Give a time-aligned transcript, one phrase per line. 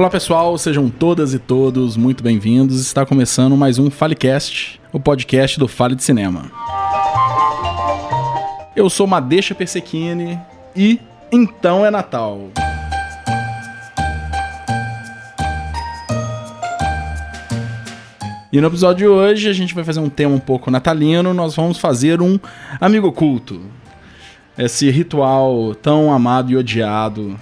[0.00, 2.80] Olá pessoal, sejam todas e todos muito bem-vindos.
[2.80, 6.50] Está começando mais um Falecast, o podcast do Fale de Cinema.
[8.74, 10.40] Eu sou Madeixa Persequini
[10.74, 10.98] e
[11.30, 12.48] então é Natal.
[18.50, 21.54] E no episódio de hoje a gente vai fazer um tema um pouco natalino, nós
[21.54, 22.40] vamos fazer um
[22.80, 23.60] amigo oculto.
[24.56, 27.38] Esse ritual tão amado e odiado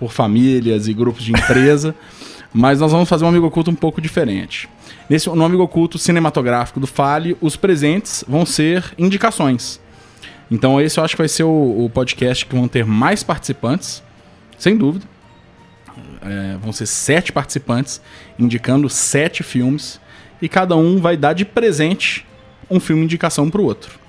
[0.00, 1.94] por famílias e grupos de empresa,
[2.54, 4.66] mas nós vamos fazer um amigo oculto um pouco diferente.
[5.10, 9.78] Nesse no amigo oculto cinematográfico do Fale, os presentes vão ser indicações.
[10.50, 14.02] Então esse eu acho que vai ser o, o podcast que vão ter mais participantes,
[14.58, 15.04] sem dúvida.
[16.22, 18.00] É, vão ser sete participantes
[18.38, 20.00] indicando sete filmes
[20.40, 22.26] e cada um vai dar de presente
[22.70, 23.99] um filme indicação para o outro.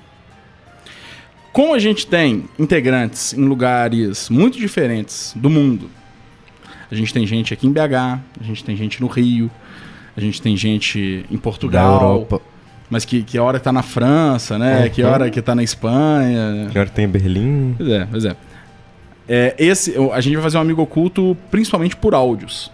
[1.52, 5.90] Como a gente tem integrantes em lugares muito diferentes do mundo,
[6.90, 7.80] a gente tem gente aqui em BH,
[8.40, 9.52] a gente tem gente no Rio,
[10.16, 12.42] a gente tem gente em Portugal, Da Europa.
[12.90, 14.84] mas que, que hora tá na França, né?
[14.84, 14.90] Uhum.
[14.90, 16.68] Que hora que tá na Espanha.
[16.70, 17.76] Agora tem Berlim.
[17.78, 18.36] Pois é, pois é.
[19.28, 22.72] É, esse, a gente vai fazer um amigo oculto principalmente por áudios.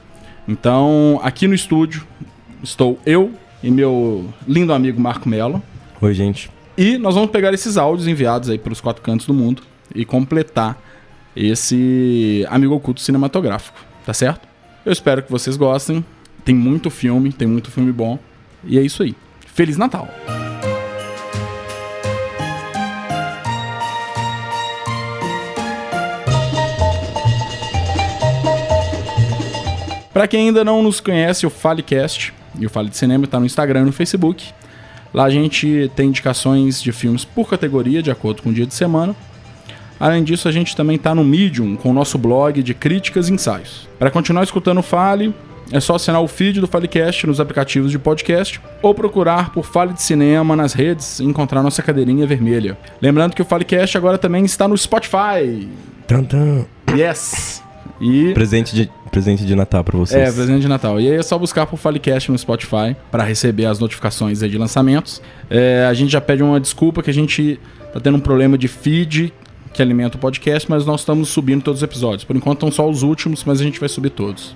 [0.48, 2.05] Então, aqui no estúdio
[2.64, 5.61] estou eu e meu lindo amigo Marco Mello.
[6.02, 6.50] Oi, gente.
[6.78, 9.64] E nós vamos pegar esses áudios enviados aí pelos quatro cantos do mundo
[9.95, 10.80] e completar
[11.36, 14.47] esse amigo oculto cinematográfico, tá certo?
[14.86, 16.05] Eu espero que vocês gostem.
[16.45, 18.20] Tem muito filme, tem muito filme bom.
[18.64, 19.16] E é isso aí.
[19.48, 20.08] Feliz Natal!
[30.14, 33.48] Para quem ainda não nos conhece, o Falecast e o Fale de Cinema está no
[33.48, 34.53] Instagram e no Facebook.
[35.13, 38.73] Lá a gente tem indicações de filmes por categoria, de acordo com o dia de
[38.73, 39.15] semana.
[39.99, 43.33] Além disso, a gente também está no Medium, com o nosso blog de críticas e
[43.33, 43.87] ensaios.
[43.98, 45.33] Para continuar escutando o Fale,
[45.71, 49.93] é só assinar o feed do Falecast nos aplicativos de podcast ou procurar por Fale
[49.93, 52.77] de Cinema nas redes e encontrar nossa cadeirinha vermelha.
[53.02, 55.67] Lembrando que o Falecast agora também está no Spotify.
[56.08, 56.65] Tantan.
[56.95, 57.67] Yes!
[57.99, 60.21] E Presente de, presente de Natal pra vocês.
[60.21, 60.99] é, presente de Natal.
[61.02, 64.58] E aí é só buscar por Falecast no Spotify para receber as notificações aí de
[64.58, 65.21] lançamentos.
[65.49, 67.59] É, a gente já pede uma desculpa que a gente
[67.93, 69.33] tá tendo um problema de feed
[69.73, 72.23] que alimenta o podcast, mas nós estamos subindo todos os episódios.
[72.23, 74.55] Por enquanto estão só os últimos, mas a gente vai subir todos.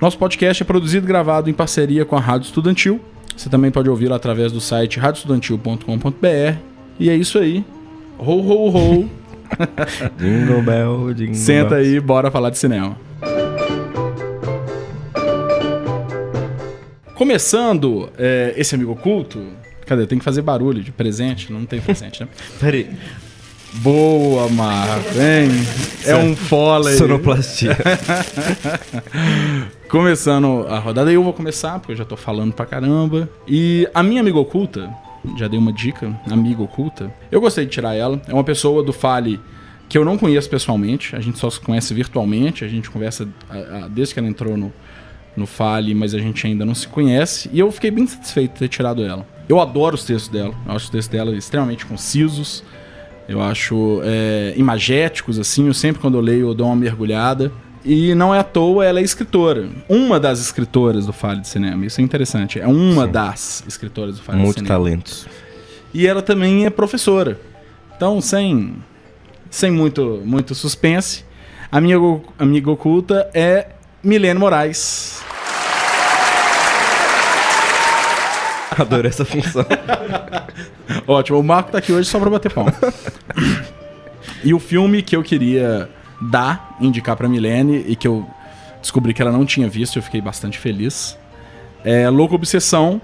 [0.00, 3.00] Nosso podcast é produzido e gravado em parceria com a Rádio Estudantil.
[3.36, 6.58] Você também pode ouvi-lo através do site radioestudantil.com.br.
[7.00, 7.64] E é isso aí.
[8.18, 9.10] Ho, ho, ho.
[10.18, 11.78] Jingle bell, jingle Senta bell.
[11.78, 12.96] aí, bora falar de cinema.
[17.14, 19.40] Começando é, esse amigo oculto.
[19.86, 20.06] Cadê?
[20.06, 21.52] Tem que fazer barulho de presente.
[21.52, 22.28] Não tem presente, né?
[22.58, 22.90] Peraí.
[23.74, 25.48] Boa, Marco, hein?
[26.04, 26.96] É um fola aí.
[26.96, 27.76] Sonoplastia.
[29.88, 33.28] Começando a rodada, eu vou começar, porque eu já tô falando pra caramba.
[33.48, 34.90] E a minha amiga oculta,
[35.36, 38.20] já dei uma dica, amiga oculta, eu gostei de tirar ela.
[38.28, 39.40] É uma pessoa do Fale
[39.88, 43.54] que eu não conheço pessoalmente, a gente só se conhece virtualmente, a gente conversa ah,
[43.56, 44.72] ah, desde que ela entrou no,
[45.36, 47.50] no Fale, mas a gente ainda não se conhece.
[47.52, 49.26] E eu fiquei bem satisfeito de ter tirado ela.
[49.48, 52.64] Eu adoro os textos dela, eu acho os textos dela extremamente concisos.
[53.26, 55.66] Eu acho é, imagéticos, assim.
[55.66, 57.50] Eu sempre, quando eu leio, eu dou uma mergulhada.
[57.84, 59.68] E não é à toa, ela é escritora.
[59.88, 61.84] Uma das escritoras do Fale de Cinema.
[61.84, 62.58] Isso é interessante.
[62.58, 63.12] É uma Sim.
[63.12, 64.74] das escritoras do Fale de Muito Cinema.
[64.74, 65.26] talentos.
[65.92, 67.38] E ela também é professora.
[67.94, 68.74] Então, sem,
[69.50, 71.24] sem muito, muito suspense,
[71.70, 71.96] a minha
[72.38, 73.68] amiga oculta é
[74.02, 75.22] Milene Moraes.
[78.78, 79.64] Adoro essa função.
[81.06, 82.72] Ótimo, o Marco tá aqui hoje só pra bater palma.
[84.42, 85.88] e o filme que eu queria
[86.30, 88.26] dar, indicar pra Milene, e que eu
[88.80, 91.18] descobri que ela não tinha visto, eu fiquei bastante feliz,
[91.84, 93.00] é Louco Obsessão,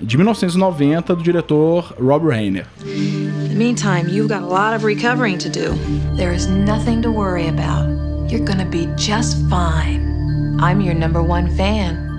[0.00, 2.66] de 1990, do diretor Rob Reiner.
[2.84, 5.74] In the meantime, you've got a lot of recovering to do.
[6.16, 7.86] There is nothing to worry about.
[8.28, 10.00] You're gonna be just fine.
[10.60, 12.10] I'm your number one fan.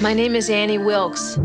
[0.00, 1.38] My name is Annie Wilkes.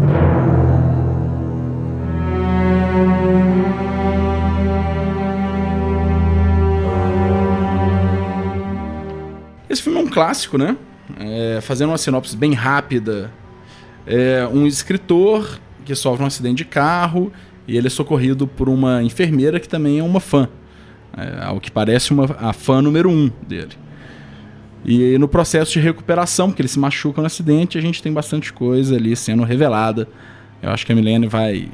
[9.73, 10.77] Esse filme é um clássico, né?
[11.19, 13.31] É, fazendo uma sinopse bem rápida,
[14.05, 17.33] é um escritor que sofre um acidente de carro
[17.67, 20.47] e ele é socorrido por uma enfermeira que também é uma fã.
[21.17, 23.71] É, ao que parece uma, a fã número um dele.
[24.85, 28.53] E no processo de recuperação, porque ele se machuca no acidente, a gente tem bastante
[28.53, 30.07] coisa ali sendo revelada.
[30.61, 31.71] Eu acho que a Milene vai,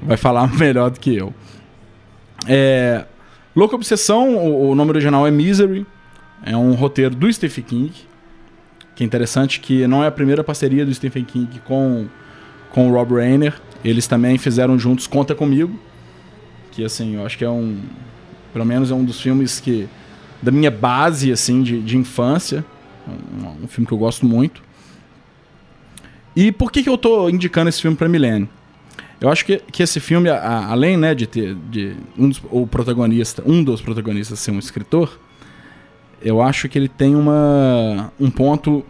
[0.00, 1.34] vai falar melhor do que eu.
[2.48, 3.04] É,
[3.54, 5.86] Louca Obsessão, o, o nome original é Misery.
[6.44, 7.92] É um roteiro do Stephen King.
[8.94, 12.06] que é interessante que não é a primeira parceria do Stephen King com,
[12.70, 13.60] com o Rob Reiner.
[13.84, 15.78] Eles também fizeram juntos Conta Comigo,
[16.70, 17.80] que assim, eu acho que é um...
[18.52, 19.88] Pelo menos é um dos filmes que...
[20.42, 22.64] Da minha base, assim, de, de infância.
[23.08, 24.62] Um, um filme que eu gosto muito.
[26.34, 28.48] E por que, que eu tô indicando esse filme pra Milene?
[29.20, 32.66] Eu acho que, que esse filme, a, além né, de ter de um dos, o
[32.66, 35.16] protagonista, um dos protagonistas ser um escritor,
[36.24, 38.84] eu acho que ele tem uma, um ponto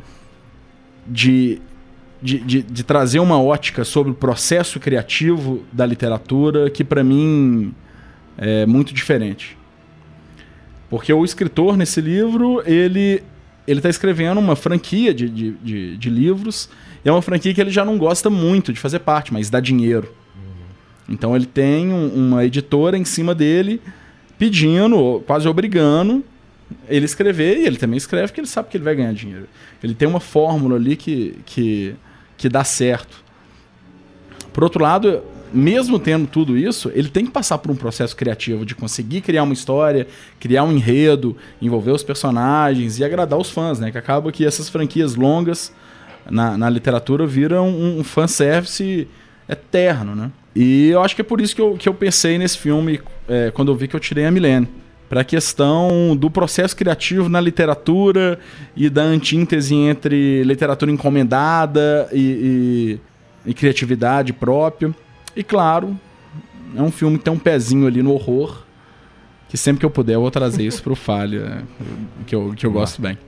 [1.07, 1.61] de,
[2.21, 7.75] de, de, de trazer uma ótica sobre o processo criativo da literatura que para mim
[8.39, 9.57] é muito diferente.
[10.89, 13.23] Porque o escritor nesse livro, ele
[13.67, 16.69] ele está escrevendo uma franquia de, de, de, de livros
[17.05, 19.61] e é uma franquia que ele já não gosta muito de fazer parte, mas dá
[19.61, 20.13] dinheiro.
[21.09, 23.81] Então ele tem um, uma editora em cima dele
[24.39, 26.25] pedindo, quase obrigando
[26.89, 29.49] ele escrever e ele também escreve porque ele sabe que ele vai ganhar dinheiro.
[29.83, 31.95] Ele tem uma fórmula ali que, que,
[32.37, 33.23] que dá certo.
[34.53, 35.23] Por outro lado,
[35.53, 39.43] mesmo tendo tudo isso, ele tem que passar por um processo criativo de conseguir criar
[39.43, 40.07] uma história,
[40.41, 43.91] criar um enredo, envolver os personagens e agradar os fãs, né?
[43.91, 45.73] Que acaba que essas franquias longas
[46.31, 49.09] na, na literatura viram um, um fanservice
[49.49, 50.31] eterno, né?
[50.55, 53.51] E eu acho que é por isso que eu, que eu pensei nesse filme é,
[53.51, 54.69] quando eu vi que eu tirei a Milene.
[55.13, 58.39] Para a questão do processo criativo na literatura
[58.75, 62.99] e da antítese entre literatura encomendada e,
[63.45, 64.91] e, e criatividade própria.
[65.37, 66.01] E claro,
[66.75, 68.63] é um filme que tem um pezinho ali no horror.
[69.51, 71.63] Que sempre que eu puder eu vou trazer isso pro Falha,
[72.27, 73.19] que eu, que eu gosto bem.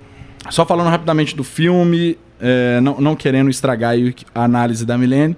[0.48, 3.94] Só falando rapidamente do filme, é, não, não querendo estragar
[4.34, 5.36] a análise da Milene,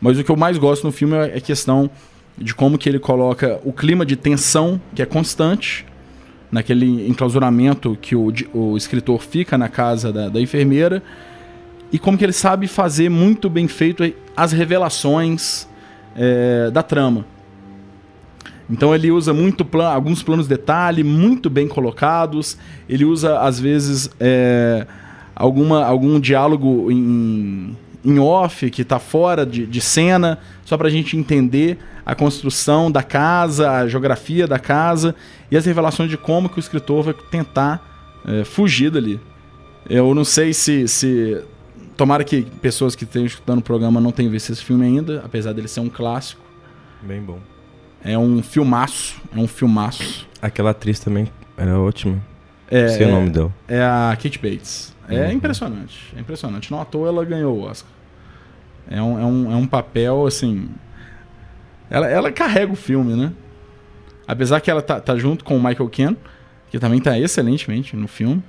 [0.00, 1.90] mas o que eu mais gosto no filme é a questão
[2.36, 5.86] de como que ele coloca o clima de tensão, que é constante,
[6.50, 11.02] naquele enclausuramento que o, o escritor fica na casa da, da enfermeira,
[11.92, 14.02] e como que ele sabe fazer muito bem feito
[14.36, 15.68] as revelações
[16.16, 17.26] é, da trama.
[18.70, 22.56] Então ele usa muito plan alguns planos de detalhe muito bem colocados.
[22.88, 24.86] Ele usa às vezes é,
[25.34, 30.90] alguma, algum diálogo em, em off que está fora de, de cena, só para a
[30.90, 35.14] gente entender a construção da casa, a geografia da casa
[35.50, 37.80] e as revelações de como que o escritor vai tentar
[38.26, 39.20] é, fugir dali.
[39.88, 41.42] Eu não sei se, se.
[41.96, 45.52] Tomara que pessoas que estejam escutando o programa não tenham visto esse filme ainda, apesar
[45.52, 46.40] dele ser um clássico.
[47.02, 47.38] Bem bom.
[48.04, 49.20] É um filmaço.
[49.34, 50.26] É um filmaço.
[50.40, 52.20] Aquela atriz também era ótima.
[52.70, 53.52] É, Sei é, o nome dela.
[53.68, 54.94] É a Kate Bates.
[55.08, 55.32] É Uhum.
[55.32, 56.12] impressionante.
[56.16, 56.70] É impressionante.
[56.70, 57.90] Não à toa ela ganhou o Oscar.
[58.88, 60.68] É um, é um, é um papel, assim.
[61.92, 63.30] Ela, ela carrega o filme, né?
[64.26, 66.16] Apesar que ela tá, tá junto com o Michael Ken,
[66.70, 68.42] que também tá excelentemente no filme.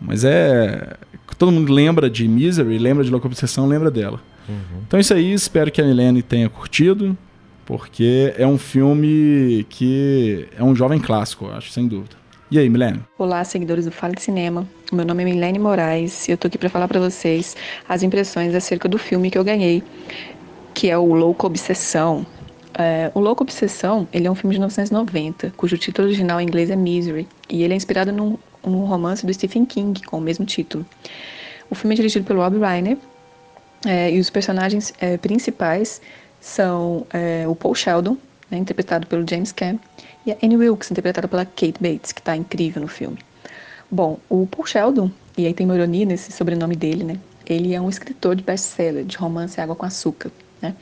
[0.00, 0.96] Mas é.
[1.36, 4.18] Todo mundo lembra de Misery, lembra de Louca Obsessão, lembra dela.
[4.86, 7.16] Então é isso aí, espero que a Milene tenha curtido,
[7.64, 12.16] porque é um filme que é um jovem clássico, eu acho, sem dúvida.
[12.50, 13.00] E aí, Milene?
[13.16, 14.66] Olá, seguidores do Fala de Cinema.
[14.90, 17.56] Meu nome é Milene Moraes e eu tô aqui para falar para vocês
[17.88, 19.84] as impressões acerca do filme que eu ganhei,
[20.74, 22.26] que é o Louco Obsessão.
[22.74, 26.70] É, o Louco Obsessão, ele é um filme de 1990, cujo título original em inglês
[26.70, 30.44] é Misery, e ele é inspirado num, num romance do Stephen King com o mesmo
[30.44, 30.86] título.
[31.68, 32.96] O filme é dirigido pelo Rob Reiner
[33.86, 36.00] é, e os personagens é, principais
[36.40, 38.16] são é, o Paul Sheldon,
[38.50, 39.78] né, interpretado pelo James Caan,
[40.26, 43.18] e a Annie Wilkes, interpretada pela Kate Bates, que está incrível no filme.
[43.90, 47.18] Bom, o Paul Sheldon, e aí tem uma ironia nesse sobrenome dele, né?
[47.46, 50.74] Ele é um escritor de best-seller, de romance Água com Açúcar, né?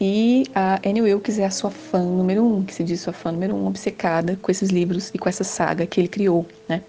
[0.00, 3.30] E a Annie Wilkes é a sua fã número um, que se diz sua fã
[3.30, 6.82] número um, obcecada com esses livros e com essa saga que ele criou, né?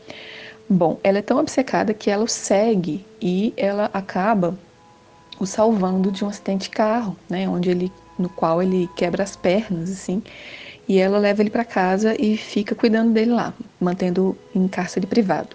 [0.70, 4.58] Bom, ela é tão obcecada que ela o segue e ela acaba
[5.38, 7.50] o salvando de um acidente de carro, né?
[7.50, 10.24] Onde ele, no qual ele quebra as pernas, assim,
[10.88, 15.50] e ela leva ele para casa e fica cuidando dele lá, mantendo em cárcere privado.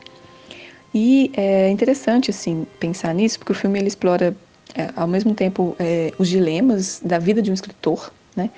[0.94, 4.36] E é interessante assim pensar nisso, porque o filme ele explora
[4.74, 8.50] é, ao mesmo tempo é, os dilemas da vida de um escritor, né,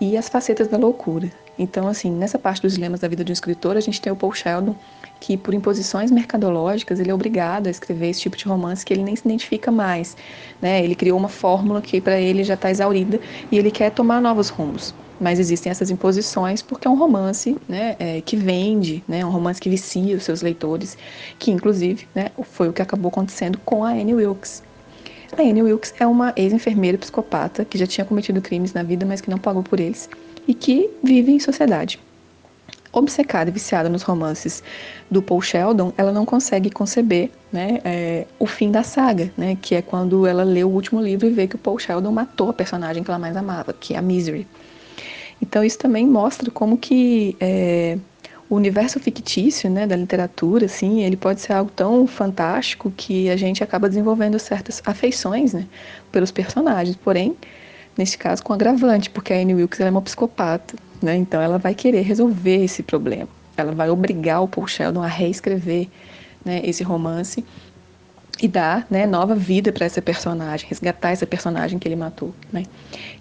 [0.00, 1.30] e as facetas da loucura.
[1.58, 4.16] Então, assim, nessa parte dos dilemas da vida de um escritor, a gente tem o
[4.16, 4.74] Paul Sheldon,
[5.20, 9.02] que por imposições mercadológicas ele é obrigado a escrever esse tipo de romance que ele
[9.02, 10.16] nem se identifica mais,
[10.60, 10.84] né?
[10.84, 13.18] Ele criou uma fórmula que para ele já está exaurida
[13.50, 14.94] e ele quer tomar novos rumos.
[15.18, 19.58] Mas existem essas imposições porque é um romance né, é, que vende, né, um romance
[19.58, 20.98] que vicia os seus leitores,
[21.38, 24.62] que inclusive né, foi o que acabou acontecendo com a Annie Wilkes.
[25.38, 29.20] A Annie Wilkes é uma ex-enfermeira psicopata que já tinha cometido crimes na vida, mas
[29.20, 30.08] que não pagou por eles
[30.48, 32.00] e que vive em sociedade.
[32.90, 34.62] obcecada e viciada nos romances
[35.10, 39.74] do Paul Sheldon, ela não consegue conceber né, é, o fim da saga, né, que
[39.74, 42.54] é quando ela lê o último livro e vê que o Paul Sheldon matou a
[42.54, 44.46] personagem que ela mais amava, que é a Misery.
[45.42, 47.98] Então isso também mostra como que é,
[48.48, 53.36] o universo fictício né, da literatura, assim, ele pode ser algo tão fantástico que a
[53.36, 55.66] gente acaba desenvolvendo certas afeições né,
[56.12, 56.96] pelos personagens.
[56.96, 57.36] Porém,
[57.96, 61.74] nesse caso, com agravante, porque a Anne Wilkes é uma psicopata, né, então ela vai
[61.74, 63.28] querer resolver esse problema.
[63.56, 65.88] Ela vai obrigar o Paul Sheldon a reescrever
[66.44, 67.44] né, esse romance
[68.40, 72.34] e dar né, nova vida para essa personagem, resgatar essa personagem que ele matou.
[72.52, 72.64] Né?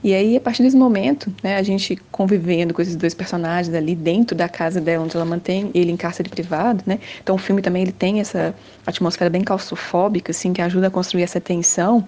[0.03, 3.95] E aí, a partir desse momento, né, a gente convivendo com esses dois personagens ali
[3.95, 6.99] dentro da casa dela, onde ela mantém ele em cárcere privado, né?
[7.23, 8.53] então o filme também ele tem essa
[8.85, 12.05] atmosfera bem claustrofóbica, assim, que ajuda a construir essa tensão,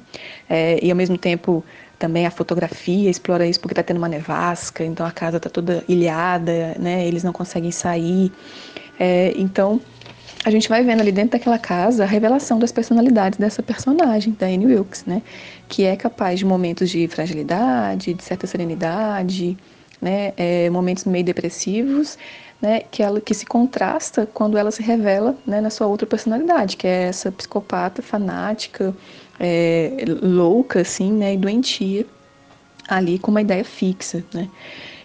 [0.50, 1.64] é, e ao mesmo tempo
[1.98, 5.84] também a fotografia explora isso porque está tendo uma nevasca, então a casa está toda
[5.88, 7.08] ilhada, né?
[7.08, 8.32] eles não conseguem sair.
[9.00, 9.80] É, então
[10.48, 14.46] a gente vai vendo ali dentro daquela casa a revelação das personalidades dessa personagem, da
[14.46, 15.22] Anne Wilkes, né?
[15.68, 19.58] Que é capaz de momentos de fragilidade, de certa serenidade,
[20.02, 20.32] né?
[20.38, 22.18] É, momentos meio depressivos,
[22.62, 22.80] né?
[22.90, 25.60] Que ela que se contrasta quando ela se revela, né?
[25.60, 28.96] Na sua outra personalidade, que é essa psicopata fanática,
[29.38, 31.34] é, louca, assim, né?
[31.34, 32.06] E doentia
[32.88, 34.48] ali com uma ideia fixa, né?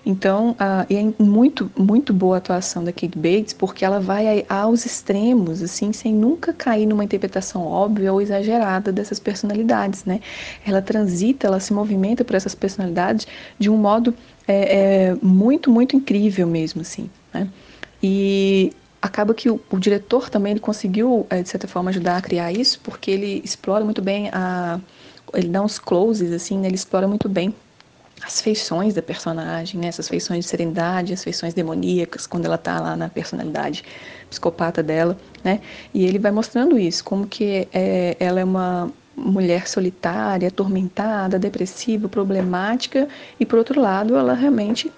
[0.04, 4.84] Então, uh, é muito, muito boa a atuação da Kate Bates, porque ela vai aos
[4.84, 10.20] extremos, assim, sem nunca cair numa interpretação óbvia ou exagerada dessas personalidades, né?
[10.66, 13.28] Ela transita, ela se movimenta por essas personalidades
[13.58, 14.12] de um modo
[14.46, 17.48] é, é, muito, muito incrível mesmo, assim, né?
[18.02, 22.20] E acaba que o, o, diretor também ele conseguiu, é, de certa forma, ajudar a
[22.20, 24.80] criar isso, porque ele explora muito bem a...
[25.32, 26.66] Ele dá uns closes, assim, né?
[26.66, 27.54] ele explora muito bem
[28.24, 29.88] as feições da personagem, né?
[29.88, 33.84] essas feições de serenidade, as feições demoníacas, quando ela está lá na personalidade
[34.30, 35.60] psicopata dela, né?
[35.92, 42.08] E ele vai mostrando isso, como que é, ela é uma mulher solitária, atormentada, depressiva,
[42.08, 44.90] problemática, e por outro lado, ela realmente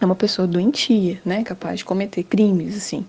[0.00, 1.42] é uma pessoa doentia, né?
[1.42, 3.04] Capaz de cometer crimes, assim.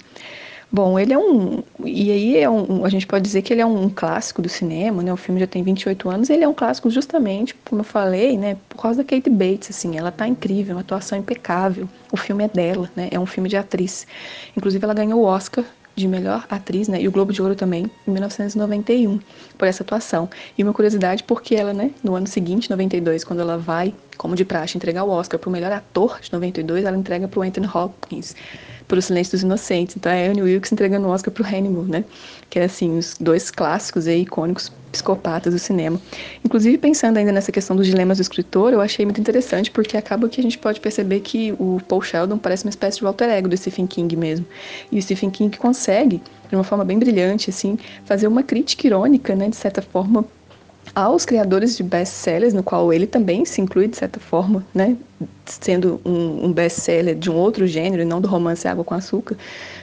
[0.72, 1.64] Bom, ele é um.
[1.84, 5.02] E aí é um, a gente pode dizer que ele é um clássico do cinema,
[5.02, 5.12] né?
[5.12, 8.56] O filme já tem 28 anos, ele é um clássico justamente, como eu falei, né?
[8.70, 11.90] Por causa da Kate Bates, assim, ela tá incrível, uma atuação impecável.
[12.12, 13.08] O filme é dela, né?
[13.10, 14.06] É um filme de atriz.
[14.56, 17.02] Inclusive, ela ganhou o Oscar de melhor atriz, né?
[17.02, 19.20] E o Globo de Ouro também, em 1991,
[19.58, 20.30] por essa atuação.
[20.56, 24.46] E uma curiosidade, porque ela, né, no ano seguinte, 92, quando ela vai, como de
[24.46, 27.68] praxe, entregar o Oscar para o melhor ator de 92, ela entrega para o Anthony
[27.74, 28.36] Hopkins
[28.90, 29.96] por O Silêncio dos Inocentes.
[29.96, 32.04] Então é a Anne Wilkes entregando o Oscar pro Hannibal, né?
[32.50, 36.02] Que é assim, os dois clássicos aí, icônicos psicopatas do cinema.
[36.44, 40.28] Inclusive, pensando ainda nessa questão dos dilemas do escritor, eu achei muito interessante, porque acaba
[40.28, 43.48] que a gente pode perceber que o Paul Sheldon parece uma espécie de alter ego
[43.48, 44.46] do Stephen King mesmo.
[44.92, 46.20] E o Stephen King consegue,
[46.50, 50.26] de uma forma bem brilhante, assim, fazer uma crítica irônica, né, de certa forma,
[50.96, 54.98] aos criadores de best-sellers, no qual ele também se inclui de certa forma, né,
[55.46, 59.38] sendo um, um best-seller de um outro gênero, não do romance Água com Açúcar,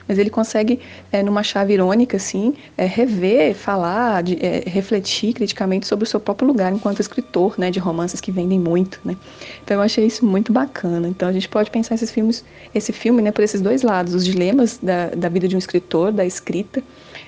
[0.07, 0.79] mas ele consegue,
[1.11, 6.19] é, numa chave irônica, assim, é, rever, falar, de, é, refletir criticamente sobre o seu
[6.19, 9.15] próprio lugar enquanto escritor, né, de romances que vendem muito, né.
[9.63, 11.07] Então eu achei isso muito bacana.
[11.07, 14.25] Então a gente pode pensar esses filmes, esse filme, né, por esses dois lados, os
[14.25, 16.83] dilemas da, da vida de um escritor, da escrita,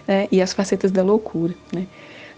[0.07, 1.87] né, e as facetas da loucura, né.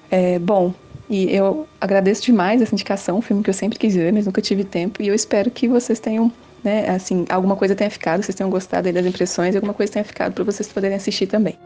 [0.09, 0.73] É, bom,
[1.11, 4.41] e eu agradeço demais essa indicação, um filme que eu sempre quis ver, mas nunca
[4.41, 5.03] tive tempo.
[5.03, 6.31] E eu espero que vocês tenham,
[6.63, 10.31] né, assim, alguma coisa tenha ficado, vocês tenham gostado das impressões alguma coisa tenha ficado
[10.31, 11.57] para vocês poderem assistir também.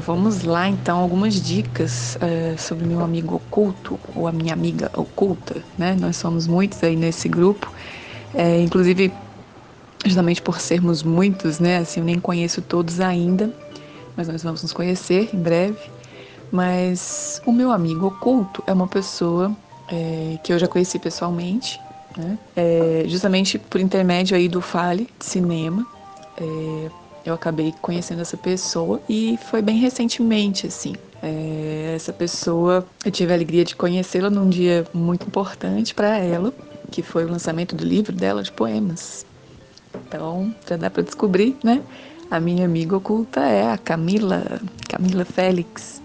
[0.00, 5.62] Vamos lá então, algumas dicas uh, sobre meu amigo oculto, ou a minha amiga oculta,
[5.76, 5.96] né?
[6.00, 7.72] Nós somos muitos aí nesse grupo,
[8.34, 9.12] é, inclusive
[10.06, 11.78] justamente por sermos muitos, né?
[11.78, 13.52] Assim, eu nem conheço todos ainda,
[14.16, 15.90] mas nós vamos nos conhecer em breve.
[16.52, 19.54] Mas o meu amigo oculto é uma pessoa
[19.90, 21.80] é, que eu já conheci pessoalmente,
[22.16, 22.38] né?
[22.54, 25.84] É, justamente por intermédio aí do Fale de Cinema.
[27.28, 30.94] Eu acabei conhecendo essa pessoa e foi bem recentemente, assim.
[31.22, 36.54] É, essa pessoa, eu tive a alegria de conhecê-la num dia muito importante para ela,
[36.90, 39.26] que foi o lançamento do livro dela de poemas.
[39.94, 41.82] Então, já dá para descobrir, né?
[42.30, 44.42] A minha amiga oculta é a Camila,
[44.88, 46.00] Camila Félix.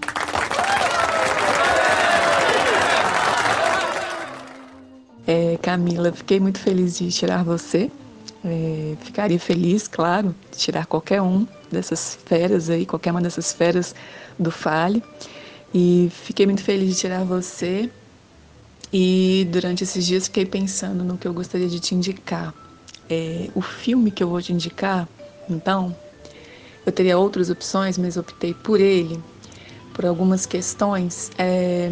[5.25, 7.89] É, Camila, fiquei muito feliz de tirar você
[8.45, 13.95] É, ficaria feliz, claro, de tirar qualquer um dessas feras aí, qualquer uma dessas feras
[14.38, 15.01] do Fale.
[15.73, 17.89] E fiquei muito feliz de tirar você.
[18.91, 22.53] E durante esses dias fiquei pensando no que eu gostaria de te indicar.
[23.09, 25.07] É, o filme que eu vou te indicar,
[25.50, 25.95] então,
[26.85, 29.19] eu teria outras opções, mas optei por ele
[29.93, 31.31] por algumas questões.
[31.38, 31.91] É,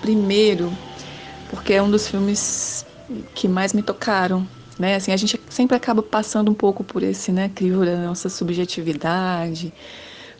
[0.00, 0.76] primeiro,
[1.48, 2.84] porque é um dos filmes
[3.34, 4.94] que mais me tocaram, né?
[4.94, 9.72] Assim, a gente sempre acaba passando um pouco por esse, né, crivo da nossa subjetividade,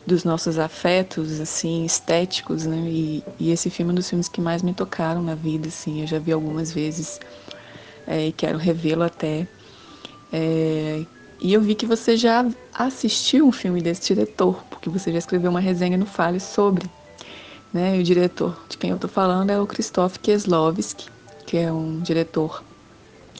[0.07, 2.77] dos nossos afetos, assim, estéticos, né?
[2.87, 6.01] E, e, esse filme é um dos filmes que mais me tocaram na vida, assim.
[6.01, 7.19] Eu já vi algumas vezes
[8.07, 9.47] é, e quero revê-lo até.
[10.31, 11.03] É,
[11.41, 15.51] e eu vi que você já assistiu um filme desse diretor, porque você já escreveu
[15.51, 16.89] uma resenha no Fale sobre.
[17.73, 17.97] Né?
[17.97, 21.07] E o diretor de quem eu estou falando é o Krzysztof Kieslowski,
[21.45, 22.63] que é um diretor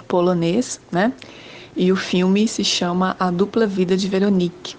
[0.09, 1.13] polonês, né?
[1.77, 4.75] E o filme se chama A Dupla Vida de Veronique.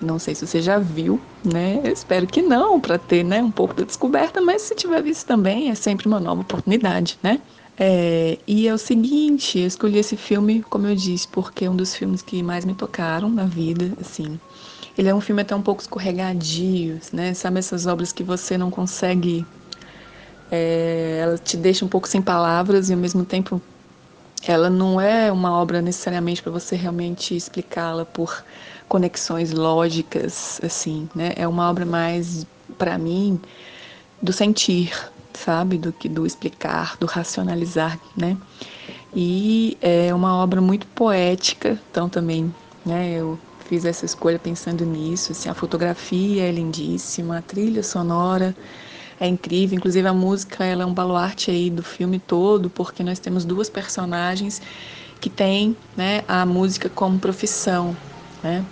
[0.00, 1.80] Não sei se você já viu, né?
[1.82, 5.26] Eu espero que não, para ter né, um pouco da descoberta, mas se tiver visto
[5.26, 7.40] também, é sempre uma nova oportunidade, né?
[7.78, 11.76] É, e é o seguinte, eu escolhi esse filme, como eu disse, porque é um
[11.76, 14.40] dos filmes que mais me tocaram na vida, assim.
[14.96, 17.34] Ele é um filme até um pouco escorregadio, né?
[17.34, 19.46] Sabe essas obras que você não consegue...
[20.50, 23.60] É, ela te deixa um pouco sem palavras e ao mesmo tempo
[24.46, 28.44] ela não é uma obra necessariamente para você realmente explicá-la por
[28.88, 31.32] conexões lógicas, assim, né?
[31.36, 32.46] É uma obra mais,
[32.78, 33.40] para mim,
[34.22, 34.92] do sentir,
[35.36, 35.78] sabe?
[35.78, 38.36] Do que do explicar, do racionalizar, né?
[39.14, 42.52] E é uma obra muito poética, então também,
[42.84, 43.12] né?
[43.12, 48.54] Eu fiz essa escolha pensando nisso, assim, a fotografia é lindíssima, a trilha sonora
[49.18, 53.18] é incrível, inclusive a música ela é um baluarte aí do filme todo, porque nós
[53.18, 54.60] temos duas personagens
[55.20, 57.96] que têm, né, a música como profissão,
[58.42, 58.64] né?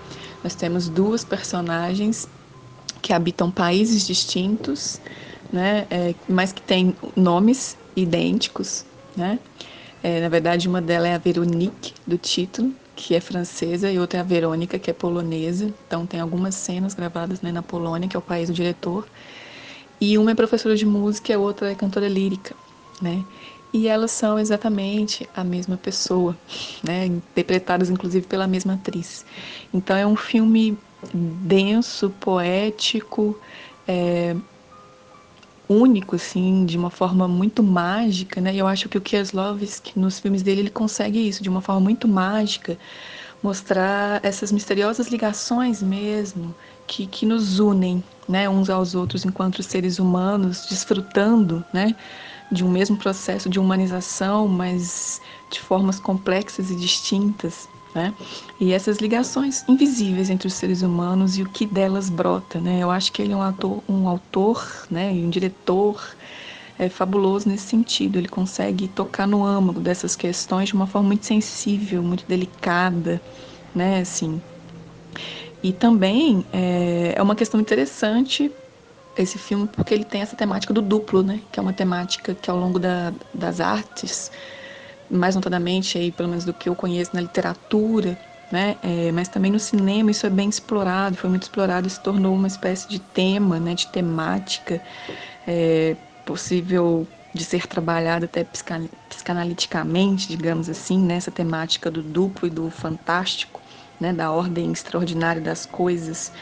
[0.42, 2.28] Nós temos duas personagens
[3.00, 5.00] que habitam países distintos,
[5.54, 8.84] né, é, mas que têm nomes idênticos.
[9.16, 9.38] Né?
[10.02, 14.18] É, na verdade, uma delas é a Veronique, do título, que é francesa, e outra
[14.18, 15.72] é a Verônica, que é polonesa.
[15.86, 19.06] Então, tem algumas cenas gravadas né, na Polônia, que é o país do diretor.
[20.00, 22.54] E uma é professora de música e a outra é cantora lírica.
[23.00, 23.24] Né?
[23.72, 26.36] e elas são exatamente a mesma pessoa,
[26.80, 27.06] né?
[27.06, 29.26] interpretadas inclusive pela mesma atriz.
[29.74, 30.78] Então é um filme
[31.12, 33.36] denso, poético,
[33.86, 34.36] é,
[35.68, 38.54] único, assim, de uma forma muito mágica, né?
[38.54, 41.80] E eu acho que o Kieslowski, nos filmes dele, ele consegue isso, de uma forma
[41.80, 42.78] muito mágica,
[43.42, 49.98] mostrar essas misteriosas ligações mesmo que, que nos unem, né, uns aos outros enquanto seres
[49.98, 51.94] humanos, desfrutando, né,
[52.50, 57.68] de um mesmo processo de humanização, mas de formas complexas e distintas.
[57.94, 58.12] Né?
[58.58, 62.58] E essas ligações invisíveis entre os seres humanos e o que delas brota.
[62.60, 62.80] Né?
[62.80, 66.02] Eu acho que ele é um, ator, um autor né, e um diretor
[66.78, 68.18] é, fabuloso nesse sentido.
[68.18, 73.22] Ele consegue tocar no âmago dessas questões de uma forma muito sensível, muito delicada.
[73.72, 74.00] Né?
[74.00, 74.42] Assim.
[75.62, 78.50] E também é, é uma questão interessante
[79.16, 81.40] esse filme porque ele tem essa temática do duplo, né?
[81.52, 84.30] Que é uma temática que ao longo da, das artes,
[85.10, 88.18] mais notadamente aí, pelo menos do que eu conheço na literatura,
[88.50, 88.76] né?
[88.82, 92.34] É, mas também no cinema isso é bem explorado, foi muito explorado e se tornou
[92.34, 93.74] uma espécie de tema, né?
[93.74, 94.80] De temática
[95.46, 98.44] é, possível de ser trabalhada até
[99.08, 101.34] psicanaliticamente, digamos assim, nessa né?
[101.34, 103.60] temática do duplo e do fantástico,
[103.98, 104.12] né?
[104.12, 106.32] Da ordem extraordinária das coisas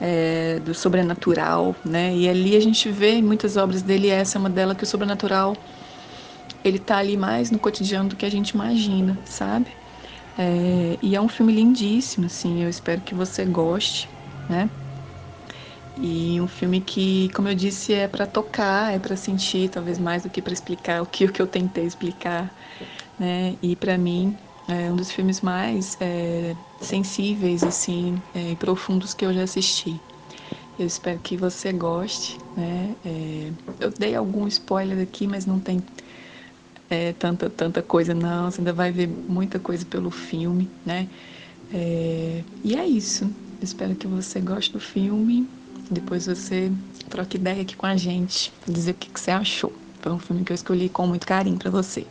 [0.00, 2.14] é, do sobrenatural, né?
[2.16, 4.86] E ali a gente vê em muitas obras dele, essa é uma delas, que o
[4.86, 5.54] sobrenatural
[6.64, 9.76] ele tá ali mais no cotidiano do que a gente imagina, sabe?
[10.38, 14.10] É, e é um filme lindíssimo, assim, eu espero que você goste,
[14.48, 14.70] né?
[15.96, 20.22] E um filme que, como eu disse, é para tocar, é para sentir, talvez mais
[20.22, 22.54] do que para explicar o que, o que eu tentei explicar,
[23.18, 23.56] né?
[23.62, 24.36] E para mim
[24.68, 30.02] é um dos filmes mais é, sensíveis assim é, e profundos que eu já assisti.
[30.78, 32.96] Eu espero que você goste, né?
[33.04, 35.82] É, eu dei algum spoiler aqui, mas não tem
[36.90, 38.50] é, tanta tanta coisa não.
[38.50, 41.08] Você ainda vai ver muita coisa pelo filme, né?
[41.72, 43.30] É, e é isso.
[43.62, 45.48] Espero que você goste do filme.
[45.88, 46.70] Depois você
[47.08, 49.72] troque ideia aqui com a gente, dizer o que, que você achou.
[50.00, 52.06] Foi um filme que eu escolhi com muito carinho para você.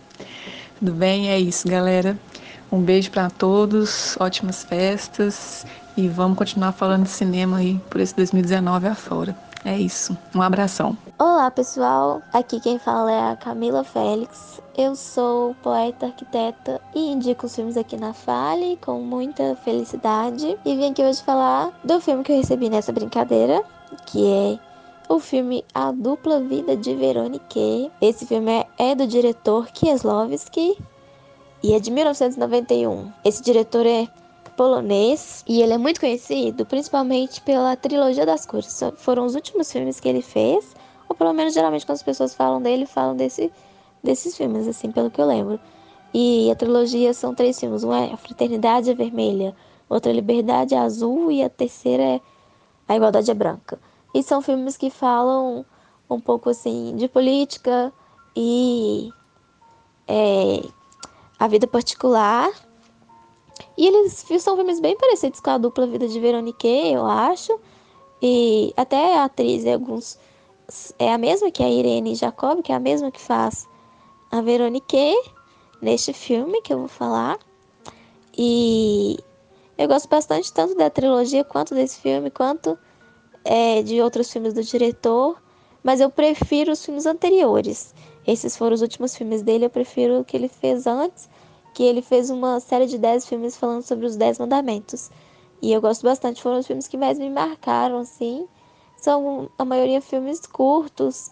[0.79, 1.29] Tudo bem?
[1.29, 2.17] É isso, galera.
[2.71, 5.65] Um beijo para todos, ótimas festas
[5.97, 9.35] e vamos continuar falando de cinema aí por esse 2019 afora.
[9.65, 10.17] É isso.
[10.33, 10.97] Um abração.
[11.17, 12.21] Olá, pessoal.
[12.31, 14.61] Aqui quem fala é a Camila Félix.
[14.77, 20.57] Eu sou poeta, arquiteta e indico os filmes aqui na Fale com muita felicidade.
[20.63, 23.61] E vim aqui hoje falar do filme que eu recebi nessa brincadeira,
[24.05, 24.59] que é
[25.09, 27.91] o filme A Dupla Vida de Veronique.
[27.99, 30.77] Esse filme é, do diretor Kieslowski
[31.61, 33.11] e é de 1991.
[33.25, 34.07] Esse diretor é
[34.59, 38.77] polonês e ele é muito conhecido principalmente pela trilogia das cores.
[38.97, 40.75] Foram os últimos filmes que ele fez,
[41.07, 43.49] ou pelo menos geralmente quando as pessoas falam dele, falam desse,
[44.03, 45.57] desses filmes, assim, pelo que eu lembro.
[46.13, 49.55] E a trilogia são três filmes: um é A Fraternidade é Vermelha,
[49.87, 52.21] outra é Liberdade é Azul e a terceira é
[52.85, 53.79] A Igualdade é Branca.
[54.13, 55.65] E são filmes que falam
[56.09, 57.93] um pouco assim de política
[58.35, 59.09] e
[60.05, 60.61] é,
[61.39, 62.51] a vida particular.
[63.77, 67.59] E eles são filmes bem parecidos com a dupla Vida de Veronique, eu acho.
[68.21, 70.17] E até a atriz é alguns
[70.99, 73.67] é a mesma que a Irene Jacob, que é a mesma que faz
[74.31, 75.15] a Veronique
[75.81, 77.39] neste filme que eu vou falar.
[78.37, 79.17] E
[79.77, 82.77] eu gosto bastante tanto da trilogia quanto desse filme, quanto
[83.43, 85.41] é, de outros filmes do diretor,
[85.83, 87.93] mas eu prefiro os filmes anteriores.
[88.27, 91.29] Esses foram os últimos filmes dele, eu prefiro o que ele fez antes,
[91.79, 95.09] que ele fez uma série de 10 filmes falando sobre os 10 mandamentos.
[95.61, 98.49] E eu gosto bastante, foram os filmes que mais me marcaram, assim.
[98.97, 101.31] São a maioria filmes curtos,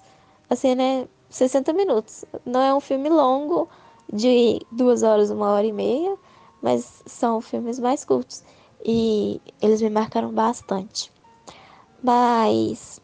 [0.49, 1.05] assim, né?
[1.29, 2.23] 60 minutos.
[2.45, 3.67] Não é um filme longo,
[4.13, 6.15] de duas horas, uma hora e meia,
[6.61, 8.41] mas são filmes mais curtos.
[8.85, 11.11] E eles me marcaram bastante.
[12.01, 13.01] Mas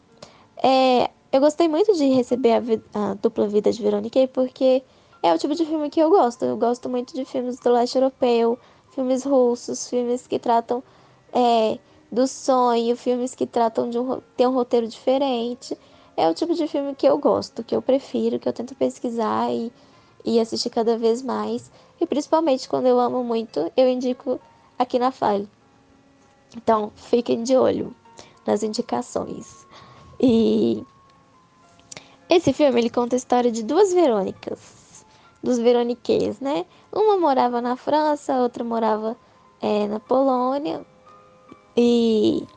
[0.63, 2.62] é, eu gostei muito de receber a,
[2.93, 4.82] a, dupla vida de Veronique porque
[5.23, 6.43] é o tipo de filme que eu gosto.
[6.43, 8.59] Eu gosto muito de filmes do leste europeu,
[8.91, 10.83] filmes russos, filmes que tratam
[11.31, 11.79] é,
[12.12, 15.77] do sonho, filmes que tratam de um, ter um roteiro diferente.
[16.17, 19.49] É o tipo de filme que eu gosto, que eu prefiro, que eu tento pesquisar
[19.49, 19.71] e,
[20.25, 21.71] e assistir cada vez mais.
[22.01, 24.39] E principalmente quando eu amo muito, eu indico
[24.77, 25.47] aqui na File.
[26.55, 27.95] Então, fiquem de olho
[28.45, 29.65] nas indicações.
[30.19, 30.86] E
[32.29, 34.83] esse filme ele conta a história de duas Verônicas,
[35.43, 36.65] dos Veroniquês, né?
[36.91, 39.17] Uma morava na França, outra morava
[39.62, 40.86] é, na Polônia.
[41.75, 42.47] E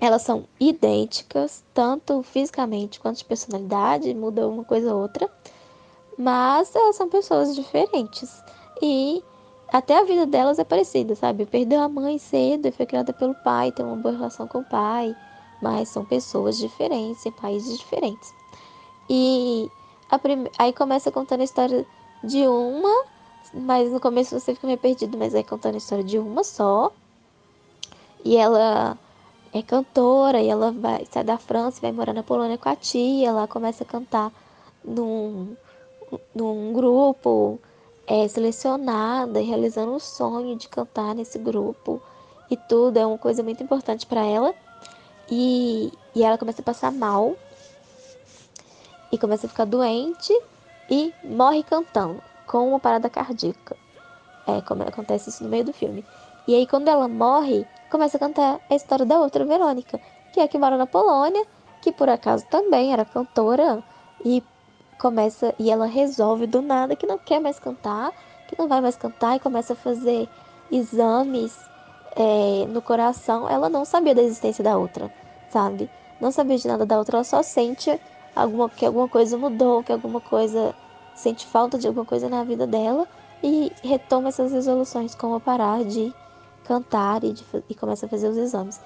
[0.00, 5.30] elas são idênticas, tanto fisicamente quanto de personalidade, muda uma coisa ou outra.
[6.16, 8.42] Mas elas são pessoas diferentes.
[8.80, 9.22] E
[9.72, 11.44] até a vida delas é parecida, sabe?
[11.44, 14.64] Perdeu a mãe cedo e foi criada pelo pai, tem uma boa relação com o
[14.64, 15.14] pai,
[15.60, 18.32] mas são pessoas diferentes, em países diferentes.
[19.10, 19.68] E
[20.58, 21.86] aí começa contando a história
[22.22, 23.04] de uma,
[23.52, 26.92] mas no começo você fica meio perdido, mas aí contando a história de uma só.
[28.24, 28.98] E ela
[29.52, 33.28] é cantora e ela vai sai da França, vai morar na Polônia com a tia,
[33.28, 34.32] ela começa a cantar
[34.84, 35.56] num,
[36.34, 37.60] num grupo
[38.06, 42.00] é, selecionada e realizando o sonho de cantar nesse grupo
[42.50, 44.54] e tudo é uma coisa muito importante para ela.
[45.30, 47.34] E, e ela começa a passar mal
[49.14, 50.32] e começa a ficar doente
[50.90, 53.76] e morre cantando com uma parada cardíaca.
[54.44, 56.04] É como acontece isso no meio do filme.
[56.48, 60.00] E aí quando ela morre, começa a cantar a história da outra Verônica,
[60.32, 61.46] que é a que mora na Polônia,
[61.80, 63.84] que por acaso também era cantora
[64.24, 64.42] e
[64.98, 68.10] começa e ela resolve do nada que não quer mais cantar,
[68.48, 70.28] que não vai mais cantar e começa a fazer
[70.72, 71.56] exames
[72.16, 73.48] é, no coração.
[73.48, 75.08] Ela não sabia da existência da outra,
[75.50, 75.88] sabe?
[76.20, 78.00] Não sabia de nada da outra, ela só sente
[78.34, 80.74] alguma, que alguma coisa mudou, que alguma coisa
[81.14, 83.06] sente falta de alguma coisa na vida dela
[83.42, 86.12] e retoma essas resoluções, como parar de
[86.64, 88.80] cantar e, de, e começa a fazer os exames.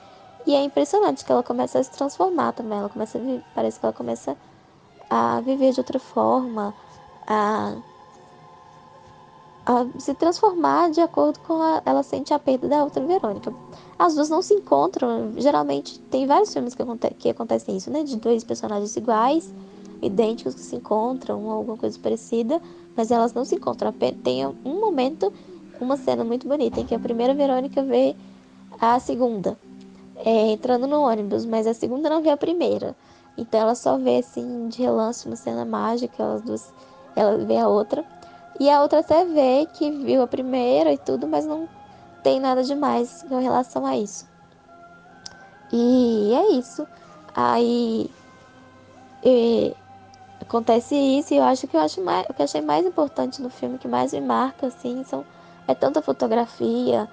[0.47, 2.79] E é impressionante que ela começa a se transformar também.
[2.79, 3.21] Ela começa a,
[3.55, 4.37] parece que ela começa
[5.09, 6.75] a viver de outra forma,
[7.27, 7.77] a,
[9.99, 13.53] se transformar de acordo com a, ela sente a perda da outra Verônica.
[13.99, 18.03] As duas não se encontram, geralmente tem vários filmes que, aconte, que acontecem isso, né?
[18.03, 19.53] De dois personagens iguais,
[20.01, 22.63] idênticos que se encontram, ou alguma coisa parecida,
[22.97, 23.93] mas elas não se encontram.
[24.23, 25.33] Tem um momento,
[25.81, 28.17] uma cena muito bonita, em que a primeira Verônica vê
[28.81, 29.59] a segunda.
[30.17, 32.97] É, entrando no ônibus, mas a segunda não vê a primeira.
[33.37, 36.73] Então ela só vê assim de relance uma cena mágica, elas duas,
[37.15, 38.05] ela vê a outra.
[38.59, 41.69] E a outra até vê que viu a primeira e tudo, mas não
[42.23, 44.27] tem nada demais com relação a isso.
[45.73, 46.87] E é isso.
[47.35, 48.11] Aí
[49.23, 49.75] e,
[50.41, 53.51] acontece isso e eu acho que eu acho mais, o que achei mais importante no
[53.51, 55.25] filme, que mais me marca assim, são
[55.67, 57.09] é tanta fotografia,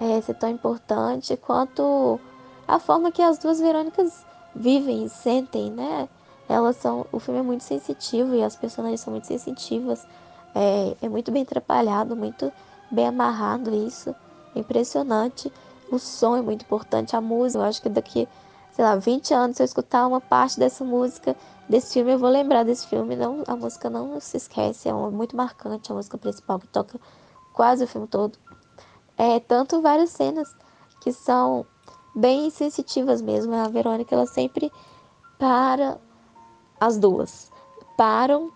[0.00, 2.18] é, ser tão importante quanto
[2.66, 6.08] a forma que as duas Verônicas vivem e sentem, né?
[6.48, 7.06] Elas são.
[7.12, 10.06] O filme é muito sensitivo e as personagens são muito sensitivas.
[10.54, 12.52] É, é muito bem trabalhado, muito
[12.90, 14.14] bem amarrado isso.
[14.54, 15.52] É impressionante.
[15.90, 17.62] O som é muito importante, a música.
[17.62, 18.28] Eu acho que daqui,
[18.72, 21.36] sei lá, 20 anos, se eu escutar uma parte dessa música,
[21.68, 23.16] desse filme, eu vou lembrar desse filme.
[23.16, 27.00] Não, a música não se esquece, é muito marcante a música principal que toca
[27.52, 28.38] quase o filme todo.
[29.16, 30.54] É tanto várias cenas
[31.00, 31.66] que são
[32.14, 33.54] bem sensitivas mesmo.
[33.54, 34.72] A Verônica, ela sempre
[35.38, 35.98] para
[36.80, 37.50] as duas.
[37.96, 38.52] Param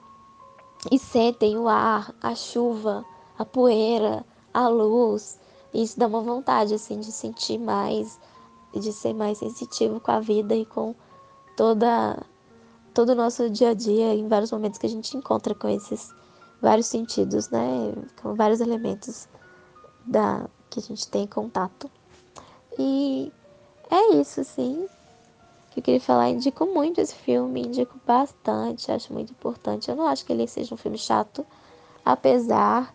[0.90, 3.04] e sentem o ar, a chuva,
[3.38, 5.38] a poeira, a luz.
[5.72, 8.18] Isso dá uma vontade assim de sentir mais,
[8.72, 10.94] de ser mais sensitivo com a vida e com
[11.56, 12.24] toda
[12.92, 16.14] todo o nosso dia a dia, em vários momentos que a gente encontra com esses
[16.62, 17.92] vários sentidos, né?
[18.22, 19.28] Com vários elementos
[20.06, 21.90] da que a gente tem contato.
[22.78, 23.32] E
[23.90, 24.86] é isso, sim.
[25.74, 29.90] Que eu queria falar, indico muito esse filme, indico bastante, acho muito importante.
[29.90, 31.44] Eu não acho que ele seja um filme chato,
[32.04, 32.94] apesar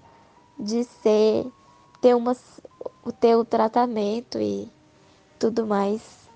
[0.57, 1.45] de ser
[1.99, 2.33] ter uma
[3.19, 4.71] ter o tratamento e
[5.37, 6.29] tudo mais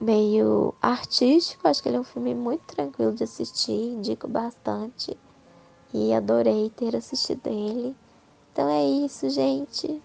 [0.00, 1.66] meio artístico.
[1.66, 5.18] Acho que ele é um filme muito tranquilo de assistir, indico bastante.
[5.92, 7.96] E adorei ter assistido ele.
[8.52, 10.00] Então é isso, gente.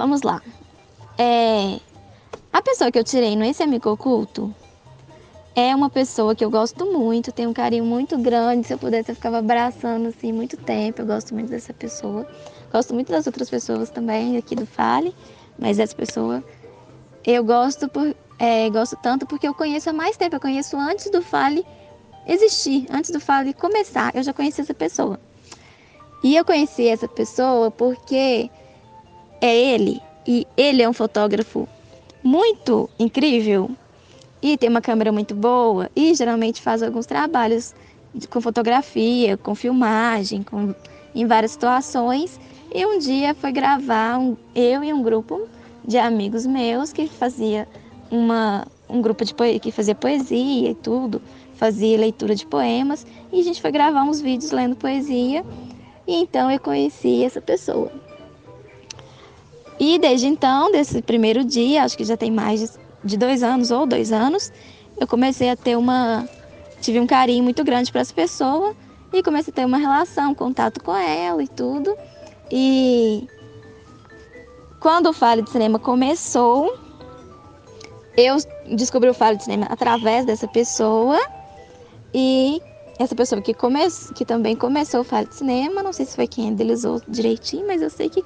[0.00, 0.40] Vamos lá.
[1.18, 1.78] É,
[2.50, 4.50] a pessoa que eu tirei no Esse Amigo Oculto
[5.54, 8.66] é uma pessoa que eu gosto muito, tenho um carinho muito grande.
[8.66, 11.02] Se eu pudesse, eu ficava abraçando assim muito tempo.
[11.02, 12.26] Eu gosto muito dessa pessoa.
[12.72, 15.14] Gosto muito das outras pessoas também aqui do Fale,
[15.58, 16.42] mas essa pessoa
[17.22, 20.36] eu gosto por, é, gosto tanto porque eu conheço há mais tempo.
[20.36, 21.62] Eu conheço antes do Fale
[22.26, 24.16] existir, antes do Fale começar.
[24.16, 25.20] Eu já conheci essa pessoa.
[26.24, 28.50] E eu conheci essa pessoa porque
[29.40, 30.00] é ele.
[30.26, 31.68] E ele é um fotógrafo
[32.22, 33.70] muito incrível.
[34.42, 35.90] E tem uma câmera muito boa.
[35.94, 37.74] E geralmente faz alguns trabalhos
[38.28, 40.74] com fotografia, com filmagem, com,
[41.14, 42.38] em várias situações.
[42.72, 45.48] E um dia foi gravar um, eu e um grupo
[45.84, 47.66] de amigos meus que fazia
[48.10, 51.20] uma, um grupo de que fazia poesia e tudo,
[51.54, 53.06] fazia leitura de poemas.
[53.32, 55.44] E a gente foi gravar uns vídeos lendo poesia.
[56.06, 57.90] E então eu conheci essa pessoa.
[59.80, 63.86] E desde então, desse primeiro dia, acho que já tem mais de dois anos ou
[63.86, 64.52] dois anos,
[65.00, 66.28] eu comecei a ter uma.
[66.82, 68.76] tive um carinho muito grande para essa pessoa
[69.10, 71.96] e comecei a ter uma relação, contato com ela e tudo.
[72.52, 73.26] E
[74.80, 76.76] quando o Fale de Cinema começou,
[78.18, 78.36] eu
[78.76, 81.18] descobri o Fale de Cinema através dessa pessoa
[82.12, 82.60] e
[82.98, 83.80] essa pessoa que, come...
[84.14, 87.80] que também começou o Fale de Cinema, não sei se foi quem idealizou direitinho, mas
[87.80, 88.22] eu sei que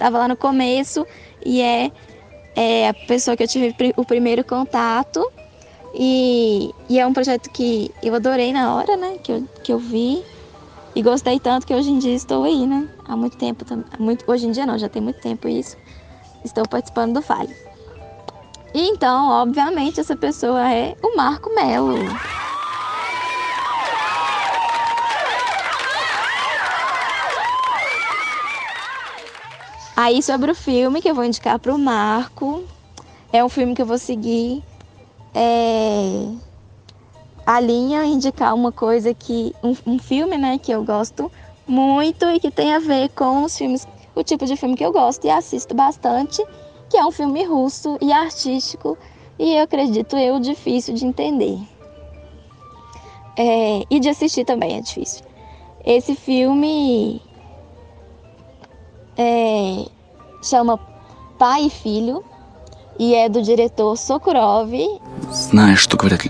[0.00, 1.06] estava lá no começo
[1.44, 1.92] e é,
[2.56, 5.30] é a pessoa que eu tive o primeiro contato.
[5.94, 9.18] E, e é um projeto que eu adorei na hora, né?
[9.22, 10.22] Que eu, que eu vi.
[10.94, 12.88] E gostei tanto que hoje em dia estou aí, né?
[13.06, 13.64] Há muito tempo,
[13.98, 15.76] muito, hoje em dia não, já tem muito tempo isso.
[16.44, 17.54] Estou participando do Fale.
[18.72, 21.96] E então, obviamente, essa pessoa é o Marco Melo.
[30.02, 32.64] Aí sobre o filme que eu vou indicar para o Marco,
[33.30, 34.64] é um filme que eu vou seguir
[35.34, 36.26] é,
[37.44, 41.30] a linha, indicar uma coisa que um, um, filme, né, que eu gosto
[41.68, 44.90] muito e que tem a ver com os filmes, o tipo de filme que eu
[44.90, 46.42] gosto e assisto bastante,
[46.88, 48.96] que é um filme russo e artístico
[49.38, 51.58] e eu acredito eu difícil de entender
[53.36, 55.22] é, e de assistir também é difícil.
[55.84, 57.20] Esse filme
[59.17, 59.85] é,
[60.43, 60.79] chama
[61.37, 62.23] Pai e Filho
[62.97, 64.71] e é do diretor Sokurov.
[65.31, 66.21] Знаешь, что говорят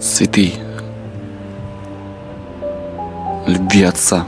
[0.00, 0.52] цветы
[3.46, 4.26] любви отца?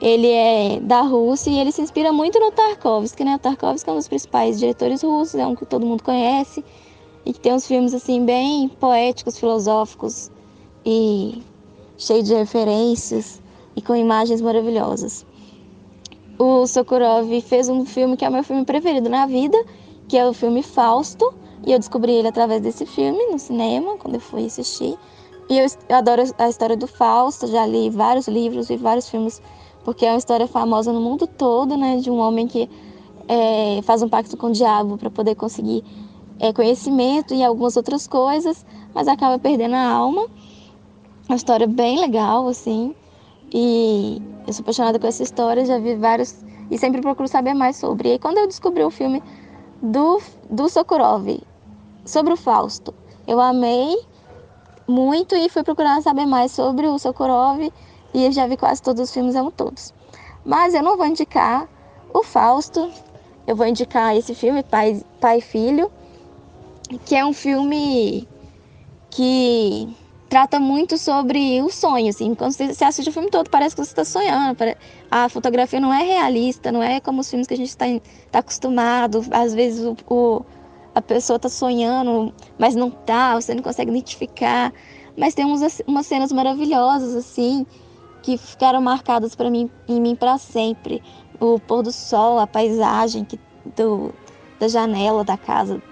[0.00, 3.36] Ele é da Rússia e ele se inspira muito no Tarkovsky, né?
[3.36, 6.64] O Tarkovsky é um dos principais diretores russos, é um que todo mundo conhece
[7.24, 10.30] e que tem uns filmes assim bem poéticos, filosóficos
[10.86, 11.42] e
[11.98, 13.42] cheio de referências
[13.76, 15.26] e com imagens maravilhosas.
[16.38, 19.62] O Sokurov fez um filme que é o meu filme preferido na vida,
[20.08, 21.34] que é o filme Fausto,
[21.66, 24.96] e eu descobri ele através desse filme no cinema, quando eu fui assistir.
[25.50, 29.42] E eu, eu adoro a história do Fausto, já li vários livros e vários filmes
[29.84, 31.96] porque é uma história famosa no mundo todo, né?
[31.96, 32.68] De um homem que
[33.28, 35.84] é, faz um pacto com o diabo para poder conseguir
[36.38, 38.64] é, conhecimento e algumas outras coisas,
[38.94, 40.26] mas acaba perdendo a alma.
[41.28, 42.94] Uma história bem legal, assim.
[43.52, 46.44] E eu sou apaixonada por essa história, já vi vários.
[46.70, 48.08] E sempre procuro saber mais sobre.
[48.08, 49.22] E aí, quando eu descobri o filme
[49.82, 51.40] do, do Sokurov,
[52.04, 52.94] sobre o Fausto,
[53.26, 53.96] eu amei
[54.86, 57.72] muito e fui procurar saber mais sobre o Sokurov.
[58.12, 59.94] E eu já vi quase todos os filmes, amo todos.
[60.44, 61.68] Mas eu não vou indicar
[62.12, 62.90] o Fausto,
[63.46, 65.90] eu vou indicar esse filme, Pai, Pai e Filho,
[67.04, 68.26] que é um filme
[69.10, 69.88] que
[70.28, 72.34] trata muito sobre o sonho, assim.
[72.34, 74.56] Quando você assiste o filme todo, parece que você está sonhando.
[75.10, 77.86] A fotografia não é realista, não é como os filmes que a gente está
[78.30, 79.24] tá acostumado.
[79.30, 80.44] Às vezes o, o
[80.94, 84.72] a pessoa está sonhando, mas não tá, você não consegue identificar.
[85.16, 87.66] Mas tem uns, umas cenas maravilhosas, assim,
[88.22, 91.02] que ficaram marcadas para mim, em mim para sempre.
[91.40, 93.40] O pôr do sol, a paisagem que,
[93.76, 94.12] do,
[94.58, 95.82] da janela da casa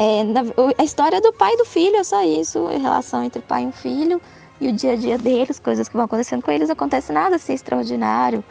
[0.00, 0.40] é, na,
[0.78, 3.66] a história do pai e do filho é só isso, a relação entre pai e
[3.66, 4.18] um filho
[4.58, 7.52] e o dia a dia deles, coisas que vão acontecendo com eles, acontece nada assim
[7.52, 8.42] extraordinário.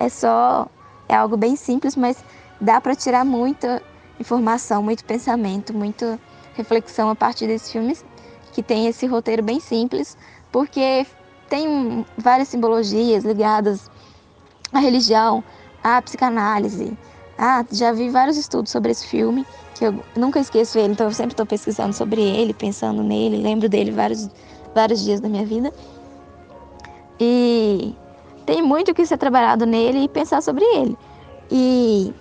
[0.00, 0.66] É só
[1.08, 2.24] é algo bem simples, mas
[2.60, 3.80] dá para tirar muita
[4.18, 6.18] informação, muito pensamento, muita
[6.54, 8.04] reflexão a partir desses filmes
[8.52, 10.18] que tem esse roteiro bem simples,
[10.50, 11.06] porque
[11.50, 13.90] tem várias simbologias ligadas
[14.72, 15.44] à religião,
[15.82, 16.96] à psicanálise.
[17.36, 21.12] Ah, já vi vários estudos sobre esse filme que eu nunca esqueço ele, então eu
[21.12, 24.28] sempre estou pesquisando sobre ele, pensando nele, lembro dele vários,
[24.74, 25.72] vários dias da minha vida.
[27.18, 27.94] E
[28.46, 30.96] tem muito que ser trabalhado nele e pensar sobre ele.
[31.50, 32.14] E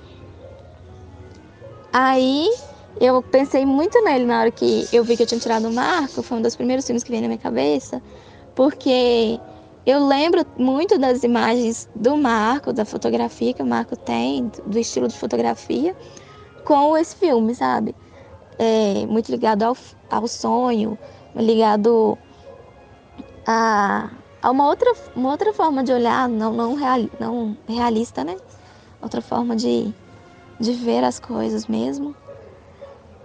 [1.93, 2.49] aí
[2.99, 6.23] eu pensei muito nele na hora que eu vi que eu tinha tirado o Marco,
[6.23, 8.01] foi um dos primeiros filmes que veio na minha cabeça,
[8.59, 9.39] porque
[9.85, 15.07] eu lembro muito das imagens do Marco, da fotografia que o Marco tem, do estilo
[15.07, 15.95] de fotografia
[16.65, 17.95] com esse filme, sabe?
[18.57, 19.77] É, muito ligado ao,
[20.09, 20.99] ao sonho,
[21.33, 22.17] ligado
[23.47, 28.35] a, a uma, outra, uma outra forma de olhar, não, não, real, não realista, né?
[29.01, 29.95] Outra forma de,
[30.59, 32.13] de ver as coisas mesmo.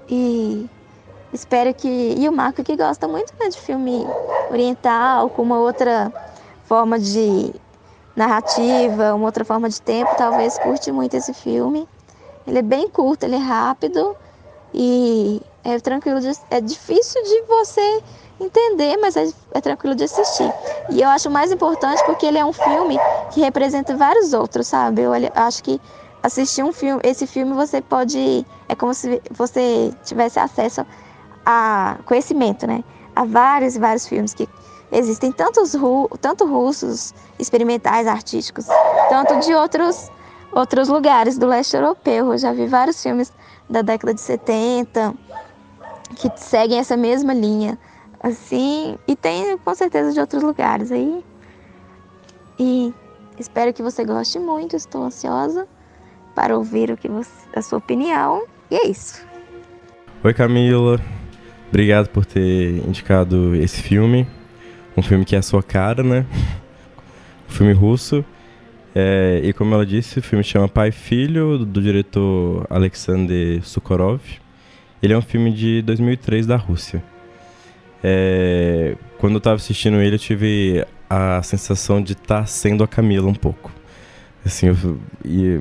[0.08, 0.70] E
[1.34, 1.88] espero que.
[1.88, 4.06] E o Marco que gosta muito né, de filme
[4.50, 6.12] oriental, com uma outra
[6.64, 7.52] forma de
[8.16, 11.88] narrativa, uma outra forma de tempo, talvez curte muito esse filme.
[12.46, 14.16] Ele é bem curto, ele é rápido
[14.72, 18.02] e é tranquilo, de, é difícil de você
[18.38, 20.52] entender, mas é, é, tranquilo de assistir.
[20.88, 25.02] E eu acho mais importante porque ele é um filme que representa vários outros, sabe?
[25.02, 25.80] Eu acho que
[26.22, 30.86] assistir um filme, esse filme você pode, é como se você tivesse acesso
[31.44, 32.82] a conhecimento, né?
[33.14, 34.48] A vários e vários filmes que
[34.90, 35.74] existem tantos
[36.20, 38.66] tanto russos experimentais artísticos,
[39.08, 40.10] tanto de outros
[40.52, 42.32] outros lugares do leste europeu.
[42.32, 43.32] Eu já vi vários filmes
[43.68, 45.14] da década de 70
[46.14, 47.78] que seguem essa mesma linha.
[48.20, 51.24] Assim, e tem com certeza de outros lugares aí.
[52.58, 52.94] E
[53.38, 55.66] espero que você goste muito, estou ansiosa
[56.34, 58.44] para ouvir o que você, a sua opinião.
[58.70, 59.22] E é isso.
[60.22, 60.98] Oi Camila,
[61.74, 64.28] obrigado por ter indicado esse filme.
[64.96, 66.24] Um filme que é a sua cara, né?
[67.48, 68.24] Um filme russo.
[68.94, 74.20] É, e como ela disse, o filme chama Pai e Filho, do, diretor Alexander Sukhorov.
[75.02, 77.02] Ele é um filme de 2003 da Rússia.
[78.04, 82.88] É, quando eu estava assistindo ele, eu tive a sensação de estar tá sendo a
[82.88, 83.72] Camila um pouco.
[84.46, 85.60] Assim, eu, e,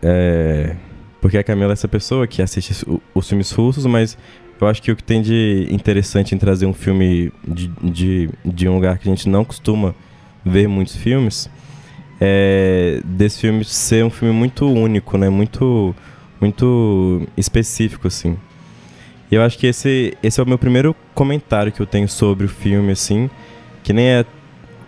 [0.00, 0.76] é,
[1.20, 4.16] porque a Camila é essa pessoa que assiste os filmes russos, mas
[4.60, 8.68] eu acho que o que tem de interessante em trazer um filme de, de, de
[8.68, 9.94] um lugar que a gente não costuma
[10.44, 11.50] ver muitos filmes
[12.20, 15.28] é, desse filme ser um filme muito único, né?
[15.28, 15.94] Muito,
[16.40, 18.36] muito específico, assim.
[19.30, 22.46] E eu acho que esse, esse é o meu primeiro comentário que eu tenho sobre
[22.46, 23.28] o filme, assim,
[23.82, 24.24] que nem é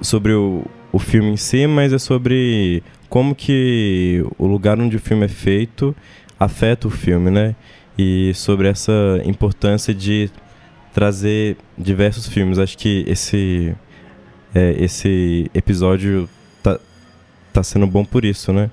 [0.00, 5.00] sobre o, o filme em si, mas é sobre como que o lugar onde o
[5.00, 5.94] filme é feito
[6.38, 7.54] afeta o filme, né?
[7.98, 8.92] E sobre essa
[9.24, 10.30] importância de
[10.92, 12.58] trazer diversos filmes.
[12.58, 13.74] Acho que esse,
[14.54, 16.28] é, esse episódio
[17.56, 18.70] tá sendo bom por isso, né?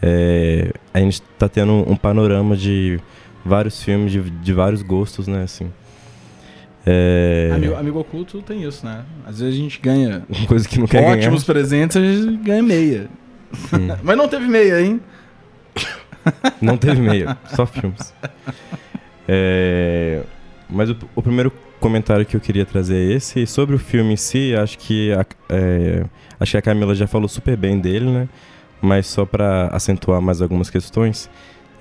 [0.00, 2.98] É, a gente tá tendo um panorama de
[3.44, 5.42] vários filmes, de, de vários gostos, né?
[5.42, 5.70] Assim.
[6.86, 7.50] É...
[7.54, 9.04] Amigo, amigo oculto tem isso, né?
[9.26, 11.54] Às vezes a gente ganha coisa que não quer ótimos ganhar.
[11.54, 13.08] presentes, a gente ganha meia.
[14.02, 15.00] Mas não teve meia, hein?
[16.60, 18.14] Não teve meia, só filmes.
[19.28, 20.22] É...
[20.68, 23.46] Mas o, o, primeiro comentário que eu queria trazer é esse.
[23.46, 26.04] Sobre o filme em si, acho que a, é,
[26.40, 28.28] acho que a Camila já falou super bem dele, né?
[28.80, 31.30] Mas só para acentuar mais algumas questões,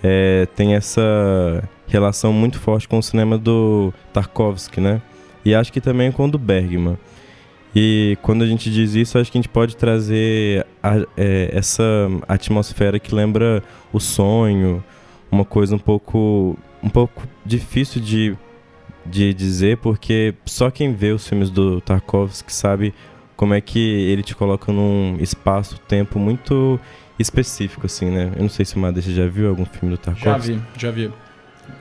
[0.04, 5.02] é, tem essa relação muito forte com o cinema do Tarkovsky, né?
[5.46, 6.98] E acho que também com o do Bergman.
[7.76, 11.84] E quando a gente diz isso, acho que a gente pode trazer a, é, essa
[12.28, 14.84] atmosfera que lembra o sonho,
[15.32, 18.38] uma coisa um pouco, um pouco difícil de,
[19.04, 22.94] de dizer, porque só quem vê os filmes do Tarkovsky sabe
[23.36, 26.80] como é que ele te coloca num espaço-tempo muito
[27.18, 28.32] específico, assim, né?
[28.36, 30.54] Eu não sei se o Madeixa já viu algum filme do Tarkovsky.
[30.54, 31.12] Já vi, já vi.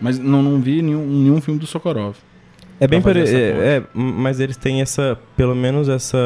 [0.01, 2.17] Mas não, não vi nenhum, nenhum filme do Sokorov.
[2.83, 3.21] É bem pare...
[3.21, 6.19] é, é, mas eles têm essa, pelo menos essa,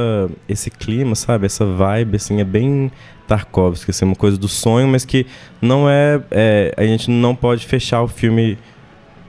[0.49, 1.45] esse clima, sabe?
[1.45, 2.91] Essa vibe, assim, é bem
[3.29, 5.27] Tarkovsky, assim, uma coisa do sonho, mas que
[5.61, 8.57] não é, é a gente não pode fechar o filme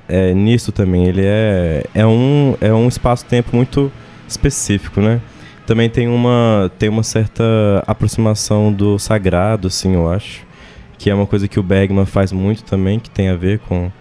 [0.07, 1.05] é, nisso também.
[1.05, 3.91] Ele é, é um, é um espaço-tempo muito
[4.25, 5.19] específico, né?
[5.65, 7.43] Também tem uma, tem uma certa
[7.85, 10.45] aproximação do sagrado, assim, eu acho,
[10.97, 13.91] que é uma coisa que o Bergman faz muito também, que tem a ver com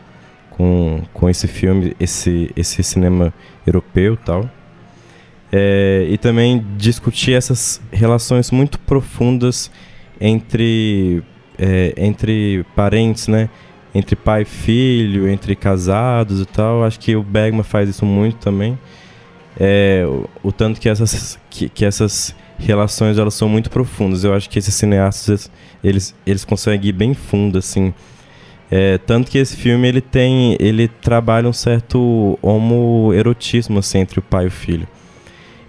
[0.57, 3.33] com, com esse filme, esse, esse cinema
[3.67, 4.49] europeu tal.
[5.53, 9.71] É, e também discutir essas relações muito profundas
[10.21, 11.23] entre,
[11.59, 13.49] é, entre parentes, né?
[13.95, 16.85] Entre pai e filho, entre casados e tal.
[16.85, 18.79] Acho que o Bergman faz isso muito também.
[19.59, 24.25] É, o, o, tanto que essas, que, que, essas relações elas são muito profundas.
[24.25, 25.51] Eu acho que esses cineastas
[25.83, 27.95] eles, eles conseguem ir bem fundo, assim,
[28.71, 34.23] é, tanto que esse filme ele tem, ele trabalha um certo homoerotismo assim, entre o
[34.23, 34.87] pai e o filho.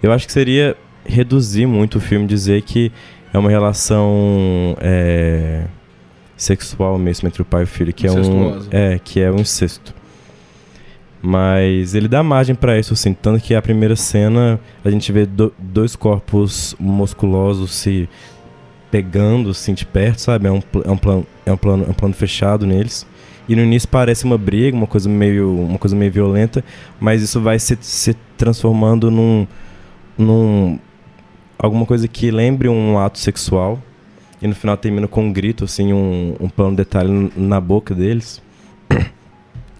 [0.02, 2.92] Eu acho que seria reduzir muito o filme dizer que
[3.32, 5.64] é uma relação é,
[6.36, 9.36] sexual mesmo entre o pai e o filho, que é um é que é um
[9.36, 9.94] incesto.
[11.20, 15.26] Mas ele dá margem para isso, assim, tanto que a primeira cena a gente vê
[15.26, 18.08] do, dois corpos musculosos se
[18.90, 20.46] pegando assim de perto, sabe?
[20.46, 23.06] É um, é um, plano, é um, plano, é um plano fechado neles.
[23.48, 26.62] E no início parece uma briga, uma coisa meio, uma coisa meio violenta,
[27.00, 29.46] mas isso vai se, se transformando num,
[30.18, 30.78] num.
[31.58, 33.82] alguma coisa que lembre um ato sexual.
[34.40, 38.42] E no final termina com um grito, assim, um, um plano detalhe na boca deles.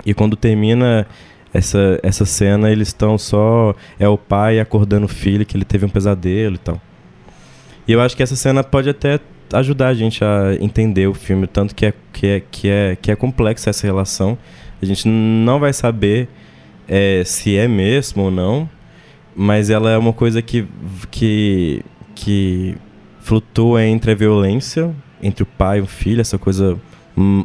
[0.06, 1.06] E quando termina
[1.52, 3.74] essa, essa cena, eles estão só.
[3.98, 6.80] É o pai acordando o filho, que ele teve um pesadelo e tal.
[7.88, 9.18] E eu acho que essa cena pode até
[9.54, 13.10] ajudar a gente a entender o filme, tanto que é, que é, que é, que
[13.10, 14.36] é complexa essa relação.
[14.80, 16.28] A gente não vai saber
[16.86, 18.68] é, se é mesmo ou não,
[19.34, 20.68] mas ela é uma coisa que,
[21.10, 21.82] que,
[22.14, 22.76] que
[23.20, 26.78] flutua entre a violência, entre o pai e o filho, essa coisa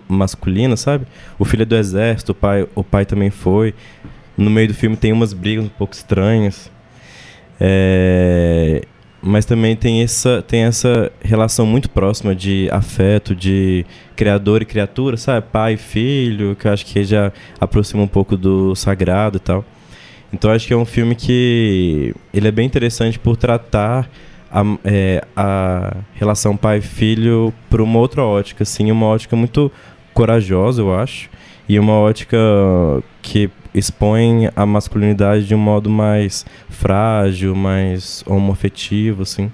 [0.10, 1.08] masculina, sabe?
[1.40, 3.74] O filho é do exército, o pai, o pai também foi.
[4.38, 6.70] No meio do filme tem umas brigas um pouco estranhas.
[7.60, 8.84] É,
[9.24, 13.86] mas também tem essa, tem essa relação muito próxima de afeto, de
[14.18, 15.48] criador e criatura, sabe?
[15.50, 19.64] Pai e filho, que eu acho que já aproxima um pouco do sagrado e tal.
[20.34, 24.10] Então acho que é um filme que ele é bem interessante por tratar
[24.52, 29.72] a, é, a relação pai-filho por uma outra ótica, assim, uma ótica muito
[30.14, 31.30] corajosa, eu acho,
[31.68, 32.38] e uma ótica
[33.22, 39.52] que expõe a masculinidade de um modo mais frágil, mais homoafetivo, assim.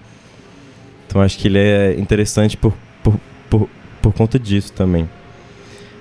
[1.07, 3.69] Então acho que ele é interessante por, por, por,
[4.01, 5.09] por conta disso também.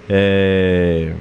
[0.08, 1.12] É...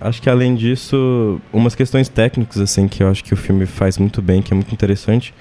[0.00, 3.96] Acho que além disso, umas questões técnicas assim que eu acho que o filme faz
[3.96, 5.32] muito bem, que é muito interessante,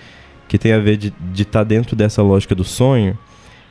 [0.48, 3.18] que tem a ver de estar tá dentro dessa lógica do sonho.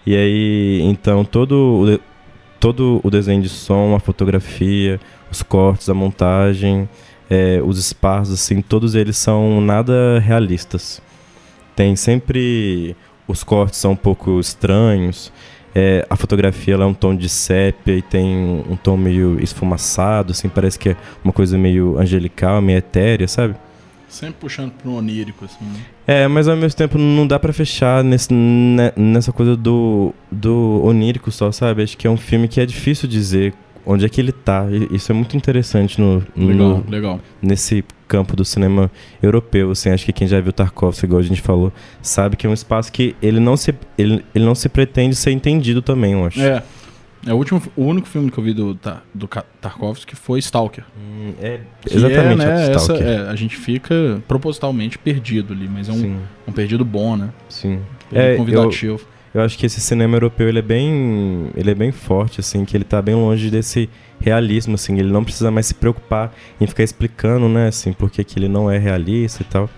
[0.05, 2.01] E aí, então, todo o,
[2.59, 5.01] todo o desenho de som, a fotografia,
[5.33, 6.89] os cortes, a montagem,
[7.29, 11.01] é, os espaços, assim, todos eles são nada realistas.
[11.75, 12.95] Tem sempre
[13.27, 15.33] os cortes são um pouco estranhos.
[15.75, 20.33] É, a fotografia ela é um tom de sépia e tem um tom meio esfumaçado,
[20.33, 23.55] assim, parece que é uma coisa meio angelical, meio etérea, sabe?
[24.07, 25.65] Sempre puxando pro onírico, assim.
[25.65, 25.81] Né?
[26.07, 28.29] É, mas ao mesmo tempo não dá para fechar nesse,
[28.95, 31.83] nessa coisa do, do onírico só, sabe?
[31.83, 33.55] Acho que é um filme que é difícil dizer
[33.85, 34.67] onde é que ele tá.
[34.91, 37.21] Isso é muito interessante no, no legal, legal.
[37.41, 38.91] nesse campo do cinema
[39.23, 39.71] europeu.
[39.71, 42.55] Assim, acho que quem já viu Tarkovsky, igual a gente falou, sabe que é um
[42.55, 46.41] espaço que ele não se, ele, ele não se pretende ser entendido também, eu acho.
[46.41, 46.63] É.
[47.25, 48.77] É o, último, o único filme que eu vi do,
[49.15, 49.29] do
[49.61, 50.85] Tarkovsky foi Stalker.
[50.99, 52.43] Hum, é, exatamente.
[52.43, 56.19] É, né, essa, é, a gente fica propositalmente perdido ali, mas é um,
[56.49, 57.31] um perdido bom, né?
[57.49, 57.79] Sim.
[58.13, 58.95] É, convidativo.
[58.95, 62.65] Eu, eu acho que esse cinema europeu ele é bem ele é bem forte assim
[62.65, 63.89] que ele tá bem longe desse
[64.21, 68.39] realismo assim ele não precisa mais se preocupar em ficar explicando né assim porque que
[68.39, 69.71] ele não é realista e tal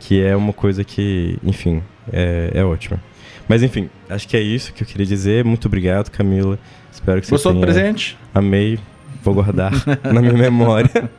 [0.00, 3.00] que é uma coisa que enfim é, é ótima.
[3.48, 5.44] Mas enfim acho que é isso que eu queria dizer.
[5.44, 6.58] Muito obrigado Camila.
[6.90, 8.16] Espero que você Gostou do presente?
[8.34, 8.78] amei.
[9.22, 9.72] Vou guardar
[10.04, 10.90] na minha memória.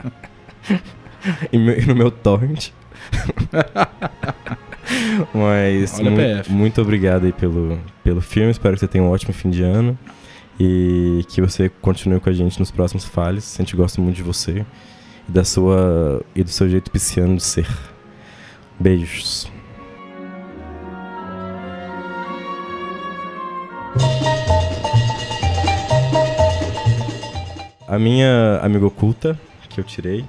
[1.52, 2.70] E no meu torrent
[5.34, 6.52] mas Olha, mu- PF.
[6.52, 8.52] muito obrigado aí pelo, pelo filme.
[8.52, 9.98] Espero que você tenha um ótimo fim de ano.
[10.60, 13.56] E que você continue com a gente nos próximos Fales.
[13.58, 14.66] A gente gosta muito de você
[15.28, 17.68] e da sua e do seu jeito pisciano de ser.
[18.80, 19.50] Beijos.
[27.88, 30.24] A minha amiga oculta, que eu tirei,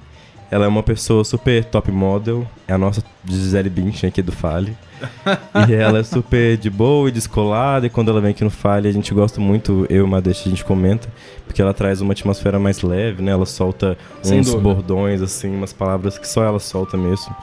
[0.50, 2.46] ela é uma pessoa super top model.
[2.66, 4.76] É a nossa Gisele Bündchen aqui do Fale.
[5.68, 7.86] e ela é super de boa e descolada.
[7.86, 10.42] E quando ela vem aqui no Fale, a gente gosta muito, eu e o Madeixa,
[10.46, 11.08] a gente comenta.
[11.46, 13.30] Porque ela traz uma atmosfera mais leve, né?
[13.30, 14.62] Ela solta Sem uns dúvida.
[14.62, 17.34] bordões, assim, umas palavras que só ela solta mesmo.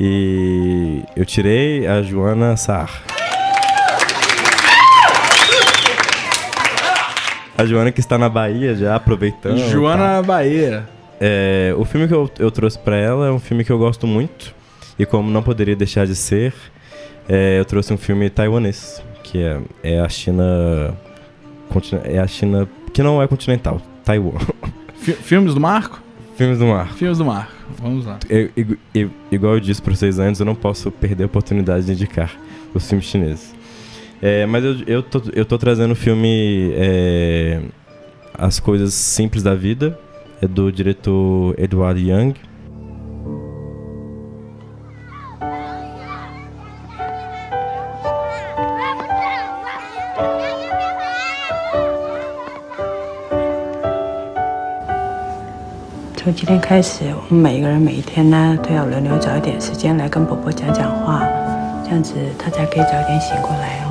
[0.00, 3.02] E eu tirei a Joana Saar.
[7.58, 9.58] A Joana que está na Bahia já, aproveitando.
[9.58, 9.68] tá?
[9.68, 10.88] Joana Bahia.
[11.24, 14.08] É, o filme que eu, eu trouxe pra ela é um filme que eu gosto
[14.08, 14.52] muito.
[14.98, 16.52] E como não poderia deixar de ser,
[17.28, 20.94] é, eu trouxe um filme taiwanês, que é, é a China.
[22.04, 24.32] É a China que não é continental, Taiwan.
[24.98, 26.02] Fi- filmes do Marco?
[26.36, 26.92] Filmes do mar.
[26.94, 27.52] Filmes do Marco.
[27.80, 28.18] Vamos lá.
[28.28, 28.50] Eu-
[28.94, 32.32] eu- igual eu disse pra vocês antes, eu não posso perder a oportunidade de indicar
[32.74, 33.54] os filmes chineses.
[34.20, 37.60] É, mas eu, eu, tô, eu tô trazendo o filme é,
[38.34, 39.98] As Coisas Simples da Vida,
[40.42, 42.34] é do diretor Edward Young.
[56.16, 61.24] 从今天开始，我们每一个人每一天呢，都要轮流找一点时间来跟伯伯讲讲话，
[61.84, 63.81] 这样子他才可以早点醒过来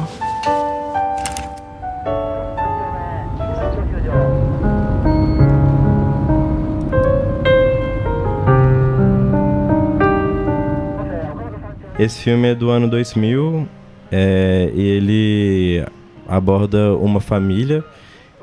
[12.01, 13.67] Esse filme é do ano 2000
[14.11, 15.85] é, e ele
[16.27, 17.83] aborda uma família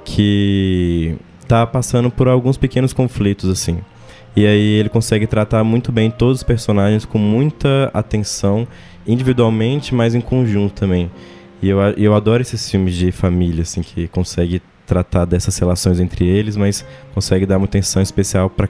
[0.04, 1.16] que
[1.48, 3.80] tá passando por alguns pequenos conflitos assim.
[4.36, 8.64] E aí ele consegue tratar muito bem todos os personagens com muita atenção,
[9.04, 11.10] individualmente, mas em conjunto também.
[11.60, 16.24] E eu, eu adoro esses filmes de família assim que consegue tratar dessas relações entre
[16.24, 18.68] eles, mas consegue dar uma atenção especial para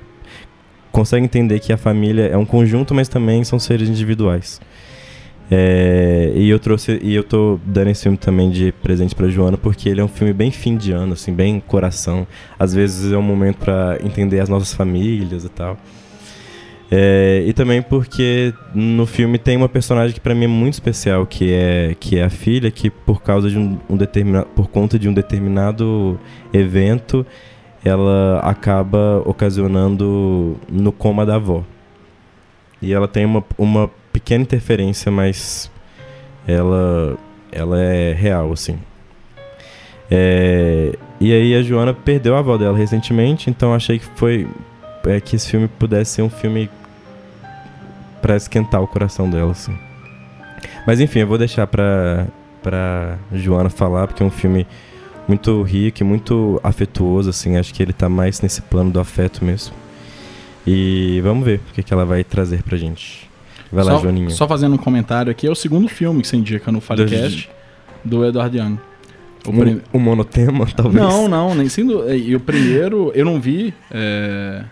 [0.90, 4.58] consegue entender que a família é um conjunto, mas também são seres individuais.
[5.50, 9.56] É, e eu trouxe e eu tô dando esse filme também de presente pra Joana
[9.56, 12.26] porque ele é um filme bem fim de ano, assim, bem coração.
[12.58, 15.78] Às vezes é um momento pra entender as nossas famílias e tal.
[16.90, 21.26] É, e também porque no filme tem uma personagem que pra mim é muito especial,
[21.26, 24.98] que é que é a filha que por causa de um, um determinado por conta
[24.98, 26.18] de um determinado
[26.52, 27.26] evento
[27.84, 31.62] ela acaba ocasionando no coma da avó.
[32.80, 35.70] E ela tem uma, uma pequena interferência, mas
[36.46, 37.16] ela,
[37.52, 38.76] ela é real, assim.
[40.10, 44.48] É, e aí a Joana perdeu a avó dela recentemente, então achei que foi
[45.06, 46.68] é, que esse filme pudesse ser um filme
[48.20, 49.76] pra esquentar o coração dela, assim.
[50.84, 52.26] Mas enfim, eu vou deixar pra,
[52.60, 54.66] pra Joana falar, porque é um filme
[55.28, 57.56] muito rico e muito afetuoso, assim.
[57.56, 59.74] Acho que ele tá mais nesse plano do afeto mesmo.
[60.66, 63.27] E vamos ver o que, que ela vai trazer pra gente.
[63.72, 64.30] Vai lá, só, Joaninha.
[64.30, 67.48] Só fazendo um comentário aqui, é o segundo filme que você indica no Falecast
[68.04, 68.78] do Edward Young.
[69.46, 71.02] O Um- prim- um monotema, talvez?
[71.04, 72.10] Não, não, nem sendo.
[72.12, 73.72] E o primeiro, eu não vi.
[73.90, 74.64] é,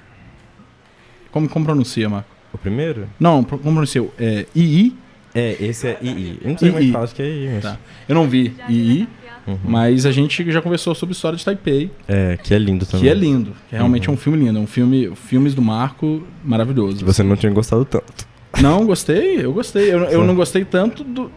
[1.31, 2.29] Como, como pronuncia, Marco?
[2.53, 3.07] O primeiro?
[3.21, 4.05] Não, como pronuncia?
[4.19, 4.95] É II?
[5.35, 6.39] É, esse é II.
[6.43, 7.51] Eu não sei como é que fala, acho que é II.
[7.55, 7.63] Mas...
[7.63, 7.77] Tá.
[8.09, 9.07] Eu não vi II,
[9.47, 9.59] Uhum.
[9.65, 11.89] mas a gente já conversou sobre a história de Taipei.
[12.09, 13.03] É, que é lindo também.
[13.05, 13.53] Que é lindo.
[13.71, 14.15] Que realmente Uhum.
[14.15, 14.59] é um filme lindo.
[14.59, 16.99] É um filme, filmes do Marco maravilhoso.
[16.99, 18.27] Que você não tinha gostado tanto.
[18.63, 19.93] Não, gostei, eu gostei.
[19.93, 20.27] Eu, eu Sim.
[20.27, 21.31] não gostei tanto do.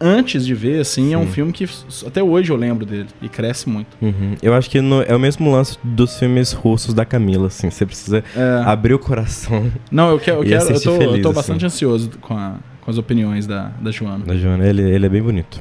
[0.00, 1.32] Antes de ver, assim, é um Sim.
[1.32, 1.68] filme que
[2.04, 3.06] até hoje eu lembro dele.
[3.22, 3.96] E cresce muito.
[4.02, 4.34] Uhum.
[4.42, 7.70] Eu acho que no- é o mesmo lance dos filmes russos da Camila, assim.
[7.70, 8.62] Você precisa É.
[8.66, 9.70] abrir o coração.
[9.90, 10.38] Não, eu quero.
[10.38, 11.36] Eu, quero, eu, tô, eu feliz, tô assim.
[11.36, 14.24] bastante ansioso com, a- com as opiniões da, da Joana.
[14.26, 15.60] Da Joana, ele, ele é bem bonito.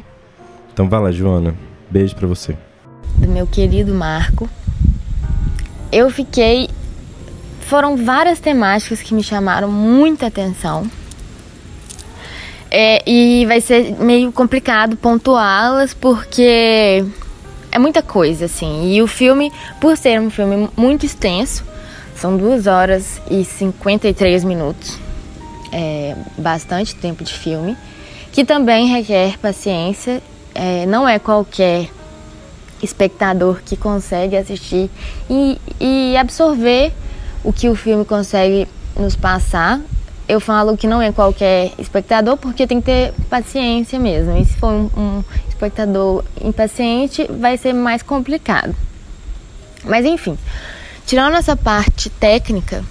[0.74, 1.54] Então vai lá, Joana.
[1.90, 2.58] Beijo pra você.
[3.20, 4.50] do meu querido Marco.
[5.92, 6.70] Eu fiquei.
[7.62, 10.90] Foram várias temáticas que me chamaram muita atenção.
[12.76, 17.06] É, e vai ser meio complicado pontuá-las porque
[17.72, 18.92] é muita coisa, assim.
[18.92, 21.64] E o filme, por ser um filme muito extenso,
[22.16, 24.98] são 2 horas e 53 minutos.
[25.72, 27.78] É bastante tempo de filme,
[28.32, 30.20] que também requer paciência.
[30.56, 31.90] É, não é qualquer
[32.82, 34.90] espectador que consegue assistir
[35.30, 36.92] e, e absorver
[37.44, 39.80] o que o filme consegue nos passar.
[40.28, 44.38] Eu falo que não é qualquer espectador porque tem que ter paciência mesmo.
[44.38, 48.76] E se for um, um espectador impaciente, vai ser mais complicado.
[49.84, 50.38] Mas enfim,
[51.06, 52.84] tirando essa parte técnica,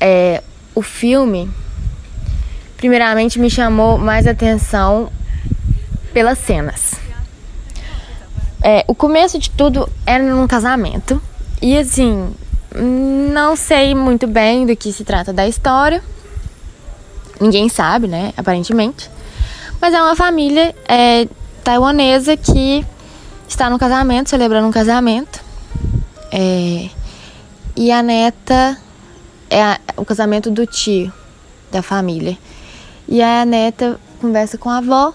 [0.00, 0.42] é,
[0.74, 1.48] o filme,
[2.76, 5.10] primeiramente, me chamou mais atenção
[6.12, 6.94] pelas cenas.
[8.62, 11.20] É, o começo de tudo era num casamento.
[11.62, 12.34] E assim,
[13.32, 16.02] não sei muito bem do que se trata da história.
[17.40, 18.32] Ninguém sabe, né?
[18.36, 19.10] Aparentemente.
[19.80, 21.26] Mas é uma família é,
[21.64, 22.84] taiwanesa que
[23.48, 25.40] está no casamento, celebrando um casamento.
[26.30, 26.90] É,
[27.74, 28.76] e a neta
[29.48, 31.12] é a, o casamento do tio
[31.72, 32.36] da família.
[33.08, 35.14] E a neta conversa com a avó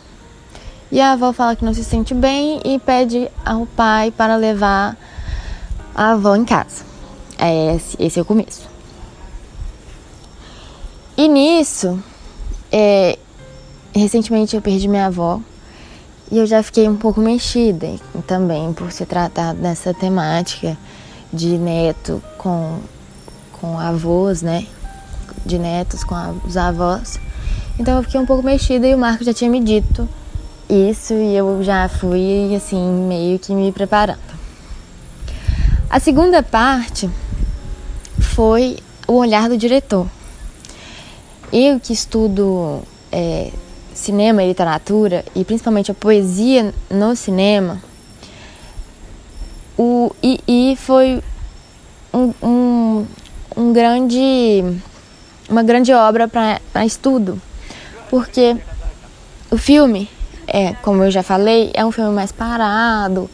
[0.91, 4.97] e a avó fala que não se sente bem e pede ao pai para levar
[5.93, 6.84] a avó em casa.
[7.38, 8.67] É esse, esse é o começo.
[11.17, 12.01] E nisso,
[12.72, 13.18] é,
[13.93, 15.39] recentemente eu perdi minha avó
[16.32, 17.95] e eu já fiquei um pouco mexida
[18.26, 20.78] também por se tratar dessa temática
[21.32, 22.80] de neto com,
[23.53, 24.66] com avós, né?
[25.45, 27.20] De netos com os avós.
[27.78, 30.07] Então eu fiquei um pouco mexida e o Marco já tinha me dito
[30.70, 34.20] isso e eu já fui assim meio que me preparando.
[35.89, 37.09] A segunda parte
[38.20, 40.07] foi o olhar do diretor.
[41.52, 42.82] Eu que estudo
[43.12, 43.52] é,
[43.93, 47.82] cinema e literatura e principalmente a poesia no cinema,
[49.78, 51.22] o II foi
[52.14, 53.06] um, um,
[53.56, 54.64] um grande,
[55.50, 57.41] uma grande obra para estudo,
[58.10, 58.58] porque
[59.52, 60.10] o filme
[60.48, 63.30] é, como eu já falei, é um filme mais parado,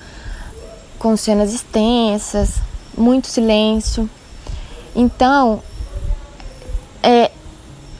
[0.98, 2.56] com cenas extensas,
[2.98, 4.10] muito silêncio.
[4.96, 5.62] Então,
[7.04, 7.32] é,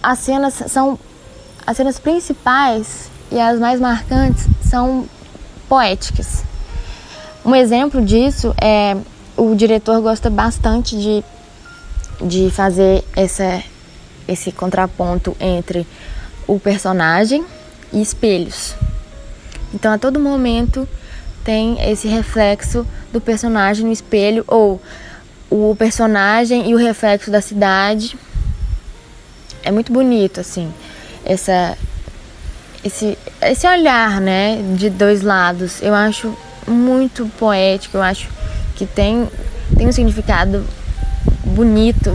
[0.02, 0.98] as cenas são
[1.66, 5.06] as cenas principais e as mais marcantes são
[5.70, 6.44] poéticas.
[7.46, 8.98] Um exemplo disso é
[9.38, 11.24] o diretor gosta bastante de,
[12.22, 13.64] de fazer essa,
[14.28, 15.88] esse contraponto entre
[16.48, 17.46] o personagem
[17.94, 18.76] e espelhos.
[19.74, 20.88] Então a todo momento
[21.44, 24.82] tem esse reflexo do personagem no espelho ou
[25.50, 28.18] o personagem e o reflexo da cidade.
[29.64, 30.72] É muito bonito assim,
[31.26, 31.78] essa
[32.84, 35.82] esse esse olhar, né, de dois lados.
[35.82, 36.36] Eu acho
[36.68, 38.30] muito poético, eu acho
[38.76, 39.28] que tem
[39.78, 40.66] tem um significado
[41.46, 42.12] bonito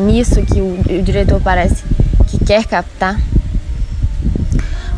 [0.00, 1.82] nisso que o, o diretor parece
[2.28, 3.18] que quer captar.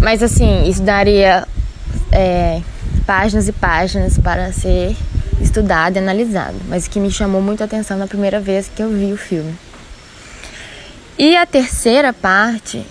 [0.00, 1.46] Mas assim, isso daria
[2.12, 2.60] é,
[3.06, 4.96] páginas e páginas para ser
[5.40, 8.90] estudado e analisado, mas que me chamou muito a atenção na primeira vez que eu
[8.90, 9.54] vi o filme.
[11.18, 12.86] E a terceira parte,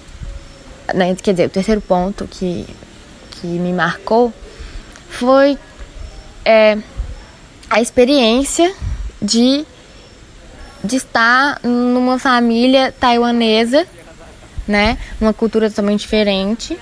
[0.94, 2.66] né, quer dizer, o terceiro ponto que,
[3.32, 4.34] que me marcou
[5.10, 5.58] foi
[6.44, 6.78] é,
[7.70, 8.74] a experiência
[9.22, 9.66] de,
[10.84, 13.88] de estar numa família taiwanesa,
[14.68, 16.78] né, numa cultura totalmente diferente,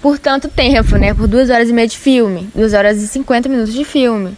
[0.00, 1.14] por tanto tempo, né?
[1.14, 4.36] Por duas horas e meia de filme, duas horas e cinquenta minutos de filme.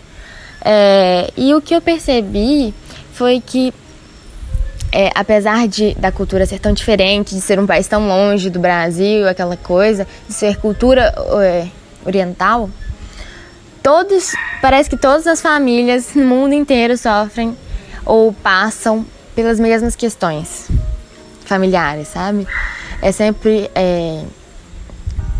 [0.64, 2.72] É, e o que eu percebi
[3.12, 3.74] foi que,
[4.96, 8.58] é, apesar de da cultura ser tão diferente, de ser um país tão longe do
[8.58, 11.68] Brasil, aquela coisa, de ser cultura é,
[12.02, 12.70] oriental,
[13.82, 14.32] todos,
[14.62, 17.54] parece que todas as famílias no mundo inteiro sofrem
[18.06, 20.66] ou passam pelas mesmas questões
[21.44, 22.48] familiares, sabe?
[23.02, 24.24] É sempre é,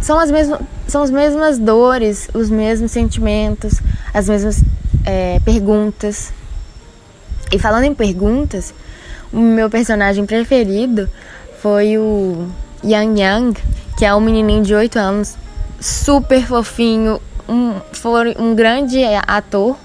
[0.03, 3.81] são as mesmas, são as mesmas dores, os mesmos sentimentos,
[4.13, 4.63] as mesmas
[5.07, 6.31] é, perguntas.
[7.51, 8.75] E falando em perguntas,
[9.37, 11.11] o meu personagem preferido
[11.61, 12.49] foi o
[12.82, 13.62] Yang Yang,
[13.99, 15.37] que é um menininho de 8 anos,
[15.78, 19.76] super fofinho, um, foi um grande ator,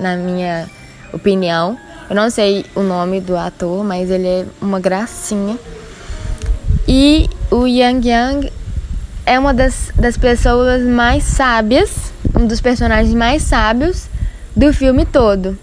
[0.00, 0.70] na minha
[1.12, 1.76] opinião.
[2.08, 5.58] Eu não sei o nome do ator, mas ele é uma gracinha.
[6.86, 8.52] E o Yang Yang
[9.26, 14.06] é uma das, das pessoas mais sábias, um dos personagens mais sábios
[14.54, 15.58] do filme todo.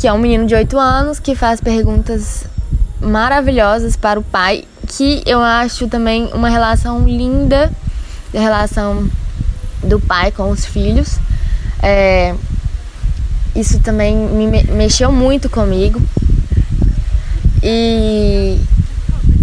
[0.00, 2.46] Que é um menino de 8 anos que faz perguntas
[3.00, 7.70] maravilhosas para o pai, que eu acho também uma relação linda,
[8.32, 9.06] da relação
[9.84, 11.18] do pai com os filhos.
[11.82, 12.34] É,
[13.54, 16.00] isso também me mexeu muito comigo.
[17.62, 18.58] E,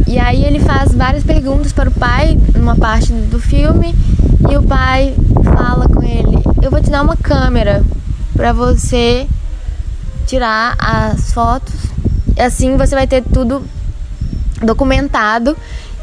[0.08, 3.94] e aí ele faz várias perguntas para o pai numa parte do filme
[4.50, 7.84] e o pai fala com ele: "Eu vou te dar uma câmera
[8.36, 9.28] para você
[10.28, 11.74] tirar as fotos.
[12.36, 13.64] E assim você vai ter tudo
[14.62, 15.58] documentado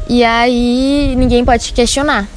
[0.09, 2.27] e aí ninguém pode te questionar.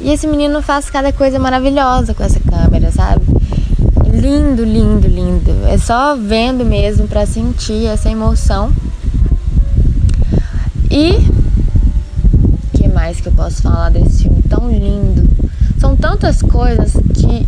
[0.00, 3.24] E esse menino faz cada coisa maravilhosa com essa câmera, sabe?
[4.12, 5.50] Lindo, lindo, lindo.
[5.66, 8.70] É só vendo mesmo para sentir essa emoção.
[10.90, 15.28] E o que mais que eu posso falar desse filme tão lindo?
[15.78, 17.46] São tantas coisas que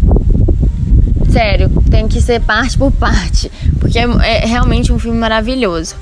[1.37, 5.95] sério, tem que ser parte por parte, porque é, é realmente um filme maravilhoso.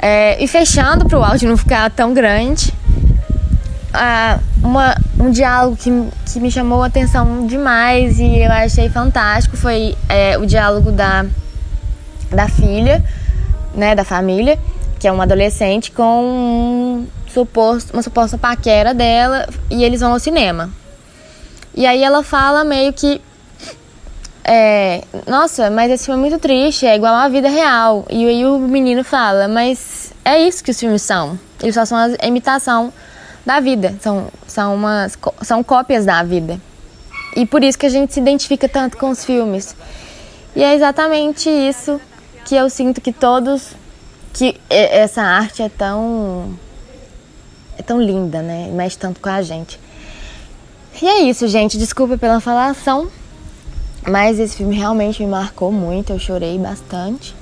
[0.00, 2.72] É, e fechando para o áudio não ficar tão grande,
[3.92, 5.90] uh, uma, um diálogo que,
[6.24, 11.26] que me chamou a atenção demais e eu achei fantástico foi é, o diálogo da,
[12.30, 13.04] da filha,
[13.74, 14.58] né, da família,
[14.98, 20.18] que é uma adolescente, com um suposto, uma suposta paquera dela e eles vão ao
[20.18, 20.70] cinema.
[21.74, 23.20] E aí ela fala meio que
[24.50, 28.06] é, nossa, mas esse filme é muito triste, é igual à vida real.
[28.08, 31.38] E aí o menino fala, mas é isso que os filmes são.
[31.62, 32.90] Eles só são a imitação
[33.44, 36.58] da vida, são, são, umas, são cópias da vida.
[37.36, 39.76] E por isso que a gente se identifica tanto com os filmes.
[40.56, 42.00] E é exatamente isso
[42.46, 43.72] que eu sinto que todos,
[44.32, 46.58] que essa arte é tão,
[47.76, 48.70] é tão linda, né?
[48.72, 49.78] Mexe tanto com a gente.
[51.02, 51.76] E é isso, gente.
[51.76, 53.10] Desculpa pela falação.
[54.06, 57.34] Mas esse filme realmente me marcou muito, eu chorei bastante.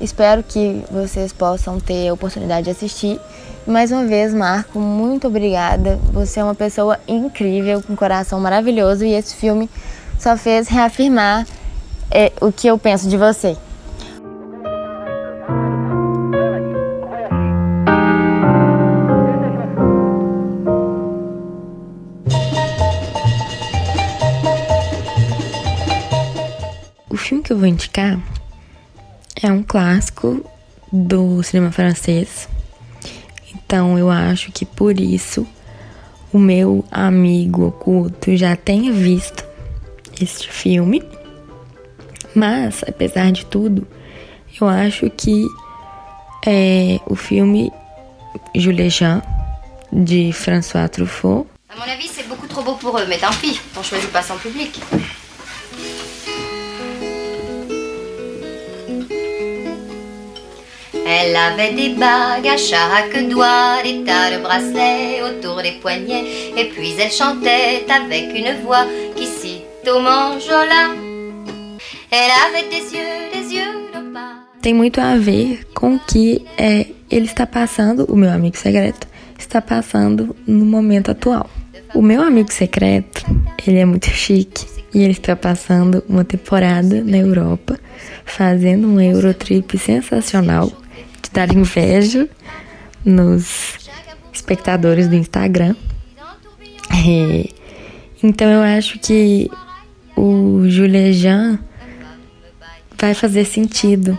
[0.00, 3.18] Espero que vocês possam ter a oportunidade de assistir.
[3.66, 5.98] Mais uma vez, Marco, muito obrigada.
[6.12, 9.70] Você é uma pessoa incrível, com um coração maravilhoso e esse filme
[10.18, 11.46] só fez reafirmar
[12.10, 13.56] é, o que eu penso de você.
[27.66, 28.18] Vou indicar
[29.42, 30.48] é um clássico
[30.92, 32.48] do cinema francês.
[33.52, 35.46] Então eu acho que por isso
[36.32, 39.44] o meu amigo oculto já tenha visto
[40.20, 41.02] este filme.
[42.34, 43.86] Mas, apesar de tudo,
[44.60, 45.44] eu acho que
[46.46, 47.72] é, o filme
[48.54, 49.22] Jules Jean,
[49.92, 51.46] de François Truffaut.
[51.68, 54.30] À mon avis, c'est beaucoup trop beau pour eux, mais tant pis, on choisit pas
[54.30, 54.80] en public.
[61.08, 66.24] Elle avait des bagues à chaque doigt, des tas de bracelets autour des poignets,
[66.56, 68.84] et puis elle chantait avec une voix
[69.14, 70.96] qui cite au manjola.
[72.10, 74.42] Elle avait des yeux, des yeux d'opale.
[74.60, 79.06] Tem muito a ver com que é, ele está passando, o meu amigo secreto,
[79.38, 81.48] está passando no momento atual.
[81.94, 83.24] O meu amigo secreto,
[83.64, 87.78] ele é muito chique e ele está passando uma temporada na Europa,
[88.24, 90.72] fazendo um Eurotrip sensacional
[91.36, 92.26] dar inveja
[93.04, 93.74] nos
[94.32, 95.76] espectadores do Instagram.
[96.90, 97.50] É,
[98.22, 99.50] então eu acho que
[100.16, 101.58] o Julia Jean
[102.98, 104.18] vai fazer sentido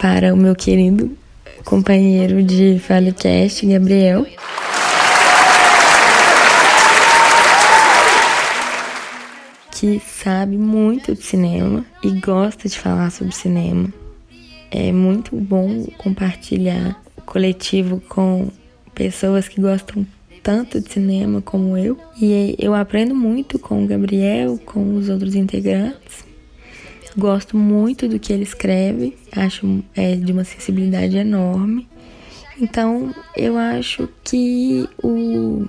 [0.00, 1.16] para o meu querido
[1.64, 4.26] companheiro de Falecast, Gabriel.
[9.70, 14.01] Que sabe muito de cinema e gosta de falar sobre cinema.
[14.74, 18.48] É muito bom compartilhar o coletivo com
[18.94, 20.06] pessoas que gostam
[20.42, 21.98] tanto de cinema como eu.
[22.18, 26.24] E eu aprendo muito com o Gabriel, com os outros integrantes.
[27.14, 31.86] Gosto muito do que ele escreve, acho é, de uma sensibilidade enorme.
[32.58, 35.66] Então eu acho que o,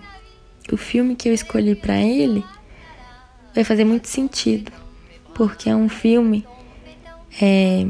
[0.72, 2.42] o filme que eu escolhi para ele
[3.54, 4.72] vai fazer muito sentido,
[5.36, 6.46] porque é um filme
[7.42, 7.86] é,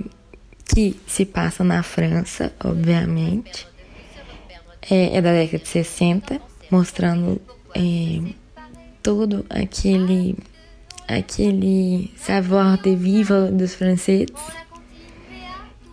[0.73, 3.67] que se passa na França, obviamente.
[4.89, 7.41] É, é da década de 60, mostrando
[7.75, 8.33] é,
[9.01, 10.35] todo aquele
[11.07, 14.33] aquele savoir de vivre dos franceses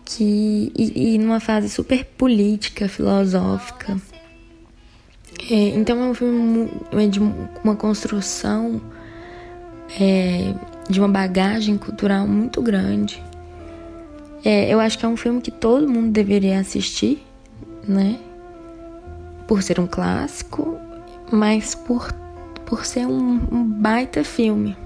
[0.05, 3.97] que e, e, numa fase super política, filosófica.
[5.49, 8.81] É, então é um filme é de uma construção
[9.99, 10.53] é,
[10.89, 13.21] de uma bagagem cultural muito grande
[14.43, 17.23] é, eu acho que é um filme que todo mundo deveria assistir,
[17.87, 18.19] né?
[19.51, 20.79] por ser um clássico,
[21.29, 22.09] mas por,
[22.65, 24.77] por ser um, um baita filme.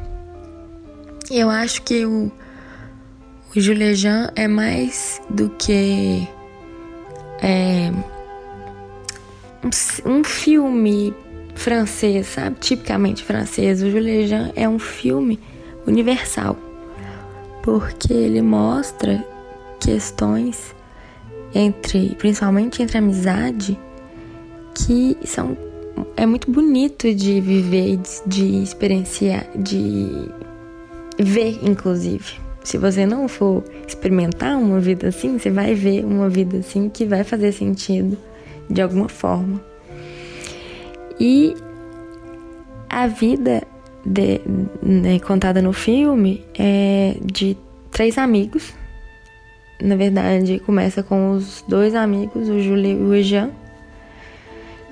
[1.30, 2.32] Eu acho que o,
[3.56, 6.28] o Jules Jean é mais do que
[7.44, 7.92] é,
[9.64, 11.14] um, um filme
[11.54, 12.56] francês, sabe?
[12.60, 13.84] Tipicamente francês.
[13.84, 15.40] O Jules Jean é um filme
[15.86, 16.58] universal,
[17.62, 19.24] porque ele mostra
[19.86, 20.76] questões
[21.54, 23.80] entre, principalmente entre amizade,
[24.74, 25.56] que são
[26.18, 30.30] é muito bonito de viver, de experienciar, de
[31.18, 32.34] ver, inclusive.
[32.64, 37.06] Se você não for experimentar uma vida assim, você vai ver uma vida assim que
[37.06, 38.18] vai fazer sentido
[38.70, 39.64] de alguma forma.
[41.20, 41.54] E
[42.90, 43.64] a vida
[44.06, 44.42] de,
[44.82, 47.56] né, contada no filme é de
[47.92, 48.74] três amigos.
[49.82, 53.52] Na verdade, começa com os dois amigos, o Júlio e o Jean,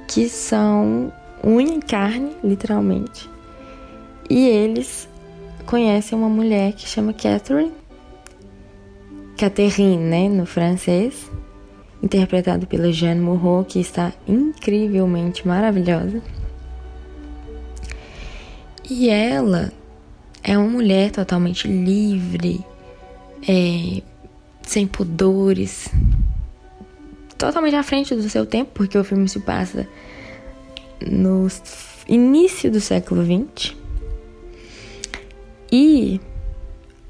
[0.08, 1.12] que são
[1.44, 3.30] unha e carne, literalmente.
[4.30, 5.08] E eles
[5.66, 7.72] conhecem uma mulher que chama Catherine,
[9.38, 11.30] Catherine, né, no francês,
[12.02, 16.22] interpretado pela Jeanne Moreau, que está incrivelmente maravilhosa.
[18.90, 19.72] E ela
[20.44, 22.64] é uma mulher totalmente livre,
[23.48, 24.02] é,
[24.66, 25.90] sem pudores,
[27.38, 29.88] totalmente à frente do seu tempo, porque o filme se passa
[31.06, 31.48] no
[32.08, 33.76] início do século XX.
[35.72, 36.22] E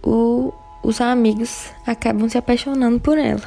[0.01, 3.43] o, os amigos acabam se apaixonando por ela.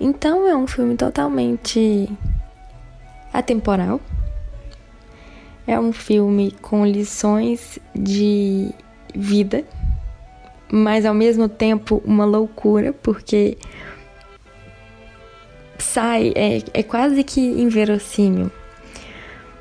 [0.00, 2.08] Então é um filme totalmente
[3.32, 4.00] atemporal.
[5.66, 8.72] É um filme com lições de
[9.14, 9.64] vida,
[10.70, 13.56] mas ao mesmo tempo uma loucura, porque
[15.78, 18.50] sai, é, é quase que inverossímil.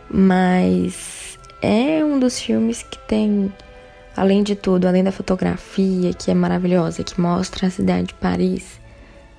[0.10, 3.51] Mas é um dos filmes que tem,
[4.16, 8.80] além de tudo, além da fotografia, que é maravilhosa, que mostra a cidade de Paris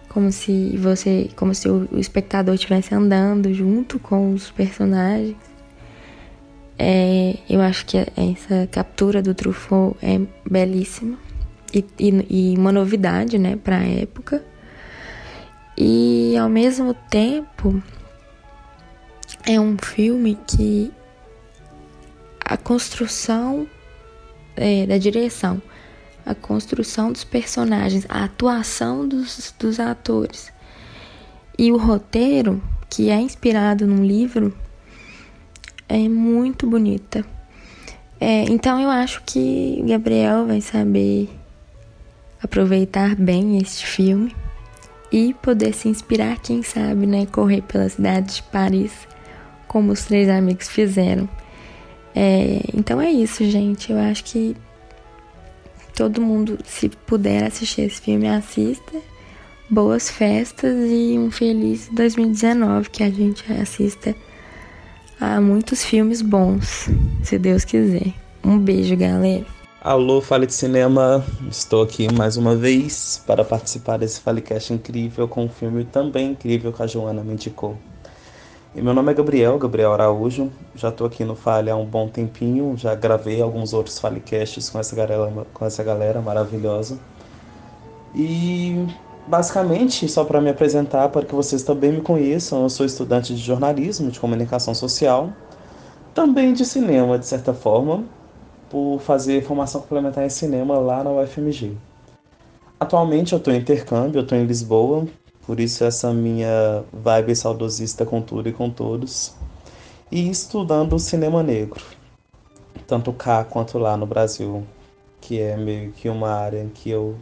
[0.09, 5.37] como se você, como se o, espectador estivesse andando junto com os personagens.
[6.79, 11.28] É, eu acho que essa captura do Truffaut é belíssima
[11.73, 14.45] e, e, e uma novidade, né, para a época.
[15.77, 17.83] E ao mesmo tempo
[19.47, 20.91] é um filme que
[22.45, 23.67] a construção
[24.57, 25.63] é, da direção
[26.29, 30.53] a construção dos personagens, a atuação dos, dos atores.
[31.59, 34.55] E o roteiro, que é inspirado num livro,
[35.89, 37.25] é muito bonita.
[38.21, 41.31] É, então eu acho que Gabriel vai saber
[42.43, 44.35] aproveitar bem este filme
[45.11, 47.27] e poder se inspirar, quem sabe, né?
[47.27, 48.93] Correr pela cidade de Paris,
[49.67, 51.29] como os três amigos fizeram.
[52.15, 53.93] É, então é isso, gente.
[53.93, 54.57] Eu acho que
[55.95, 58.99] todo mundo, se puder assistir esse filme, assista.
[59.71, 64.15] Boas festas e um feliz 2019 que a gente assista
[65.21, 66.89] a muitos filmes bons,
[67.23, 68.15] se Deus quiser.
[68.43, 69.58] Um beijo, galera.
[69.89, 75.47] Alô, Fale de Cinema, estou aqui mais uma vez para participar desse Falecast incrível com
[75.47, 77.75] um filme também incrível que a Joana me indicou.
[78.77, 80.53] E meu nome é Gabriel, Gabriel Araújo.
[80.75, 82.77] Já estou aqui no Fale há um bom tempinho.
[82.77, 86.99] Já gravei alguns outros Falecasts com essa galera, com essa galera maravilhosa.
[88.15, 88.87] E
[89.27, 93.41] basicamente, só para me apresentar, para que vocês também me conheçam, eu sou estudante de
[93.41, 95.33] jornalismo, de comunicação social,
[96.13, 98.05] também de cinema, de certa forma,
[98.71, 101.77] por fazer formação complementar em cinema lá na UFMG.
[102.79, 105.07] Atualmente eu estou em intercâmbio, eu estou em Lisboa,
[105.47, 109.35] por isso essa minha vibe saudosista com tudo e com todos.
[110.11, 111.83] E estudando cinema negro,
[112.87, 114.65] tanto cá quanto lá no Brasil,
[115.21, 117.17] que é meio que uma área em que eu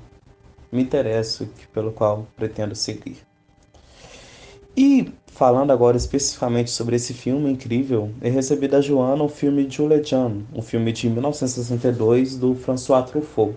[0.70, 3.18] me interesso e pelo qual pretendo seguir.
[4.76, 10.08] E falando agora especificamente sobre esse filme incrível, eu recebi da Joana o filme Jules
[10.08, 13.54] Jean, um filme de 1962 do François Truffaut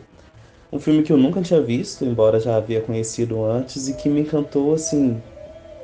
[0.72, 4.22] um filme que eu nunca tinha visto, embora já havia conhecido antes, e que me
[4.22, 5.20] encantou assim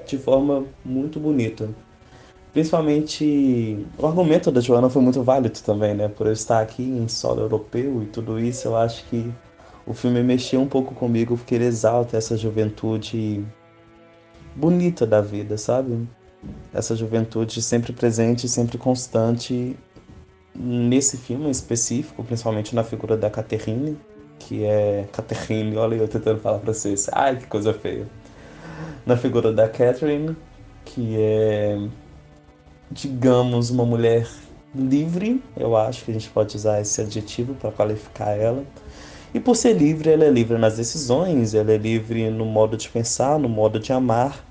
[0.05, 1.67] de forma muito bonita.
[2.53, 6.07] Principalmente o argumento da Joana foi muito válido também, né?
[6.07, 9.31] Por eu estar aqui em solo europeu e tudo isso, eu acho que
[9.87, 13.43] o filme mexeu um pouco comigo porque ele exalta essa juventude
[14.55, 16.07] bonita da vida, sabe?
[16.73, 19.75] Essa juventude sempre presente, sempre constante
[20.55, 23.97] nesse filme específico, principalmente na figura da Catherine,
[24.39, 27.07] que é Catherine, olha eu tentando falar pra vocês.
[27.11, 28.07] Ai, que coisa feia.
[29.05, 30.35] Na figura da Catherine,
[30.85, 31.87] que é,
[32.91, 34.27] digamos, uma mulher
[34.73, 38.63] livre, eu acho que a gente pode usar esse adjetivo para qualificar ela.
[39.35, 42.87] E por ser livre, ela é livre nas decisões, ela é livre no modo de
[42.87, 44.45] pensar, no modo de amar.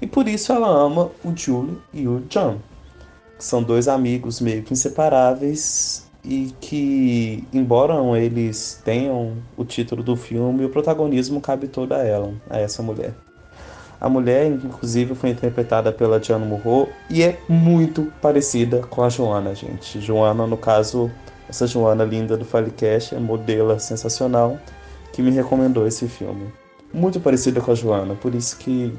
[0.00, 2.56] E por isso ela ama o Julie e o John,
[3.38, 10.64] são dois amigos meio que inseparáveis e que, embora eles tenham o título do filme,
[10.64, 13.12] o protagonismo cabe todo a ela, a essa mulher.
[14.00, 19.54] A mulher, inclusive, foi interpretada pela Diana Murro e é muito parecida com a Joana,
[19.54, 20.00] gente.
[20.00, 21.10] Joana, no caso,
[21.50, 24.56] essa Joana linda do Filecast, é modelo sensacional,
[25.12, 26.52] que me recomendou esse filme.
[26.94, 28.96] Muito parecida com a Joana, por isso que,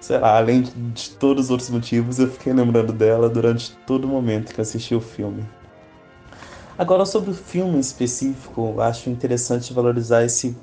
[0.00, 4.08] sei lá, além de todos os outros motivos, eu fiquei lembrando dela durante todo o
[4.08, 5.44] momento que assisti o filme.
[6.78, 10.56] Agora, sobre o filme específico, acho interessante valorizar esse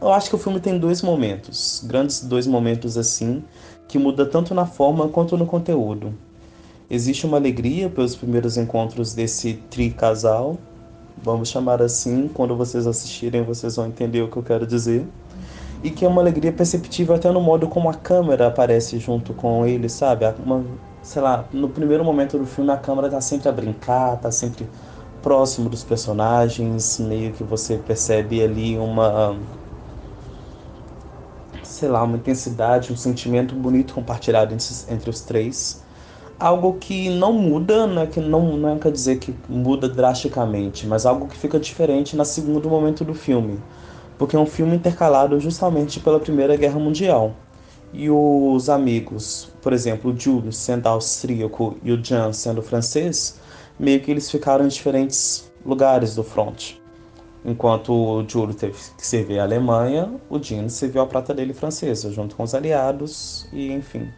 [0.00, 3.44] eu acho que o filme tem dois momentos, grandes dois momentos assim,
[3.86, 6.14] que muda tanto na forma quanto no conteúdo.
[6.90, 10.58] Existe uma alegria pelos primeiros encontros desse tri-casal,
[11.22, 15.06] vamos chamar assim, quando vocês assistirem vocês vão entender o que eu quero dizer.
[15.84, 19.64] E que é uma alegria perceptível até no modo como a câmera aparece junto com
[19.64, 20.26] ele, sabe?
[20.44, 20.64] Uma,
[21.00, 24.68] sei lá, no primeiro momento do filme a câmera tá sempre a brincar, tá sempre
[25.22, 29.36] próximo dos personagens, meio que você percebe ali uma
[31.62, 35.82] sei lá, uma intensidade, um sentimento bonito compartilhado entre, entre os três.
[36.40, 41.28] Algo que não muda, né, que não, não quer dizer que muda drasticamente, mas algo
[41.28, 43.60] que fica diferente no segundo momento do filme.
[44.18, 47.34] Porque é um filme intercalado justamente pela Primeira Guerra Mundial.
[47.92, 53.38] E os amigos, por exemplo, o Jules sendo austríaco e o Jean sendo francês,
[53.78, 56.80] meio que eles ficaram em diferentes lugares do front.
[57.44, 62.10] Enquanto o Júlio teve que servir a Alemanha, o Dino serviu a prata dele francesa,
[62.12, 64.08] junto com os aliados e enfim.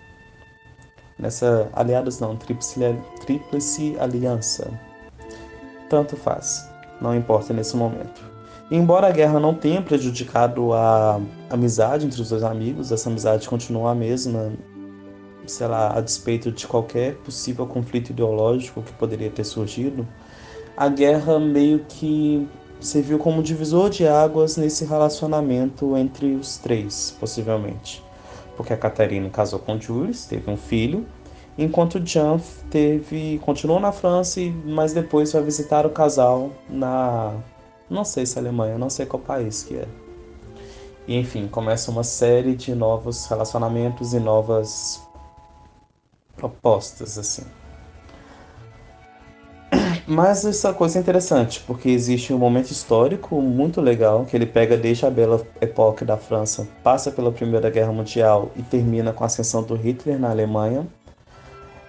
[1.23, 1.71] Nessa.
[1.73, 2.81] Aliados não, tríplice,
[3.25, 4.69] tríplice aliança.
[5.89, 6.69] Tanto faz,
[7.01, 8.21] não importa nesse momento.
[8.71, 13.93] Embora a guerra não tenha prejudicado a amizade entre os dois amigos, essa amizade continua
[13.93, 14.53] a mesma,
[15.47, 20.09] sei lá, a despeito de qualquer possível conflito ideológico que poderia ter surgido,
[20.77, 22.49] a guerra meio que
[22.81, 28.03] serviu como divisor de águas nesse relacionamento entre os três, possivelmente.
[28.63, 31.05] Porque a Catarina casou com Jules, teve um filho,
[31.59, 32.41] enquanto Jean
[32.71, 37.35] teve continuou na França, mas depois vai visitar o casal na
[37.91, 39.89] não sei se é Alemanha, não sei qual país que é.
[41.09, 45.03] E enfim, começa uma série de novos relacionamentos e novas
[46.37, 47.43] propostas assim.
[50.15, 54.45] Mas essa é coisa é interessante, porque existe um momento histórico muito legal, que ele
[54.45, 59.25] pega desde a bela época da França, passa pela Primeira Guerra Mundial e termina com
[59.25, 60.87] a ascensão do Hitler na Alemanha.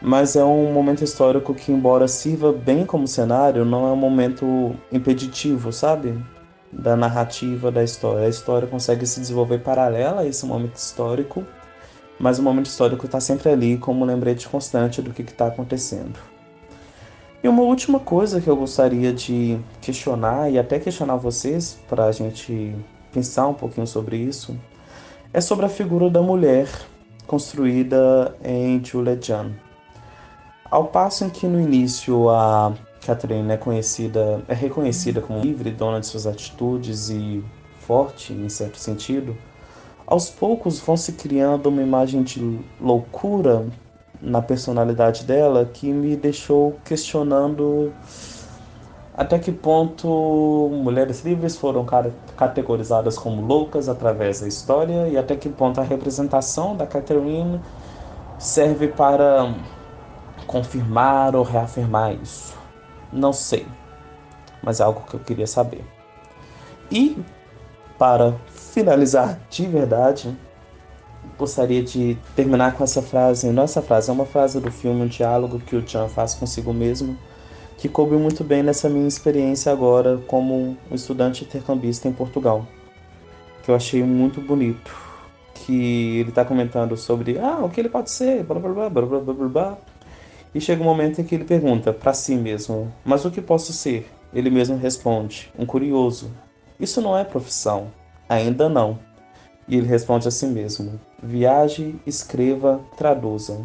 [0.01, 4.73] Mas é um momento histórico que, embora sirva bem como cenário, não é um momento
[4.89, 6.17] impeditivo, sabe?
[6.71, 8.25] Da narrativa da história.
[8.25, 11.43] A história consegue se desenvolver paralela a esse momento histórico,
[12.17, 16.32] mas o momento histórico está sempre ali como lembrete constante do que está acontecendo.
[17.43, 22.11] E uma última coisa que eu gostaria de questionar e até questionar vocês para a
[22.13, 22.73] gente
[23.11, 24.57] pensar um pouquinho sobre isso
[25.33, 26.69] é sobre a figura da mulher
[27.27, 29.51] construída em Julia Jan.
[30.71, 32.73] Ao passo em que no início a
[33.05, 37.43] Catherine é conhecida, é reconhecida como livre, dona de suas atitudes e
[37.81, 39.35] forte em certo sentido,
[40.07, 43.65] aos poucos vão se criando uma imagem de loucura
[44.23, 47.93] na personalidade dela que me deixou questionando
[49.15, 50.07] até que ponto
[50.71, 51.85] mulheres livres foram
[52.35, 57.61] categorizadas como loucas através da história e até que ponto a representação da Catherine
[58.39, 59.53] serve para
[60.47, 62.57] confirmar ou reafirmar isso.
[63.11, 63.67] Não sei,
[64.63, 65.85] mas é algo que eu queria saber.
[66.89, 67.21] E
[67.99, 70.35] para finalizar de verdade,
[71.37, 73.49] gostaria de terminar com essa frase.
[73.49, 77.17] Nossa frase é uma frase do filme, um diálogo que o John faz consigo mesmo,
[77.77, 82.65] que coube muito bem nessa minha experiência agora como um estudante intercambista em Portugal,
[83.63, 85.03] que eu achei muito bonito.
[85.53, 89.05] Que ele está comentando sobre ah, o que ele pode ser, blá blá blá blá
[89.05, 89.77] blá blá blá.
[90.53, 93.71] E chega um momento em que ele pergunta para si mesmo: Mas o que posso
[93.71, 94.11] ser?
[94.33, 96.31] Ele mesmo responde: Um curioso.
[96.79, 97.87] Isso não é profissão.
[98.27, 98.99] Ainda não.
[99.67, 103.57] E ele responde a si mesmo: Viaje, escreva, traduza.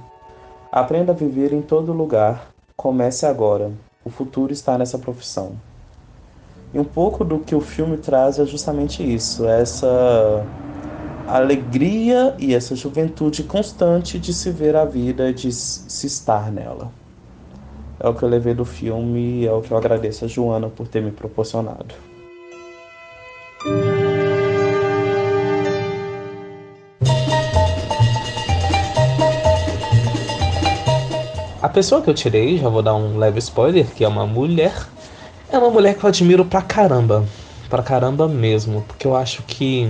[0.71, 2.49] Aprenda a viver em todo lugar.
[2.77, 3.73] Comece agora.
[4.05, 5.53] O futuro está nessa profissão.
[6.73, 10.47] E um pouco do que o filme traz é justamente isso, essa
[11.27, 16.91] alegria e essa juventude constante de se ver a vida, de se estar nela.
[18.01, 20.69] É o que eu levei do filme e é o que eu agradeço a Joana
[20.69, 21.95] por ter me proporcionado.
[31.79, 34.75] Pessoa que eu tirei, já vou dar um leve spoiler, que é uma mulher,
[35.49, 37.25] é uma mulher que eu admiro pra caramba.
[37.71, 38.83] Pra caramba mesmo.
[38.83, 39.89] Porque eu acho que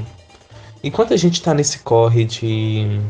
[0.85, 3.01] enquanto a gente tá nesse corre de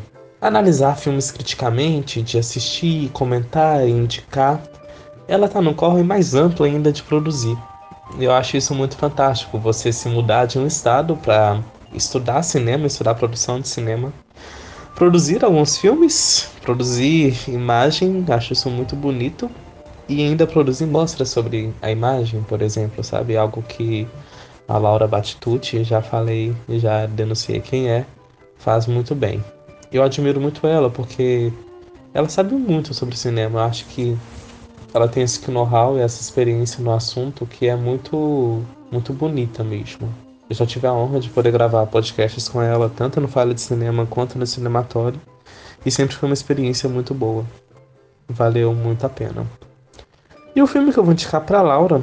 [0.40, 4.62] analisar filmes criticamente, de assistir, comentar e indicar,
[5.26, 7.58] ela tá num corre mais amplo ainda de produzir.
[8.16, 11.60] Eu acho isso muito fantástico, você se mudar de um estado para
[11.92, 14.12] estudar cinema, estudar produção de cinema
[14.98, 19.48] produzir alguns filmes, produzir imagem, acho isso muito bonito.
[20.08, 23.36] E ainda produzir mostras sobre a imagem, por exemplo, sabe?
[23.36, 24.08] Algo que
[24.66, 28.04] a Laura Batitucci, já falei, já denunciei quem é,
[28.56, 29.44] faz muito bem.
[29.92, 31.52] Eu admiro muito ela porque
[32.12, 33.60] ela sabe muito sobre cinema.
[33.60, 34.18] Eu acho que
[34.92, 40.12] ela tem esse know-how e essa experiência no assunto que é muito, muito bonita mesmo.
[40.48, 43.60] Eu já tive a honra de poder gravar podcasts com ela, tanto no Fala de
[43.60, 45.20] Cinema quanto no Cinematório,
[45.84, 47.44] e sempre foi uma experiência muito boa.
[48.26, 49.46] Valeu muito a pena.
[50.56, 52.00] E o filme que eu vou indicar pra Laura.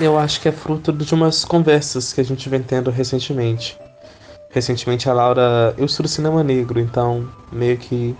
[0.00, 3.78] Eu acho que é fruto de umas conversas que a gente vem tendo recentemente.
[4.50, 5.74] Recentemente a Laura.
[5.76, 8.16] Eu estudo cinema negro, então meio que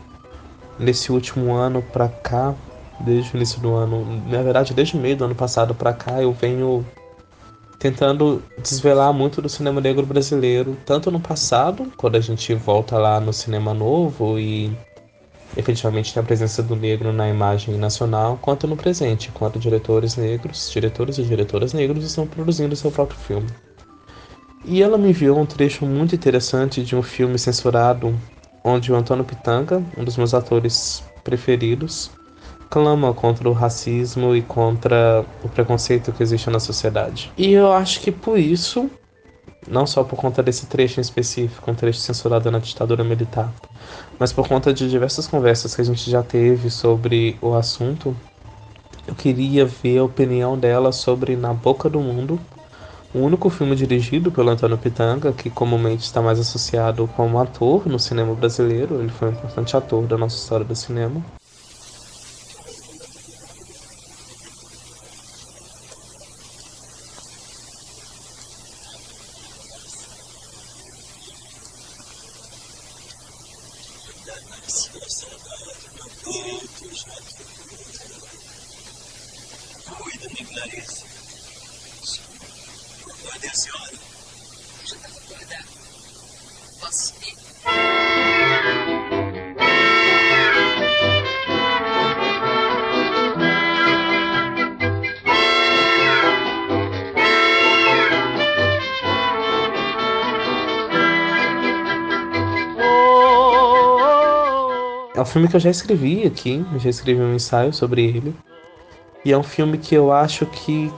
[0.78, 2.54] nesse último ano pra cá
[3.00, 6.22] desde o início do ano, na verdade desde o meio do ano passado para cá,
[6.22, 6.84] eu venho
[7.78, 13.18] tentando desvelar muito do cinema negro brasileiro, tanto no passado, quando a gente volta lá
[13.18, 14.70] no cinema novo e
[15.56, 20.70] efetivamente tem a presença do negro na imagem nacional, quanto no presente, quando diretores negros,
[20.70, 23.48] diretores e diretoras negros estão produzindo seu próprio filme.
[24.64, 28.16] E ela me enviou um trecho muito interessante de um filme censurado,
[28.62, 32.12] onde o Antônio Pitanga, um dos meus atores preferidos,
[32.72, 37.30] clama contra o racismo e contra o preconceito que existe na sociedade.
[37.36, 38.90] E eu acho que por isso,
[39.68, 43.52] não só por conta desse trecho em específico, um trecho censurado na ditadura militar,
[44.18, 48.16] mas por conta de diversas conversas que a gente já teve sobre o assunto,
[49.06, 52.40] eu queria ver a opinião dela sobre Na Boca do Mundo,
[53.14, 57.98] o único filme dirigido pelo Antônio Pitanga, que comumente está mais associado como ator no
[57.98, 61.22] cinema brasileiro, ele foi um importante ator da nossa história do cinema.
[105.32, 108.34] Filme que eu já escrevi aqui, já escrevi um ensaio sobre ele.
[109.24, 110.92] E é um filme que eu acho que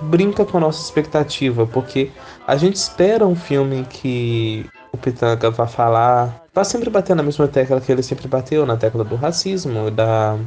[0.00, 2.10] brinca com a nossa expectativa, porque
[2.46, 7.46] a gente espera um filme que o Pitanga vá falar, vai sempre bater na mesma
[7.46, 10.38] tecla que ele sempre bateu, na tecla do racismo, da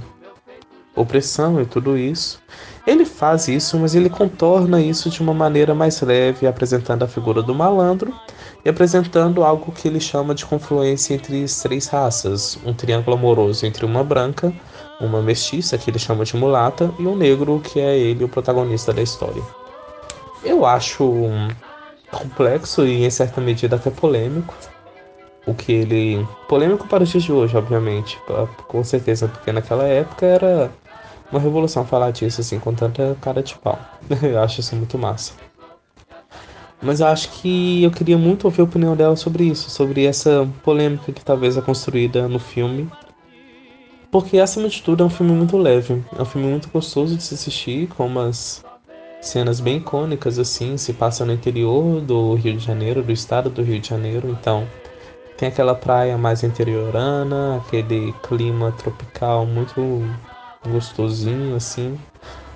[0.96, 2.42] opressão e tudo isso.
[2.86, 7.42] Ele faz isso, mas ele contorna isso de uma maneira mais leve, apresentando a figura
[7.42, 8.14] do malandro
[8.66, 13.66] e apresentando algo que ele chama de confluência entre as três raças, um triângulo amoroso
[13.66, 14.54] entre uma branca,
[15.00, 18.94] uma mestiça, que ele chama de mulata, e um negro, que é ele o protagonista
[18.94, 19.42] da história.
[20.44, 21.30] Eu acho
[22.12, 24.54] complexo e em certa medida até polêmico.
[25.46, 26.26] O que ele.
[26.48, 28.18] polêmico para os dias de hoje, obviamente,
[28.68, 30.72] com certeza, porque naquela época era
[31.34, 33.80] uma revolução falar disso assim, com tanta cara de pau.
[34.22, 35.34] Eu acho isso muito massa.
[36.82, 40.46] Mas eu acho que eu queria muito ouvir a opinião dela sobre isso, sobre essa
[40.64, 42.90] polêmica que talvez é construída no filme.
[44.12, 46.04] Porque, acima de tudo, é um filme muito leve.
[46.18, 48.66] É um filme muito gostoso de se assistir, com umas
[49.22, 50.76] cenas bem icônicas, assim.
[50.76, 54.30] Se passa no interior do Rio de Janeiro, do estado do Rio de Janeiro.
[54.30, 54.68] Então,
[55.38, 59.80] tem aquela praia mais interiorana, aquele clima tropical muito
[60.70, 61.98] gostosinho, assim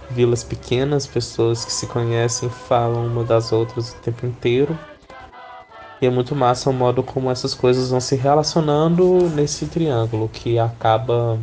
[0.09, 4.77] vilas pequenas, pessoas que se conhecem falam uma das outras o tempo inteiro.
[6.01, 10.59] E é muito massa o modo como essas coisas vão se relacionando nesse triângulo que
[10.59, 11.39] acaba.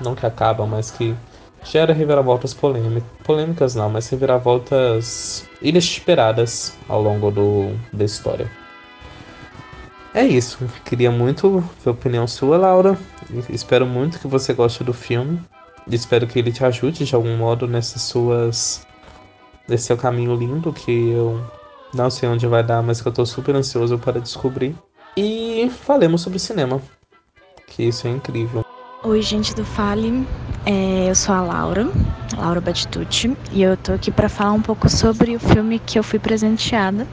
[0.00, 1.14] Não que acaba, mas que
[1.62, 8.50] gera reviravoltas polêmicas não, mas reviravoltas inesperadas ao longo do, da história.
[10.14, 10.58] É isso.
[10.84, 12.96] Queria muito ver a opinião sua, Laura.
[13.50, 15.40] Espero muito que você goste do filme.
[15.86, 18.86] Espero que ele te ajude de algum modo nessas suas.
[19.68, 21.40] nesse seu caminho lindo que eu
[21.92, 24.76] não sei onde vai dar, mas que eu tô super ansioso para descobrir.
[25.16, 26.80] E falemos sobre cinema.
[27.66, 28.64] Que isso é incrível.
[29.02, 30.26] Oi, gente do Fale.
[30.66, 31.88] É, eu sou a Laura,
[32.36, 36.02] Laura Batitucci, e eu tô aqui para falar um pouco sobre o filme que eu
[36.02, 37.06] fui presenteada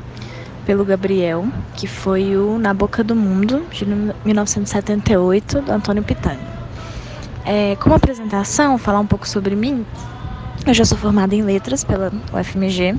[0.65, 1.45] pelo Gabriel,
[1.77, 6.56] que foi o Na Boca do Mundo, de 1978, do Antônio Pitanga.
[7.47, 9.85] É, como apresentação, falar um pouco sobre mim,
[10.65, 12.93] eu já sou formada em letras pela UFMG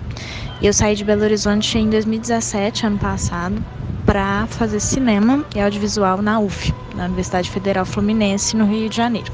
[0.63, 3.63] e eu saí de Belo Horizonte em 2017, ano passado,
[4.07, 9.31] para fazer cinema e audiovisual na UF, na Universidade Federal Fluminense, no Rio de Janeiro.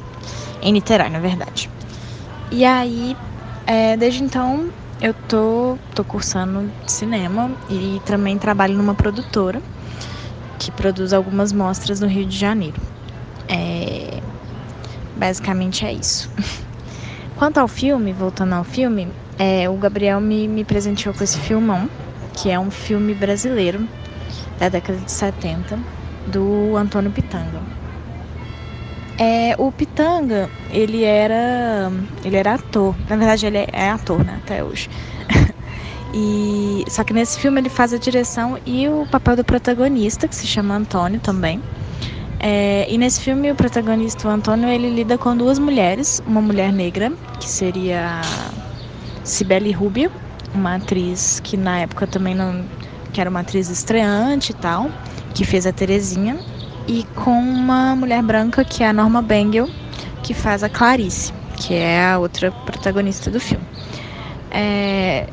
[0.61, 1.71] Em Niterói, na verdade.
[2.51, 3.17] E aí,
[3.69, 4.69] é, desde então,
[5.01, 9.63] eu tô, tô cursando cinema e também trabalho numa produtora
[10.59, 12.81] que produz algumas mostras no Rio de Janeiro.
[13.49, 14.21] É,
[15.17, 16.31] basicamente é isso.
[17.37, 19.09] Quanto ao filme, voltando ao filme,
[19.39, 21.91] é, o Gabriel me, me presenteou com esse filmão,
[22.33, 23.89] que é um filme brasileiro
[24.59, 25.79] da década de 70,
[26.27, 27.61] do Antônio Pitanga.
[29.19, 31.93] É, o Pitanga, ele era,
[32.25, 32.95] ele era ator.
[33.09, 34.89] Na verdade, ele é ator, né, até hoje.
[36.13, 40.35] e só que nesse filme ele faz a direção e o papel do protagonista, que
[40.35, 41.63] se chama Antônio também.
[42.47, 46.71] É, e nesse filme o protagonista, o Antônio, ele lida com duas mulheres, uma mulher
[46.71, 47.11] negra,
[47.41, 48.21] que seria
[49.25, 50.13] Cibele Rubio,
[50.55, 52.63] uma atriz que na época também não
[53.15, 54.91] que era uma atriz estreante e tal,
[55.33, 56.39] que fez a Terezinha,
[56.87, 59.67] e com uma mulher branca que é a Norma Bengel,
[60.23, 63.65] que faz a Clarice, que é a outra protagonista do filme.
[64.51, 65.31] É...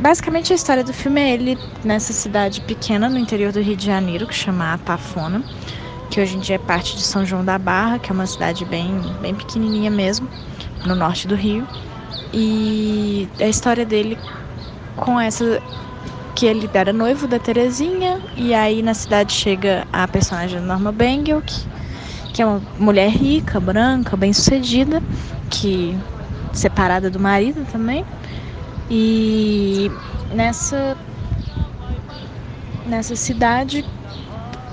[0.00, 3.84] Basicamente a história do filme é ele nessa cidade pequena no interior do Rio de
[3.84, 5.44] Janeiro, que chama Atafona,
[6.12, 8.66] que hoje em dia é parte de São João da Barra, que é uma cidade
[8.66, 10.28] bem, bem pequenininha mesmo,
[10.84, 11.66] no norte do Rio.
[12.34, 14.18] E a história dele
[14.94, 15.62] com essa
[16.34, 21.40] que ele era noivo da Terezinha, e aí na cidade chega a personagem Norma Bengel,
[21.40, 21.66] que,
[22.34, 25.02] que é uma mulher rica, branca, bem sucedida,
[25.48, 25.96] que
[26.52, 28.04] separada do marido também.
[28.90, 29.90] E
[30.34, 30.94] nessa
[32.84, 33.82] nessa cidade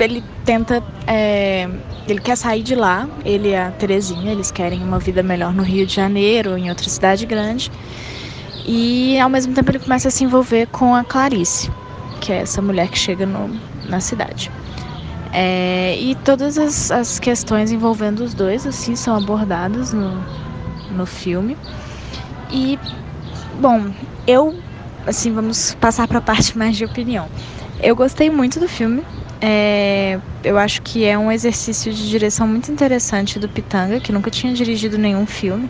[0.04, 1.70] ele tenta é,
[2.08, 5.64] ele quer sair de lá ele e a Terezinha eles querem uma vida melhor no
[5.64, 7.72] Rio de Janeiro em outra cidade grande
[8.72, 11.72] e ao mesmo tempo ele começa a se envolver com a Clarice,
[12.22, 13.50] que é essa mulher que chega no,
[13.90, 14.52] na cidade.
[15.34, 20.24] É, e todas as, as, questões envolvendo os dois assim são abordadas no,
[20.92, 21.58] no filme.
[22.52, 22.78] E
[23.60, 23.92] bom,
[24.28, 24.56] eu
[25.08, 27.28] assim vamos passar para a parte mais de opinião.
[27.82, 29.04] Eu gostei muito do filme.
[29.42, 34.30] É, eu acho que é um exercício de direção muito interessante do Pitanga, que nunca
[34.30, 35.70] tinha dirigido nenhum filme.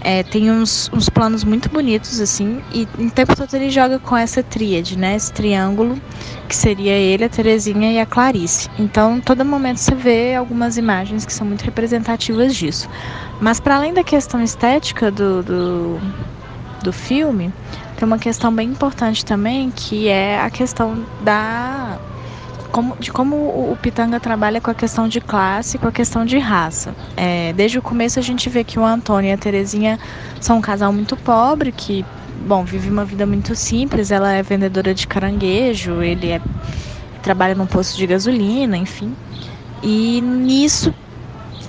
[0.00, 4.16] É, tem uns, uns planos muito bonitos, assim, e o tempo todo ele joga com
[4.16, 5.16] essa tríade, né?
[5.16, 6.00] Esse triângulo,
[6.48, 8.68] que seria ele, a Terezinha e a Clarice.
[8.78, 12.88] Então, todo momento você vê algumas imagens que são muito representativas disso.
[13.40, 16.00] Mas, para além da questão estética do, do,
[16.84, 17.52] do filme,
[17.96, 21.98] tem uma questão bem importante também, que é a questão da
[22.72, 26.38] como, de como o, Pitanga trabalha com a questão de classe, com a questão de
[26.38, 26.94] raça.
[27.16, 29.98] É, desde o começo a gente vê que o Antônio e a Terezinha
[30.40, 32.04] são um casal muito pobre, que,
[32.46, 34.10] bom, vive uma vida muito simples.
[34.10, 36.40] Ela é vendedora de caranguejo, ele é,
[37.22, 39.14] trabalha num posto de gasolina, enfim.
[39.82, 40.92] E nisso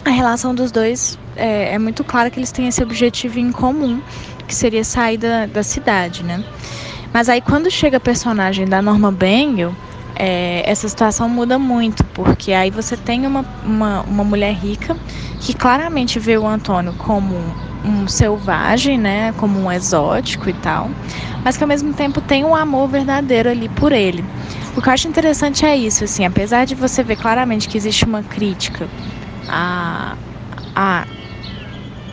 [0.05, 4.01] a relação dos dois é, é, muito clara que eles têm esse objetivo em comum,
[4.47, 6.43] que seria sair da, da cidade, né?
[7.13, 9.73] Mas aí quando chega a personagem da Norma Bengel,
[10.19, 14.95] é, essa situação muda muito, porque aí você tem uma, uma, uma mulher rica
[15.39, 17.33] que claramente vê o Antônio como
[17.85, 20.91] um selvagem, né, como um exótico e tal,
[21.45, 24.23] mas que ao mesmo tempo tem um amor verdadeiro ali por ele.
[24.75, 28.05] O que eu acho interessante é isso, assim, apesar de você ver claramente que existe
[28.05, 28.89] uma crítica
[29.47, 30.17] a,
[30.75, 31.05] a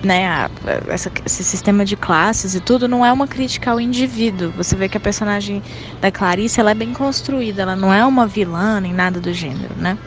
[0.06, 0.50] né, a,
[0.88, 4.52] essa, esse sistema de classes e tudo não é uma crítica ao indivíduo.
[4.56, 5.62] Você vê que a personagem
[6.00, 9.74] da Clarice ela é bem construída, ela não é uma vilã nem nada do gênero,
[9.76, 9.98] né?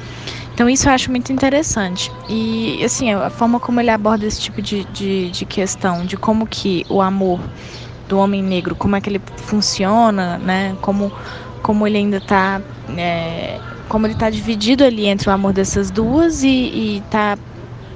[0.53, 2.11] Então isso eu acho muito interessante.
[2.29, 6.47] E assim, a forma como ele aborda esse tipo de, de, de questão, de como
[6.47, 7.39] que o amor
[8.07, 10.75] do homem negro, como é que ele funciona, né?
[10.81, 11.11] Como,
[11.61, 12.61] como ele ainda está
[12.97, 13.59] é,
[13.89, 17.37] como ele está dividido ali entre o amor dessas duas e, está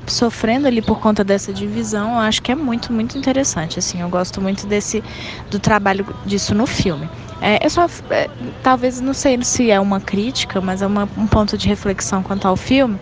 [0.07, 3.79] sofrendo ali por conta dessa divisão, eu acho que é muito, muito interessante.
[3.79, 5.03] Assim, eu gosto muito desse
[5.49, 7.09] do trabalho disso no filme.
[7.41, 8.29] É, eu só, é,
[8.61, 12.47] talvez não sei se é uma crítica, mas é uma, um ponto de reflexão quanto
[12.47, 12.99] ao filme,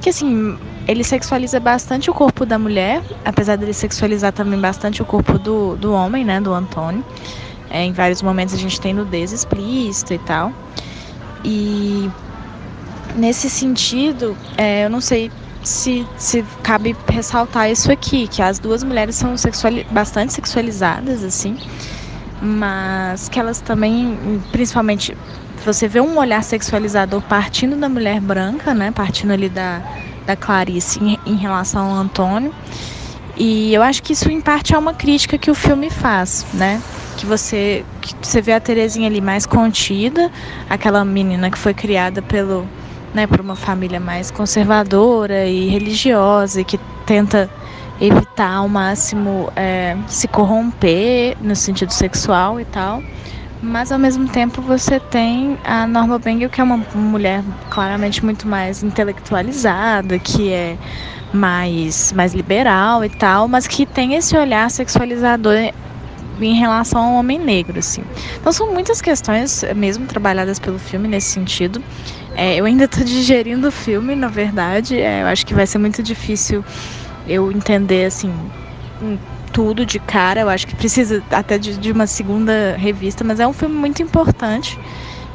[0.00, 5.06] que assim ele sexualiza bastante o corpo da mulher, apesar dele sexualizar também bastante o
[5.06, 7.04] corpo do, do homem, né, do Antônio.
[7.70, 10.52] É, em vários momentos a gente tem nudez explícita e tal.
[11.42, 12.10] E
[13.14, 15.30] nesse sentido, é, eu não sei
[15.64, 21.58] se, se cabe ressaltar isso aqui, que as duas mulheres são sexuali bastante sexualizadas, assim,
[22.40, 25.16] mas que elas também, principalmente,
[25.64, 29.82] você vê um olhar sexualizador partindo da mulher branca, né, partindo ali da,
[30.26, 32.54] da Clarice em, em relação ao Antônio,
[33.36, 36.80] e eu acho que isso em parte é uma crítica que o filme faz, né,
[37.16, 40.30] que você, que você vê a Terezinha ali mais contida,
[40.68, 42.68] aquela menina que foi criada pelo
[43.14, 47.48] né, uma família mais conservadora e religiosa e que tenta
[48.00, 53.02] evitar ao máximo é, se corromper no sentido sexual e tal.
[53.62, 58.46] Mas ao mesmo tempo você tem a Norma Bengel, que é uma mulher claramente muito
[58.46, 60.76] mais intelectualizada, que é
[61.32, 65.72] mais, mais liberal e tal, mas que tem esse olhar sexualizador
[66.40, 68.02] em relação ao homem negro, assim.
[68.36, 71.82] Então são muitas questões mesmo trabalhadas pelo filme nesse sentido.
[72.36, 74.98] É, eu ainda estou digerindo o filme, na verdade.
[74.98, 76.64] É, eu acho que vai ser muito difícil
[77.26, 78.32] eu entender assim
[79.52, 80.40] tudo de cara.
[80.40, 84.02] Eu acho que precisa até de, de uma segunda revista, mas é um filme muito
[84.02, 84.78] importante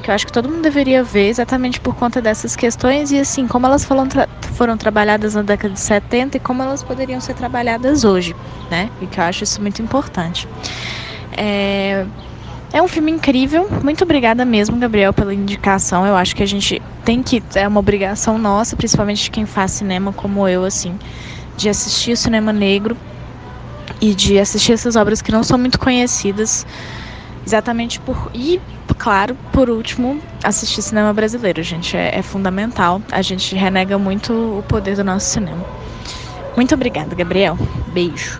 [0.03, 3.47] que eu acho que todo mundo deveria ver exatamente por conta dessas questões e assim
[3.47, 7.33] como elas foram, tra foram trabalhadas na década de 70 e como elas poderiam ser
[7.33, 8.35] trabalhadas hoje,
[8.69, 8.89] né?
[9.01, 10.47] E que eu acho isso muito importante.
[11.37, 12.05] É,
[12.71, 13.67] é um filme incrível.
[13.83, 16.05] Muito obrigada mesmo, Gabriel, pela indicação.
[16.05, 17.41] Eu acho que a gente tem que.
[17.55, 20.97] É uma obrigação nossa, principalmente de quem faz cinema como eu, assim,
[21.57, 22.95] de assistir o cinema negro
[23.99, 26.65] e de assistir essas obras que não são muito conhecidas.
[27.49, 28.29] Exatamente por.
[28.31, 28.61] E,
[28.99, 31.97] claro, por último, assistir cinema brasileiro, gente.
[31.97, 33.01] É, é fundamental.
[33.11, 35.65] A gente renega muito o poder do nosso cinema.
[36.55, 37.57] Muito obrigada, Gabriel.
[37.87, 38.39] Beijo.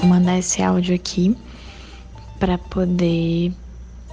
[0.00, 1.36] Vou mandar esse áudio aqui
[2.40, 3.52] para poder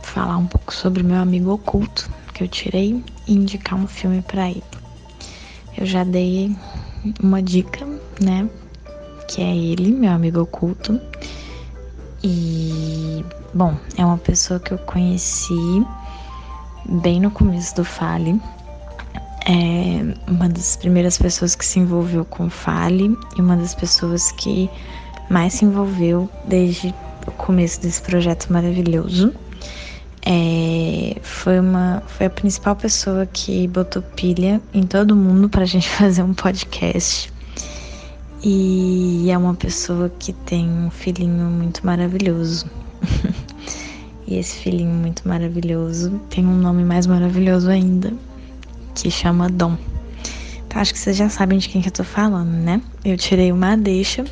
[0.04, 4.52] falar um pouco sobre meu amigo oculto que eu tirei e indicar um filme para
[4.52, 4.62] ele.
[5.78, 6.56] Eu já dei
[7.22, 7.86] uma dica,
[8.20, 8.49] né?
[9.28, 10.99] Que é ele, meu amigo oculto.
[12.24, 13.24] E,
[13.54, 15.86] bom, é uma pessoa que eu conheci
[17.02, 18.41] bem no começo do Fale
[19.48, 24.70] é uma das primeiras pessoas que se envolveu com Fale e uma das pessoas que
[25.30, 26.94] mais se envolveu desde
[27.26, 29.34] o começo desse projeto maravilhoso.
[30.30, 35.66] É, foi, uma, foi a principal pessoa que botou pilha em todo mundo para a
[35.66, 37.32] gente fazer um podcast.
[38.44, 42.70] E é uma pessoa que tem um filhinho muito maravilhoso.
[44.28, 48.12] e esse filhinho muito maravilhoso tem um nome mais maravilhoso ainda,
[48.94, 49.78] que chama Dom.
[50.68, 52.82] Então acho que vocês já sabem de quem que eu tô falando, né?
[53.06, 54.26] Eu tirei uma deixa.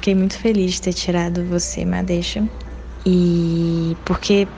[0.00, 2.48] Fiquei muito feliz de ter tirado você, Madeixa.
[3.04, 4.48] E porque,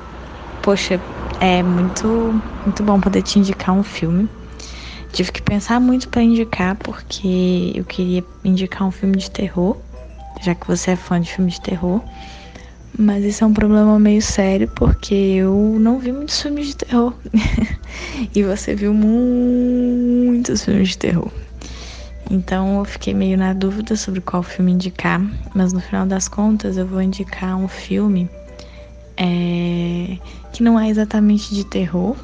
[0.62, 1.02] poxa,
[1.40, 4.28] é muito, muito bom poder te indicar um filme.
[5.12, 9.76] Tive que pensar muito para indicar, porque eu queria indicar um filme de terror,
[10.40, 12.00] já que você é fã de filme de terror.
[12.96, 17.14] Mas isso é um problema meio sério porque eu não vi muitos filmes de terror.
[18.32, 21.32] e você viu muitos filmes de terror.
[22.32, 25.20] Então eu fiquei meio na dúvida sobre qual filme indicar,
[25.54, 28.26] mas no final das contas eu vou indicar um filme
[29.18, 30.16] é,
[30.50, 32.16] que não é exatamente de terror,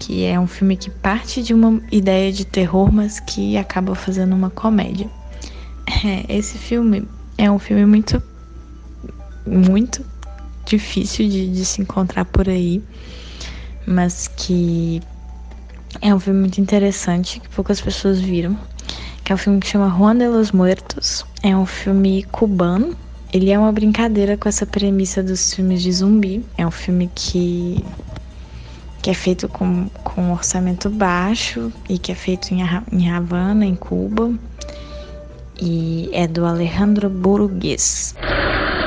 [0.00, 4.34] que é um filme que parte de uma ideia de terror, mas que acaba fazendo
[4.34, 5.08] uma comédia.
[6.04, 7.06] É, esse filme
[7.38, 8.20] é um filme muito
[9.46, 10.04] muito
[10.66, 12.82] difícil de, de se encontrar por aí,
[13.86, 15.00] mas que
[16.00, 18.58] é um filme muito interessante que poucas pessoas viram,
[19.30, 21.24] é um filme que chama Juan de los Muertos.
[21.40, 22.96] É um filme cubano.
[23.32, 26.44] Ele é uma brincadeira com essa premissa dos filmes de zumbi.
[26.58, 27.84] É um filme que
[29.00, 32.60] que é feito com, com um orçamento baixo e que é feito em,
[32.92, 34.32] em Havana, em Cuba.
[35.62, 38.16] E é do Alejandro Burgues.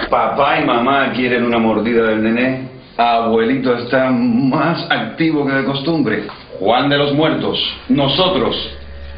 [0.10, 6.28] papá y mamá quieren una mordida del nené, abuelito está más activo que de costumbre.
[6.60, 7.58] Juan de los Muertos,
[7.90, 8.56] nosotros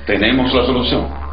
[0.05, 1.25] tenemos la solución.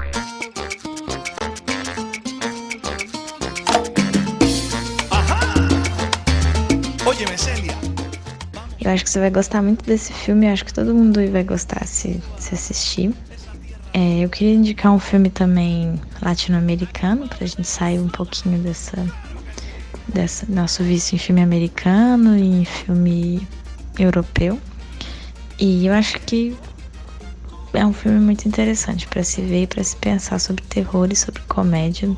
[7.36, 7.72] Celia.
[8.80, 11.44] Eu acho que você vai gostar muito desse filme, eu acho que todo mundo vai
[11.44, 13.14] gostar se, se assistir.
[13.94, 19.06] É, eu queria indicar um filme também latino-americano, para a gente sair um pouquinho dessa,
[20.08, 23.46] dessa nosso vício em filme americano e em filme
[23.98, 24.58] europeu.
[25.58, 26.56] E eu acho que
[27.72, 31.16] é um filme muito interessante para se ver e para se pensar sobre terror e
[31.16, 32.08] sobre comédia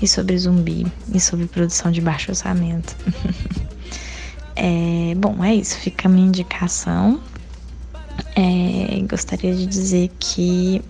[0.00, 2.96] e sobre zumbi e sobre produção de baixo orçamento.
[4.56, 5.76] é, bom, é isso.
[5.78, 7.20] Fica a minha indicação.
[8.34, 10.82] É, gostaria de dizer que,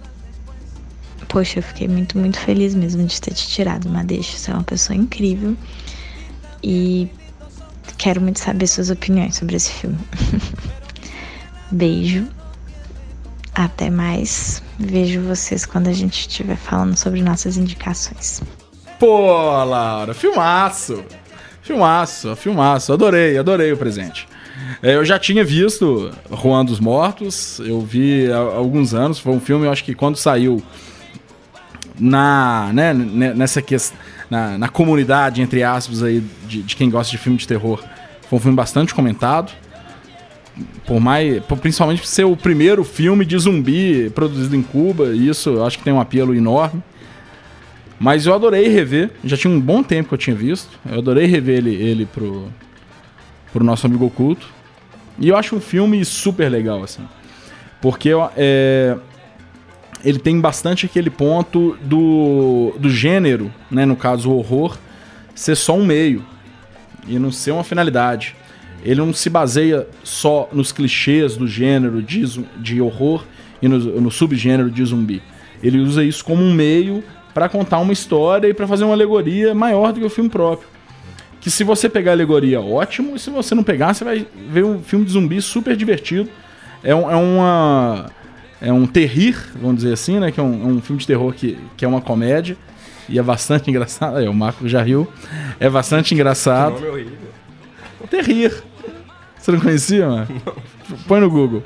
[1.28, 4.36] poxa, eu fiquei muito, muito feliz mesmo de ter te tirado uma deixa.
[4.36, 5.56] Você é uma pessoa incrível
[6.62, 7.08] e
[7.98, 9.98] quero muito saber suas opiniões sobre esse filme.
[11.70, 12.35] Beijo.
[13.56, 14.62] Até mais.
[14.78, 18.42] Vejo vocês quando a gente estiver falando sobre nossas indicações.
[19.00, 21.02] Pô, Laura, filmaço!
[21.62, 22.92] Filmaço, filmaço.
[22.92, 24.28] Adorei, adorei o presente.
[24.82, 29.40] É, eu já tinha visto Juan dos Mortos, eu vi há alguns anos, foi um
[29.40, 30.62] filme, eu acho que quando saiu
[31.98, 33.98] na, né, nessa questão,
[34.30, 37.82] na, na comunidade, entre aspas, aí, de, de quem gosta de filme de terror,
[38.28, 39.52] foi um filme bastante comentado
[40.86, 45.50] por mais, por, principalmente por ser o primeiro filme de zumbi produzido em Cuba, isso
[45.50, 46.82] eu acho que tem um apelo enorme.
[47.98, 50.78] Mas eu adorei rever, já tinha um bom tempo que eu tinha visto.
[50.90, 52.48] Eu adorei rever ele, ele pro,
[53.52, 54.46] pro nosso amigo oculto.
[55.18, 57.02] E eu acho um filme super legal, assim.
[57.80, 58.96] Porque é,
[60.04, 63.86] ele tem bastante aquele ponto do, do gênero, né?
[63.86, 64.76] No caso, o horror,
[65.34, 66.24] ser só um meio
[67.06, 68.36] e não ser uma finalidade.
[68.86, 72.24] Ele não se baseia só nos clichês do gênero de,
[72.56, 73.24] de horror
[73.60, 75.20] e no, no subgênero de zumbi.
[75.60, 77.02] Ele usa isso como um meio
[77.34, 80.68] para contar uma história e para fazer uma alegoria maior do que o filme próprio.
[81.40, 84.64] Que se você pegar a alegoria, ótimo, e se você não pegar, você vai ver
[84.64, 86.30] um filme de zumbi super divertido.
[86.82, 88.10] É, um, é uma.
[88.60, 90.30] É um terrir, vamos dizer assim, né?
[90.30, 92.56] Que é um, é um filme de terror que, que é uma comédia.
[93.08, 94.20] E é bastante engraçado.
[94.20, 95.08] É, o Marco já riu.
[95.58, 96.76] É bastante engraçado.
[96.76, 97.18] Que nome horrível.
[98.08, 98.52] Terrir.
[99.46, 100.26] Você não conhecia, mano?
[100.44, 100.98] Não.
[101.06, 101.62] Põe no Google.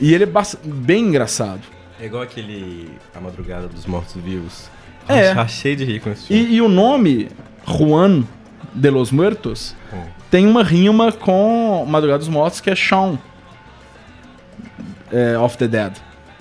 [0.00, 0.28] E ele é
[0.64, 1.62] bem engraçado.
[2.00, 4.70] É igual aquele A Madrugada dos Mortos-Vivos.
[5.08, 5.32] É.
[5.32, 6.44] Achei de rir com esse filme.
[6.44, 7.30] E, e, o nome,
[7.66, 8.22] Juan
[8.72, 10.04] de los Muertos, hum.
[10.30, 13.18] tem uma rima com Madrugada dos Mortos, que é Shaun
[15.10, 15.94] é, of the Dead.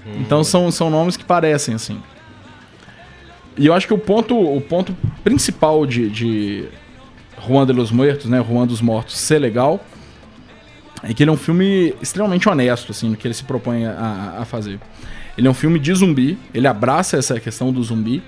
[0.05, 0.17] Hum.
[0.19, 1.99] Então são, são nomes que parecem, assim.
[3.57, 6.69] E eu acho que o ponto, o ponto principal de, de
[7.47, 8.45] Juan de los Muertos, né?
[8.47, 9.83] Juan dos Mortos ser legal
[11.03, 14.37] é que ele é um filme extremamente honesto, assim, no que ele se propõe a,
[14.39, 14.79] a fazer.
[15.37, 18.23] Ele é um filme de zumbi, ele abraça essa questão do zumbi.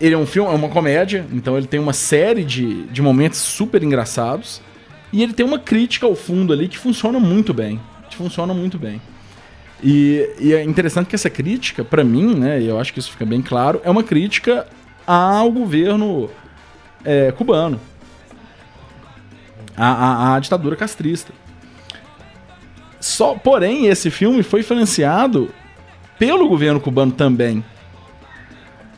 [0.00, 3.38] Ele é um filme, é uma comédia, então ele tem uma série de, de momentos
[3.38, 4.60] super engraçados.
[5.12, 7.80] E ele tem uma crítica ao fundo ali que funciona muito bem.
[8.08, 9.00] Que funciona muito bem.
[9.82, 13.10] E, e é interessante que essa crítica, para mim, né, e eu acho que isso
[13.10, 14.66] fica bem claro, é uma crítica
[15.06, 16.30] ao governo
[17.04, 17.80] é, cubano
[19.80, 21.32] a, a, a ditadura castrista.
[23.00, 25.50] Só, porém, esse filme foi financiado
[26.18, 27.64] pelo governo cubano também.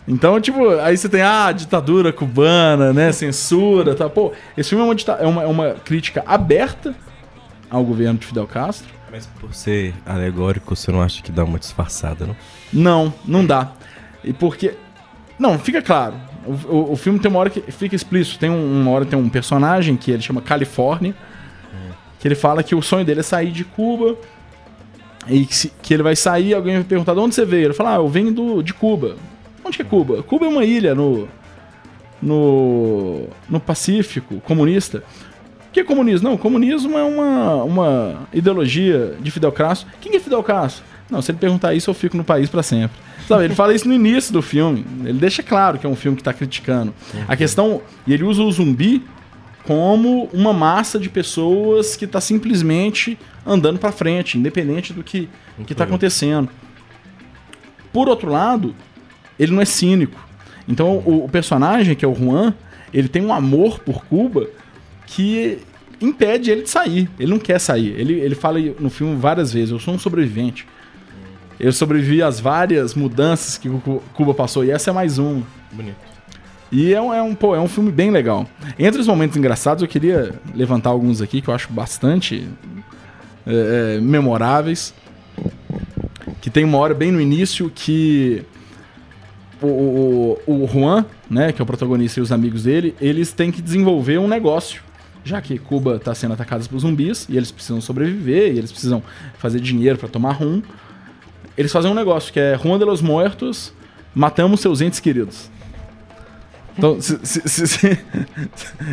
[0.08, 3.12] Então, tipo, aí você tem a ah, ditadura cubana, né?
[3.12, 4.10] Censura, tá?
[4.10, 6.92] Pô, esse filme é uma, é uma, é uma crítica aberta
[7.70, 8.92] ao governo de Fidel Castro.
[9.10, 12.36] Mas por ser alegórico, você não acha que dá uma disfarçada, não?
[12.72, 13.70] Não, não dá.
[14.24, 14.74] E porque.
[15.38, 16.14] Não, fica claro.
[16.46, 18.38] O, o, o, filme tem uma hora que fica explícito.
[18.38, 21.14] Tem um, uma hora tem um personagem que ele chama Califórnia.
[22.18, 24.16] Que ele fala que o sonho dele é sair de Cuba.
[25.28, 27.66] E que, se, que ele vai sair, alguém vai perguntar de onde você veio.
[27.66, 29.16] Ele fala, ah, eu venho do, de Cuba.
[29.64, 30.22] Onde que é Cuba?
[30.22, 31.28] Cuba é uma ilha no.
[32.20, 35.02] No, no Pacífico comunista.
[35.68, 36.28] O que é comunismo?
[36.28, 39.90] Não, comunismo é uma, uma ideologia de Fidel Castro.
[40.00, 40.84] Quem é Fidel Castro?
[41.10, 42.96] Não, se ele perguntar isso, eu fico no país para sempre.
[43.26, 44.84] Sabe, ele fala isso no início do filme.
[45.04, 46.94] Ele deixa claro que é um filme que tá criticando.
[47.28, 47.82] A questão.
[48.06, 49.02] E ele usa o zumbi
[49.64, 55.28] como uma massa de pessoas que tá simplesmente andando para frente, independente do que,
[55.66, 56.48] que tá acontecendo.
[57.92, 58.74] Por outro lado,
[59.38, 60.20] ele não é cínico.
[60.66, 62.54] Então o, o personagem, que é o Juan,
[62.92, 64.48] ele tem um amor por Cuba
[65.06, 65.58] que
[66.00, 67.08] impede ele de sair.
[67.18, 67.94] Ele não quer sair.
[67.98, 70.66] Ele, ele fala no filme várias vezes: Eu sou um sobrevivente.
[71.62, 73.70] Eu sobrevivi às várias mudanças que
[74.14, 75.46] Cuba passou e essa é mais uma.
[75.70, 75.96] Bonito.
[76.72, 78.48] E é um, é, um, pô, é um filme bem legal.
[78.76, 82.48] Entre os momentos engraçados, eu queria levantar alguns aqui que eu acho bastante
[83.46, 84.92] é, é, memoráveis.
[86.40, 88.42] Que tem uma hora bem no início que
[89.60, 93.52] o, o, o Juan, né, que é o protagonista e os amigos dele, eles têm
[93.52, 94.82] que desenvolver um negócio
[95.24, 99.02] já que Cuba está sendo atacada por zumbis e eles precisam sobreviver e eles precisam
[99.38, 100.62] fazer dinheiro para tomar rum.
[101.56, 103.72] Eles fazem um negócio que é Rua de los Muertos,
[104.14, 105.50] matamos seus entes queridos.
[106.76, 107.66] Então, se, se- se-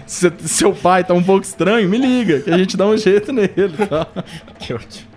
[0.06, 2.98] se- se seu pai tá um pouco estranho, me liga, que a gente dá um
[2.98, 3.74] jeito nele.
[3.90, 4.06] Tá?
[4.60, 5.08] Que ótimo.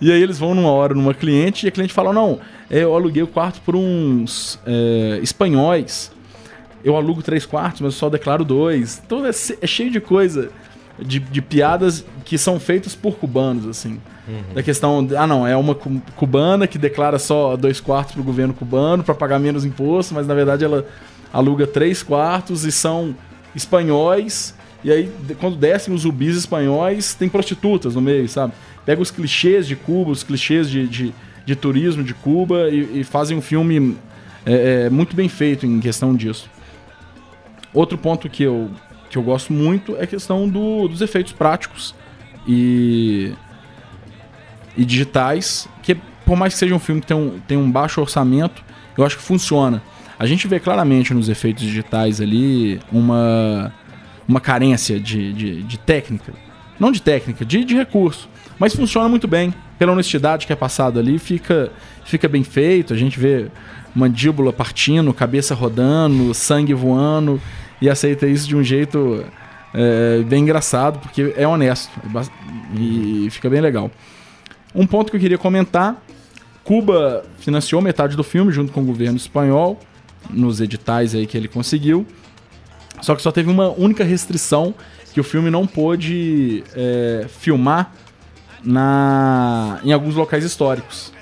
[0.00, 3.22] E aí eles vão numa hora numa cliente e a cliente fala: Não, eu aluguei
[3.22, 6.10] o quarto por uns é, espanhóis.
[6.84, 9.00] Eu alugo três quartos, mas eu só declaro dois.
[9.06, 9.30] Então é,
[9.60, 10.50] é cheio de coisa,
[10.98, 14.00] de, de piadas que são feitas por cubanos, assim.
[14.28, 14.54] Uhum.
[14.54, 18.54] Da questão, ah não, é uma cu- cubana que declara só dois quartos pro governo
[18.54, 20.86] cubano para pagar menos imposto, mas na verdade ela
[21.32, 23.16] aluga três quartos e são
[23.54, 24.54] espanhóis.
[24.84, 28.52] E aí, quando descem os zumbis espanhóis, tem prostitutas no meio, sabe?
[28.84, 31.14] Pega os clichês de Cuba, os clichês de, de,
[31.46, 33.96] de turismo de Cuba e, e fazem um filme
[34.44, 36.48] é, é, muito bem feito em questão disso.
[37.72, 38.70] Outro ponto que eu,
[39.08, 41.94] que eu gosto muito é a questão do- dos efeitos práticos
[42.46, 43.32] e,
[44.76, 48.00] e digitais, que por mais que seja um filme que tem um, tem um baixo
[48.00, 48.62] orçamento,
[48.96, 49.82] eu acho que funciona.
[50.18, 53.72] A gente vê claramente nos efeitos digitais ali uma,
[54.26, 56.32] uma carência de, de, de técnica.
[56.78, 58.28] Não de técnica, de, de recurso.
[58.58, 59.52] Mas funciona muito bem.
[59.78, 61.72] Pela honestidade que é passado ali, fica,
[62.04, 62.94] fica bem feito.
[62.94, 63.48] A gente vê
[63.94, 67.40] mandíbula partindo, cabeça rodando, sangue voando.
[67.80, 69.24] E aceita isso de um jeito
[69.74, 71.90] é, bem engraçado, porque é honesto.
[72.76, 73.90] E fica bem legal.
[74.74, 76.02] Um ponto que eu queria comentar:
[76.64, 79.78] Cuba financiou metade do filme junto com o governo espanhol,
[80.30, 82.06] nos editais aí que ele conseguiu.
[83.00, 84.74] Só que só teve uma única restrição
[85.12, 87.92] que o filme não pôde é, filmar
[88.64, 91.12] na, em alguns locais históricos.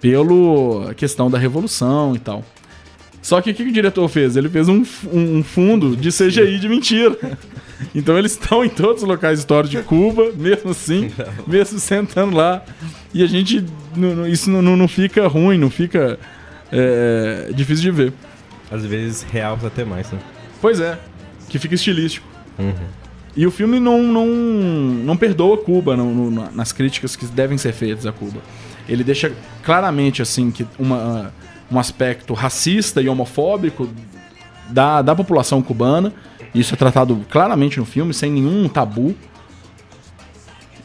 [0.00, 2.44] Pelo questão da revolução e tal.
[3.28, 4.38] Só que o que o diretor fez?
[4.38, 4.82] Ele fez um,
[5.12, 7.14] um fundo de CGI de mentira.
[7.94, 11.12] Então eles estão em todos os locais históricos de Cuba, mesmo assim,
[11.46, 12.60] mesmo sentando lá.
[13.14, 13.64] E a gente.
[14.28, 16.18] isso não, não- fica ruim, não fica
[16.72, 18.12] é, difícil de ver.
[18.68, 20.18] Às vezes realça até mais, né?
[20.60, 20.98] Pois é,
[21.48, 22.26] que fica estilístico.
[22.58, 22.74] Uhum.
[23.36, 25.96] E o filme não, não, não perdoa Cuba
[26.52, 28.40] nas críticas que devem ser feitas a Cuba.
[28.88, 29.30] Ele deixa
[29.62, 31.32] claramente assim que uma,
[31.70, 33.88] um aspecto racista e homofóbico
[34.68, 36.12] da, da população cubana.
[36.54, 39.14] Isso é tratado claramente no filme, sem nenhum tabu.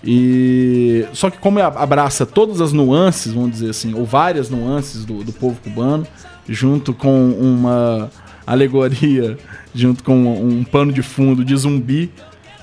[0.04, 5.24] E só que como abraça todas as nuances, vamos dizer assim, ou várias nuances do,
[5.24, 6.06] do povo cubano,
[6.48, 8.10] junto com uma
[8.46, 9.38] alegoria,
[9.74, 12.12] junto com um pano de fundo de zumbi,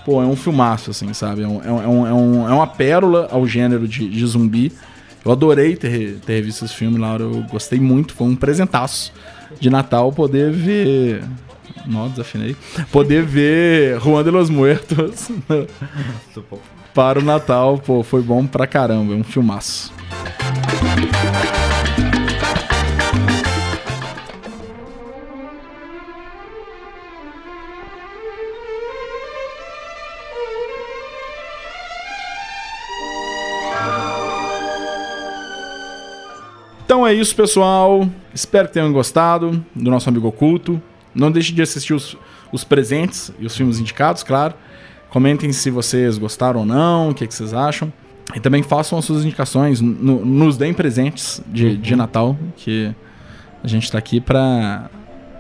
[0.04, 1.42] pô, é um filmaço, assim, sabe?
[1.42, 2.10] É, um- é, um- é,
[2.48, 4.70] é é uma pérola ao gênero de, de zumbi.
[5.24, 7.24] Eu adorei ter, ter revisto esse filme, Laura.
[7.24, 8.14] Eu gostei muito.
[8.14, 9.12] Foi um presentaço
[9.58, 11.22] de Natal poder ver.
[11.86, 12.56] Não, desafinei.
[12.90, 15.30] Poder ver Juan de los Muertos
[16.94, 17.78] para o Natal.
[17.78, 19.12] Pô, foi bom pra caramba.
[19.12, 19.92] É um filmaço.
[37.10, 38.08] É isso, pessoal.
[38.34, 40.80] Espero que tenham gostado do nosso amigo oculto.
[41.14, 42.16] Não deixe de assistir os,
[42.52, 44.54] os presentes e os filmes indicados, claro.
[45.10, 47.92] Comentem se vocês gostaram ou não, o que, que vocês acham.
[48.34, 52.94] E também façam as suas indicações, no- nos deem presentes de, de Natal, que
[53.62, 54.88] a gente tá aqui pra,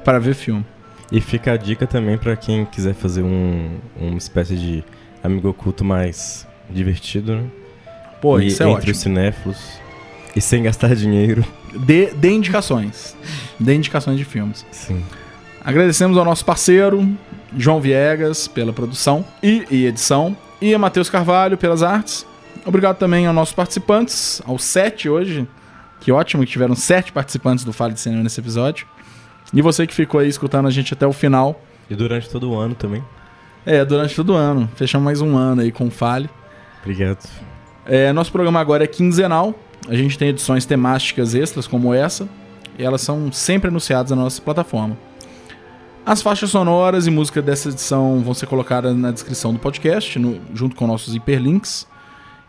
[0.04, 0.64] pra ver filme.
[1.12, 4.82] E fica a dica também pra quem quiser fazer um, uma espécie de
[5.22, 7.44] amigo oculto mais divertido, né?
[8.20, 8.92] Pô, E isso é entre ótimo.
[8.92, 9.79] os cinéfilos.
[10.34, 11.44] E sem gastar dinheiro.
[11.74, 13.16] Dê, dê indicações.
[13.58, 14.66] Dê indicações de filmes.
[14.70, 15.02] Sim.
[15.64, 17.08] Agradecemos ao nosso parceiro,
[17.56, 22.26] João Viegas, pela produção e, e edição, e a Matheus Carvalho pelas artes.
[22.64, 25.46] Obrigado também aos nossos participantes, aos sete hoje.
[26.00, 28.86] Que ótimo que tiveram sete participantes do Fale de Cinema nesse episódio.
[29.52, 31.62] E você que ficou aí escutando a gente até o final.
[31.90, 33.04] E durante todo o ano também.
[33.66, 34.70] É, durante todo o ano.
[34.76, 36.30] Fechamos mais um ano aí com o Fale.
[36.80, 37.28] Obrigado.
[37.84, 39.54] É, nosso programa agora é quinzenal.
[39.90, 42.28] A gente tem edições temáticas extras como essa.
[42.78, 44.96] E elas são sempre anunciadas na nossa plataforma.
[46.06, 50.40] As faixas sonoras e música dessa edição vão ser colocadas na descrição do podcast, no-
[50.54, 51.86] junto com nossos hiperlinks.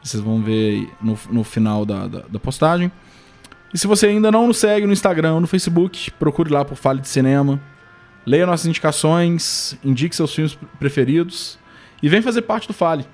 [0.01, 2.91] Vocês vão ver no, no final da, da, da postagem.
[3.73, 6.76] E se você ainda não nos segue no Instagram ou no Facebook, procure lá por
[6.76, 7.59] Fale de Cinema.
[8.26, 11.57] Leia nossas indicações, indique seus filmes preferidos
[12.03, 13.05] e vem fazer parte do Fale.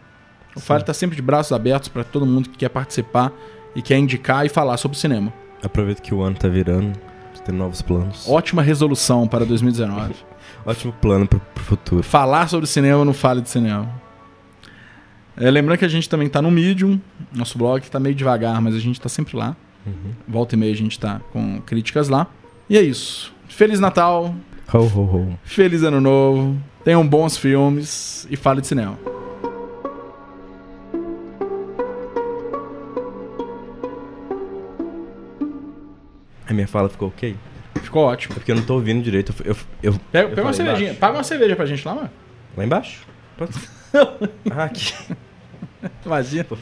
[0.56, 3.32] O Fale está sempre de braços abertos para todo mundo que quer participar
[3.78, 5.32] e quer indicar e falar sobre cinema.
[5.64, 7.00] Aproveita que o ano tá virando.
[7.46, 8.28] Ter novos planos.
[8.28, 10.16] Ótima resolução para 2019.
[10.66, 12.04] Ótimo plano pro, pro futuro.
[12.04, 13.90] Falar sobre cinema não fale de cinema.
[15.38, 17.00] É, lembrando que a gente também tá no Medium,
[17.32, 19.56] nosso blog tá meio devagar, mas a gente tá sempre lá.
[19.86, 20.12] Uhum.
[20.28, 22.28] Volta e meia a gente tá com críticas lá.
[22.70, 23.34] E é isso.
[23.48, 24.36] Feliz Natal,
[24.74, 25.40] Ho, ho, ho.
[25.46, 29.00] feliz Ano Novo, tenham bons filmes e fale de cinema.
[36.48, 37.36] A minha fala ficou ok?
[37.82, 38.34] Ficou ótimo.
[38.34, 39.34] É porque eu não tô ouvindo direito.
[39.44, 40.90] Eu, eu, Pega, eu pega uma cervejinha.
[40.90, 41.00] embaixo.
[41.00, 42.10] Paga uma cerveja pra gente lá, mano.
[42.56, 43.06] Lá embaixo?
[43.38, 43.52] Pode
[44.52, 44.94] ah, aqui.
[46.06, 46.46] Imagina.
[46.50, 46.58] Vou.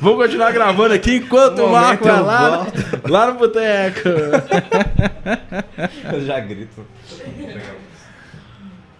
[0.00, 2.66] Vamos continuar gravando aqui enquanto o Marco vai lá,
[3.04, 4.08] eu lá no boteco.
[6.12, 6.84] Eu já grito.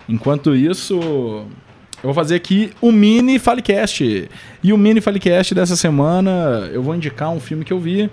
[0.08, 4.28] Enquanto isso, eu vou fazer aqui o mini Falecast.
[4.62, 8.10] E o mini Falecast dessa semana, eu vou indicar um filme que eu vi,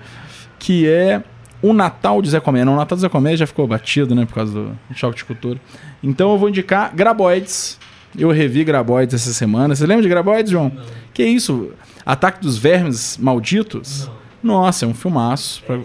[0.60, 1.24] que é
[1.62, 2.64] O Natal de Zé Comé.
[2.66, 5.26] Não, o Natal de Zé Comé já ficou batido, né, por causa do choque de
[5.26, 5.60] cultura.
[6.04, 7.80] Então eu vou indicar Graboids.
[8.18, 9.76] Eu revi Graboids essa semana.
[9.76, 10.72] Você lembra de Graboids, João?
[11.14, 11.72] Que isso?
[12.06, 14.10] Ataque dos Vermes Malditos?
[14.44, 15.64] Nossa, é um filmaço.
[15.64, 15.80] Pra-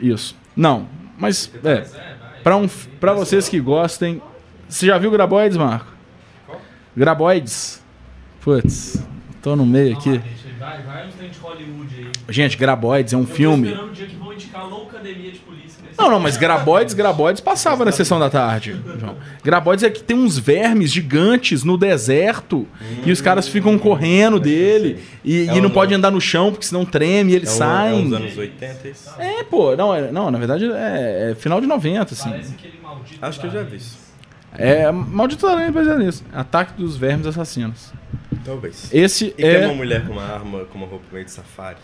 [0.00, 0.34] Isso.
[0.56, 0.88] Não,
[1.18, 1.84] mas é.
[2.42, 2.66] Pra, um,
[2.98, 4.20] pra vocês que gostem.
[4.68, 5.86] Você já viu Graboids, Marco?
[6.96, 7.82] Graboids?
[8.40, 9.04] Putz,
[9.42, 10.20] tô no meio aqui.
[10.58, 11.08] Vai, vai.
[12.28, 13.72] Gente, Graboids é um tô filme.
[13.72, 14.16] o dia que
[14.64, 15.82] Loucademia de Polícia.
[15.82, 18.80] nesse Não, não, mas Graboids, Graboids passava na sessão da tarde.
[18.98, 19.16] João.
[19.42, 22.66] Graboids é que tem uns vermes gigantes no deserto
[23.04, 26.66] e os caras ficam correndo dele e, É e não pode andar no chão porque
[26.66, 28.02] senão treme e eles É saem.
[28.02, 29.10] É uns anos 80 isso?
[29.18, 32.32] É, pô, não, é- não na verdade é, é final de 90, assim.
[33.22, 33.98] Acho que eu já vi isso.
[34.58, 36.24] É Maldito Aranha baseado nisso.
[36.32, 37.92] Ataque dos Vermes Assassinos.
[38.44, 38.88] Talvez.
[38.92, 39.58] Esse e é.
[39.58, 41.76] tem uma mulher com uma arma, com uma roupa meio de safari.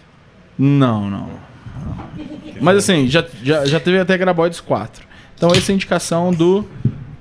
[0.59, 1.29] Não, não.
[2.61, 5.07] Mas assim, já, já, já teve até Graboids 4.
[5.35, 6.65] Então essa é a indicação do,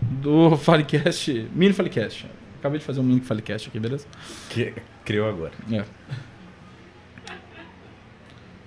[0.02, 2.28] do Falecast, mini Falecast.
[2.60, 4.06] Acabei de fazer um mini Falecast aqui, beleza?
[4.50, 4.74] Que
[5.04, 5.54] criou agora.
[5.72, 5.84] É.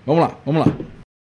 [0.04, 1.03] Vamos lá, vamos lá.